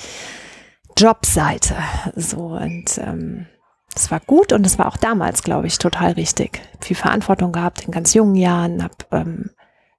Jobseite. 0.98 1.76
So 2.16 2.40
und 2.40 2.98
ähm, 3.00 3.48
das 3.94 4.10
war 4.10 4.22
gut 4.22 4.54
und 4.54 4.66
es 4.66 4.80
war 4.80 4.88
auch 4.88 4.98
damals, 4.98 5.44
glaube 5.44 5.68
ich, 5.68 5.78
total 5.78 6.14
richtig. 6.14 6.62
Viel 6.80 6.96
Verantwortung 6.96 7.52
gehabt 7.52 7.86
in 7.86 7.92
ganz 7.92 8.14
jungen 8.14 8.36
Jahren, 8.36 8.84
habe 8.84 8.96
ähm, 9.12 9.50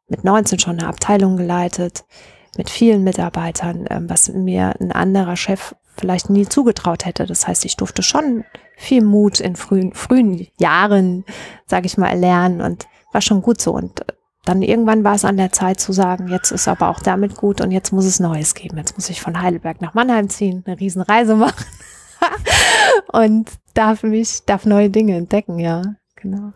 mit 0.09 0.25
19 0.25 0.59
schon 0.59 0.79
eine 0.79 0.89
Abteilung 0.89 1.37
geleitet 1.37 2.05
mit 2.57 2.71
vielen 2.71 3.03
Mitarbeitern, 3.03 3.87
ähm, 3.91 4.09
was 4.09 4.29
mir 4.29 4.75
ein 4.81 4.93
anderer 4.93 5.37
Chef 5.37 5.75
vielleicht 5.97 6.31
nie 6.31 6.47
zugetraut 6.47 7.05
hätte. 7.05 7.27
Das 7.27 7.47
heißt, 7.47 7.65
ich 7.65 7.77
durfte 7.77 8.03
schon 8.03 8.45
viel 8.77 9.03
Mut 9.03 9.41
in 9.41 9.57
frühen, 9.57 9.93
frühen 9.93 10.47
Jahren, 10.59 11.25
sage 11.67 11.87
ich 11.87 11.99
mal, 11.99 12.09
erlernen 12.09 12.61
und 12.61 12.87
war 13.13 13.21
schon 13.21 13.43
gut 13.43 13.61
so. 13.61 13.73
Und 13.73 14.05
dann 14.45 14.63
irgendwann 14.63 15.05
war 15.05 15.15
es 15.15 15.25
an 15.25 15.37
der 15.37 15.53
Zeit 15.53 15.79
zu 15.79 15.93
sagen, 15.93 16.29
jetzt 16.29 16.51
ist 16.51 16.67
aber 16.67 16.89
auch 16.89 17.01
damit 17.01 17.37
gut 17.37 17.61
und 17.61 17.71
jetzt 17.71 17.93
muss 17.93 18.05
es 18.05 18.21
Neues 18.21 18.55
geben. 18.55 18.77
Jetzt 18.77 18.97
muss 18.97 19.11
ich 19.11 19.21
von 19.21 19.41
Heidelberg 19.41 19.81
nach 19.81 19.95
Mannheim 19.95 20.29
ziehen, 20.29 20.65
eine 20.67 20.81
Riesenreise 20.81 21.37
machen 21.37 21.65
und 23.13 23.51
darf 23.75 24.03
mich, 24.03 24.45
darf 24.45 24.67
neue 24.67 24.91
Dinge 24.91 25.17
entdecken, 25.17 25.59
ja, 25.59 25.83
genau. 26.17 26.53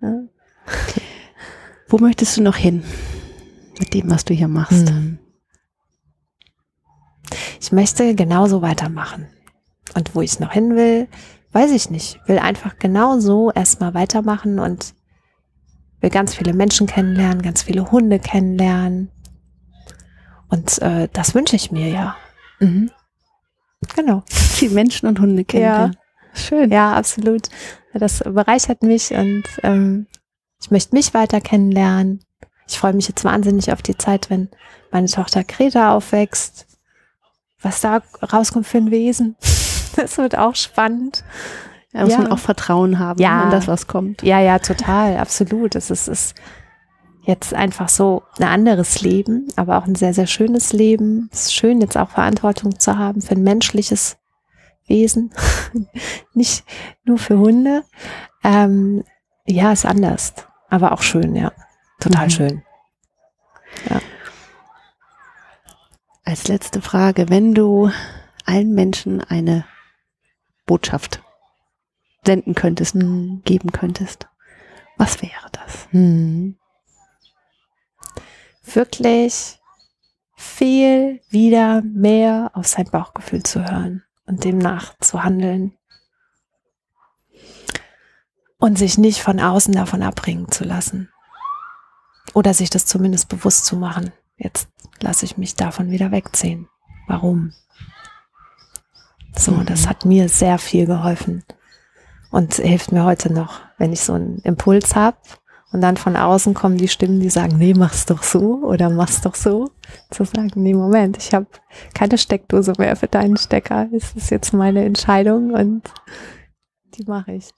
Ja. 0.00 0.20
Wo 1.88 1.98
möchtest 1.98 2.36
du 2.36 2.42
noch 2.42 2.56
hin 2.56 2.84
mit 3.78 3.94
dem, 3.94 4.10
was 4.10 4.24
du 4.24 4.34
hier 4.34 4.48
machst? 4.48 4.88
Hm 4.88 5.18
ich 7.64 7.72
möchte 7.72 8.14
genauso 8.14 8.60
weitermachen. 8.60 9.26
Und 9.94 10.14
wo 10.14 10.20
ich 10.20 10.38
noch 10.38 10.52
hin 10.52 10.76
will, 10.76 11.08
weiß 11.52 11.70
ich 11.70 11.88
nicht. 11.88 12.20
Will 12.26 12.38
einfach 12.38 12.78
genauso 12.78 13.50
erstmal 13.52 13.94
weitermachen 13.94 14.58
und 14.58 14.92
will 16.00 16.10
ganz 16.10 16.34
viele 16.34 16.52
Menschen 16.52 16.86
kennenlernen, 16.86 17.40
ganz 17.40 17.62
viele 17.62 17.90
Hunde 17.90 18.18
kennenlernen. 18.18 19.10
Und 20.48 20.78
äh, 20.82 21.08
das 21.10 21.34
wünsche 21.34 21.56
ich 21.56 21.72
mir 21.72 21.88
ja. 21.88 22.16
Mhm. 22.60 22.90
Genau. 23.96 24.22
Viele 24.28 24.74
Menschen 24.74 25.08
und 25.08 25.18
Hunde 25.18 25.46
kennenlernen. 25.46 25.94
Ja. 25.94 26.38
Schön. 26.38 26.70
Ja, 26.70 26.92
absolut. 26.92 27.48
Das 27.94 28.18
bereichert 28.18 28.82
mich 28.82 29.10
und 29.12 29.44
ähm, 29.62 30.06
ich 30.60 30.70
möchte 30.70 30.94
mich 30.94 31.14
weiter 31.14 31.40
kennenlernen. 31.40 32.22
Ich 32.68 32.78
freue 32.78 32.92
mich 32.92 33.08
jetzt 33.08 33.24
wahnsinnig 33.24 33.72
auf 33.72 33.80
die 33.80 33.96
Zeit, 33.96 34.28
wenn 34.28 34.50
meine 34.90 35.06
Tochter 35.06 35.44
Greta 35.44 35.96
aufwächst 35.96 36.73
was 37.64 37.80
da 37.80 38.02
rauskommt 38.32 38.66
für 38.66 38.78
ein 38.78 38.90
Wesen. 38.90 39.36
Das 39.96 40.18
wird 40.18 40.36
auch 40.36 40.56
spannend. 40.56 41.22
Da 41.92 42.00
muss 42.00 42.14
ja. 42.14 42.18
man 42.18 42.32
auch 42.32 42.40
Vertrauen 42.40 42.98
haben 42.98 43.22
ja. 43.22 43.44
in 43.44 43.50
das, 43.50 43.68
was 43.68 43.86
kommt. 43.86 44.24
Ja, 44.24 44.40
ja, 44.40 44.58
total, 44.58 45.18
absolut. 45.18 45.76
Es 45.76 45.88
ist, 45.88 46.08
ist 46.08 46.34
jetzt 47.22 47.54
einfach 47.54 47.88
so 47.88 48.24
ein 48.38 48.48
anderes 48.48 49.02
Leben, 49.02 49.46
aber 49.54 49.78
auch 49.78 49.86
ein 49.86 49.94
sehr, 49.94 50.12
sehr 50.12 50.26
schönes 50.26 50.72
Leben. 50.72 51.30
Es 51.32 51.42
ist 51.42 51.54
schön, 51.54 51.80
jetzt 51.80 51.96
auch 51.96 52.10
Verantwortung 52.10 52.80
zu 52.80 52.98
haben 52.98 53.20
für 53.20 53.36
ein 53.36 53.44
menschliches 53.44 54.16
Wesen, 54.86 55.32
nicht 56.34 56.64
nur 57.04 57.18
für 57.18 57.38
Hunde. 57.38 57.84
Ähm, 58.42 59.04
ja, 59.46 59.70
ist 59.70 59.86
anders, 59.86 60.34
aber 60.68 60.90
auch 60.90 61.02
schön, 61.02 61.36
ja. 61.36 61.52
Total 62.00 62.26
mhm. 62.26 62.30
schön. 62.30 62.62
Ja. 63.88 64.00
Als 66.24 66.48
letzte 66.48 66.80
Frage, 66.80 67.28
wenn 67.28 67.54
du 67.54 67.90
allen 68.46 68.74
Menschen 68.74 69.20
eine 69.20 69.66
Botschaft 70.64 71.22
senden 72.24 72.54
könntest, 72.54 72.94
hm. 72.94 73.42
geben 73.44 73.72
könntest, 73.72 74.26
was 74.96 75.20
wäre 75.20 75.50
das? 75.52 75.86
Hm. 75.90 76.56
Wirklich 78.62 79.60
viel 80.34 81.20
wieder 81.28 81.82
mehr 81.82 82.50
auf 82.54 82.66
sein 82.66 82.88
Bauchgefühl 82.90 83.42
zu 83.42 83.62
hören 83.62 84.02
und 84.26 84.44
demnach 84.44 84.96
zu 85.00 85.22
handeln 85.22 85.76
und 88.56 88.78
sich 88.78 88.96
nicht 88.96 89.20
von 89.20 89.40
außen 89.40 89.74
davon 89.74 90.02
abbringen 90.02 90.50
zu 90.50 90.64
lassen. 90.64 91.10
Oder 92.32 92.54
sich 92.54 92.70
das 92.70 92.86
zumindest 92.86 93.28
bewusst 93.28 93.66
zu 93.66 93.76
machen. 93.76 94.12
Jetzt 94.36 94.68
lasse 95.00 95.24
ich 95.24 95.36
mich 95.36 95.54
davon 95.54 95.90
wieder 95.90 96.10
wegziehen. 96.10 96.68
Warum? 97.06 97.52
So, 99.36 99.52
mhm. 99.52 99.66
das 99.66 99.88
hat 99.88 100.04
mir 100.04 100.28
sehr 100.28 100.58
viel 100.58 100.86
geholfen 100.86 101.44
und 102.30 102.54
hilft 102.54 102.92
mir 102.92 103.04
heute 103.04 103.32
noch, 103.32 103.60
wenn 103.78 103.92
ich 103.92 104.00
so 104.00 104.14
einen 104.14 104.38
Impuls 104.38 104.94
habe 104.94 105.18
und 105.72 105.80
dann 105.80 105.96
von 105.96 106.16
außen 106.16 106.54
kommen 106.54 106.76
die 106.76 106.88
Stimmen, 106.88 107.18
die 107.18 107.30
sagen, 107.30 107.58
nee, 107.58 107.74
mach's 107.74 108.06
doch 108.06 108.22
so 108.22 108.62
oder 108.62 108.90
mach's 108.90 109.20
doch 109.22 109.34
so. 109.34 109.70
Zu 110.10 110.24
sagen, 110.24 110.52
nee, 110.54 110.74
Moment, 110.74 111.16
ich 111.16 111.34
habe 111.34 111.46
keine 111.94 112.16
Steckdose 112.16 112.74
mehr 112.78 112.94
für 112.94 113.08
deinen 113.08 113.36
Stecker. 113.36 113.88
Es 113.92 114.12
ist 114.14 114.30
jetzt 114.30 114.52
meine 114.52 114.84
Entscheidung 114.84 115.52
und 115.52 115.82
die 116.96 117.04
mache 117.06 117.32
ich. 117.32 117.50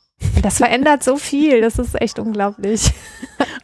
Das 0.43 0.59
verändert 0.59 1.03
so 1.03 1.17
viel, 1.17 1.61
das 1.61 1.79
ist 1.79 2.01
echt 2.01 2.19
unglaublich. 2.19 2.93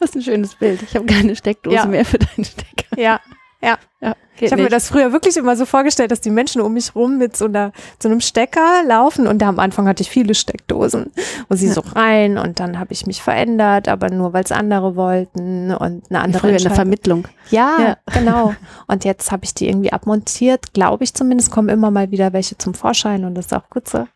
Das 0.00 0.11
ist 0.11 0.16
ein 0.16 0.22
schönes 0.22 0.57
Bild. 0.57 0.82
Ich 0.82 0.96
habe 0.96 1.07
keine 1.07 1.36
Steckdose 1.36 1.76
ja. 1.76 1.86
mehr 1.86 2.05
für 2.05 2.18
deinen 2.18 2.44
Stecker. 2.44 3.00
Ja, 3.00 3.20
ja. 3.62 3.78
ja 4.00 4.14
ich 4.40 4.50
habe 4.50 4.62
mir 4.62 4.68
das 4.68 4.88
früher 4.88 5.12
wirklich 5.12 5.36
immer 5.36 5.56
so 5.56 5.66
vorgestellt, 5.66 6.10
dass 6.10 6.20
die 6.20 6.30
Menschen 6.30 6.60
um 6.62 6.72
mich 6.72 6.94
rum 6.94 7.18
mit 7.18 7.36
so, 7.36 7.44
einer, 7.44 7.72
so 8.02 8.08
einem 8.08 8.20
Stecker 8.20 8.82
laufen 8.86 9.26
und 9.26 9.40
da 9.40 9.48
am 9.48 9.58
Anfang 9.58 9.86
hatte 9.86 10.02
ich 10.02 10.10
viele 10.10 10.34
Steckdosen, 10.34 11.12
wo 11.48 11.54
sie 11.54 11.68
ja. 11.68 11.74
so 11.74 11.82
rein 11.94 12.38
und 12.38 12.58
dann 12.58 12.78
habe 12.78 12.92
ich 12.92 13.06
mich 13.06 13.22
verändert, 13.22 13.88
aber 13.88 14.10
nur 14.10 14.32
weil 14.32 14.42
es 14.42 14.52
andere 14.52 14.96
wollten 14.96 15.72
und 15.72 16.10
eine 16.10 16.20
andere 16.20 16.40
früher 16.40 16.56
in 16.56 16.62
der 16.62 16.74
Vermittlung. 16.74 17.28
Ja, 17.50 17.78
ja. 17.80 17.96
genau. 18.12 18.54
Und 18.88 19.04
jetzt 19.04 19.30
habe 19.30 19.44
ich 19.44 19.54
die 19.54 19.68
irgendwie 19.68 19.92
abmontiert, 19.92 20.72
glaube 20.72 21.04
ich 21.04 21.14
zumindest, 21.14 21.50
kommen 21.50 21.68
immer 21.68 21.90
mal 21.90 22.10
wieder 22.10 22.32
welche 22.32 22.58
zum 22.58 22.74
Vorschein 22.74 23.24
und 23.24 23.34
das 23.34 23.46
ist 23.46 23.54
auch 23.54 23.68
gut 23.70 23.88
so. 23.88 24.06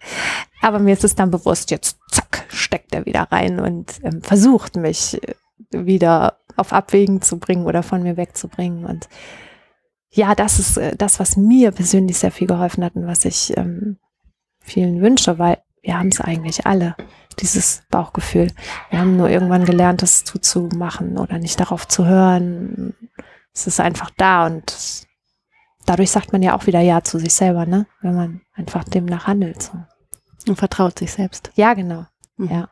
Aber 0.60 0.78
mir 0.78 0.94
ist 0.94 1.04
es 1.04 1.14
dann 1.14 1.30
bewusst, 1.30 1.70
jetzt 1.70 1.98
zack, 2.10 2.46
steckt 2.48 2.94
er 2.94 3.06
wieder 3.06 3.28
rein 3.30 3.60
und 3.60 3.92
ähm, 4.02 4.22
versucht 4.22 4.76
mich 4.76 5.20
wieder 5.70 6.38
auf 6.56 6.72
Abwägen 6.72 7.22
zu 7.22 7.38
bringen 7.38 7.66
oder 7.66 7.82
von 7.82 8.02
mir 8.02 8.16
wegzubringen. 8.16 8.84
Und 8.84 9.08
ja, 10.10 10.34
das 10.34 10.58
ist 10.58 10.76
äh, 10.76 10.96
das, 10.96 11.20
was 11.20 11.36
mir 11.36 11.70
persönlich 11.72 12.18
sehr 12.18 12.32
viel 12.32 12.46
geholfen 12.46 12.84
hat 12.84 12.96
und 12.96 13.06
was 13.06 13.24
ich 13.24 13.56
ähm, 13.56 13.98
vielen 14.60 15.00
wünsche, 15.00 15.38
weil 15.38 15.58
wir 15.82 15.98
haben 15.98 16.08
es 16.08 16.20
eigentlich 16.20 16.66
alle, 16.66 16.96
dieses 17.38 17.84
Bauchgefühl. 17.90 18.50
Wir 18.90 18.98
haben 18.98 19.16
nur 19.16 19.28
irgendwann 19.28 19.64
gelernt, 19.64 20.02
das 20.02 20.24
zuzumachen 20.24 21.16
oder 21.16 21.38
nicht 21.38 21.60
darauf 21.60 21.86
zu 21.86 22.06
hören. 22.06 22.94
Es 23.54 23.66
ist 23.66 23.78
einfach 23.78 24.10
da 24.16 24.46
und 24.46 25.06
dadurch 25.86 26.10
sagt 26.10 26.32
man 26.32 26.42
ja 26.42 26.56
auch 26.56 26.66
wieder 26.66 26.80
Ja 26.80 27.02
zu 27.02 27.18
sich 27.18 27.32
selber, 27.32 27.66
ne? 27.66 27.86
Wenn 28.00 28.14
man 28.14 28.40
einfach 28.54 28.84
demnach 28.84 29.26
handelt. 29.26 29.62
So. 29.62 29.78
Und 30.48 30.56
vertraut 30.56 30.98
sich 30.98 31.12
selbst. 31.12 31.52
Ja, 31.54 31.74
genau. 31.74 32.06
Mhm. 32.36 32.48
Ja. 32.50 32.70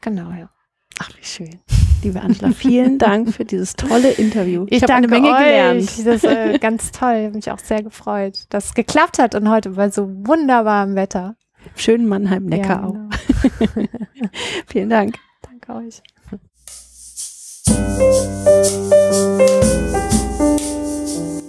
Genau, 0.00 0.30
ja. 0.32 0.50
Ach, 0.98 1.10
wie 1.16 1.24
schön. 1.24 1.60
Liebe 2.02 2.20
Angela, 2.20 2.50
vielen 2.50 2.98
Dank 2.98 3.32
für 3.32 3.44
dieses 3.44 3.74
tolle 3.74 4.10
Interview. 4.10 4.66
Ich, 4.68 4.78
ich 4.78 4.82
habe 4.82 4.94
eine 4.94 5.06
Menge 5.06 5.28
euch. 5.30 5.38
gelernt. 5.38 5.88
Das 6.04 6.16
ist 6.16 6.24
äh, 6.24 6.58
ganz 6.58 6.90
toll. 6.90 7.14
Ich 7.14 7.24
habe 7.26 7.36
mich 7.36 7.50
auch 7.52 7.58
sehr 7.60 7.82
gefreut, 7.84 8.46
dass 8.48 8.66
es 8.66 8.74
geklappt 8.74 9.20
hat 9.20 9.36
und 9.36 9.48
heute 9.48 9.70
bei 9.70 9.88
so 9.88 10.08
wunderbarem 10.08 10.96
Wetter. 10.96 11.36
Schönen 11.76 12.08
Mannheim-Neckarau. 12.08 12.96
Ja, 12.96 13.66
genau. 13.66 13.88
vielen 14.66 14.90
Dank. 14.90 15.14
Danke 15.42 15.86
euch. 15.86 16.02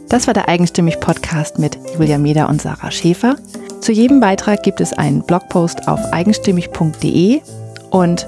Das 0.07 0.27
war 0.27 0.35
der 0.35 0.49
Eigenstimmig 0.49 0.99
Podcast 0.99 1.57
mit 1.57 1.79
Julia 1.95 2.19
Meder 2.19 2.47
und 2.47 2.61
Sarah 2.61 2.91
Schäfer. 2.91 3.37
Zu 3.81 3.91
jedem 3.91 4.19
Beitrag 4.19 4.61
gibt 4.61 4.81
es 4.81 4.93
einen 4.93 5.25
Blogpost 5.25 5.87
auf 5.87 5.99
eigenstimmig.de 6.13 7.41
und 7.89 8.27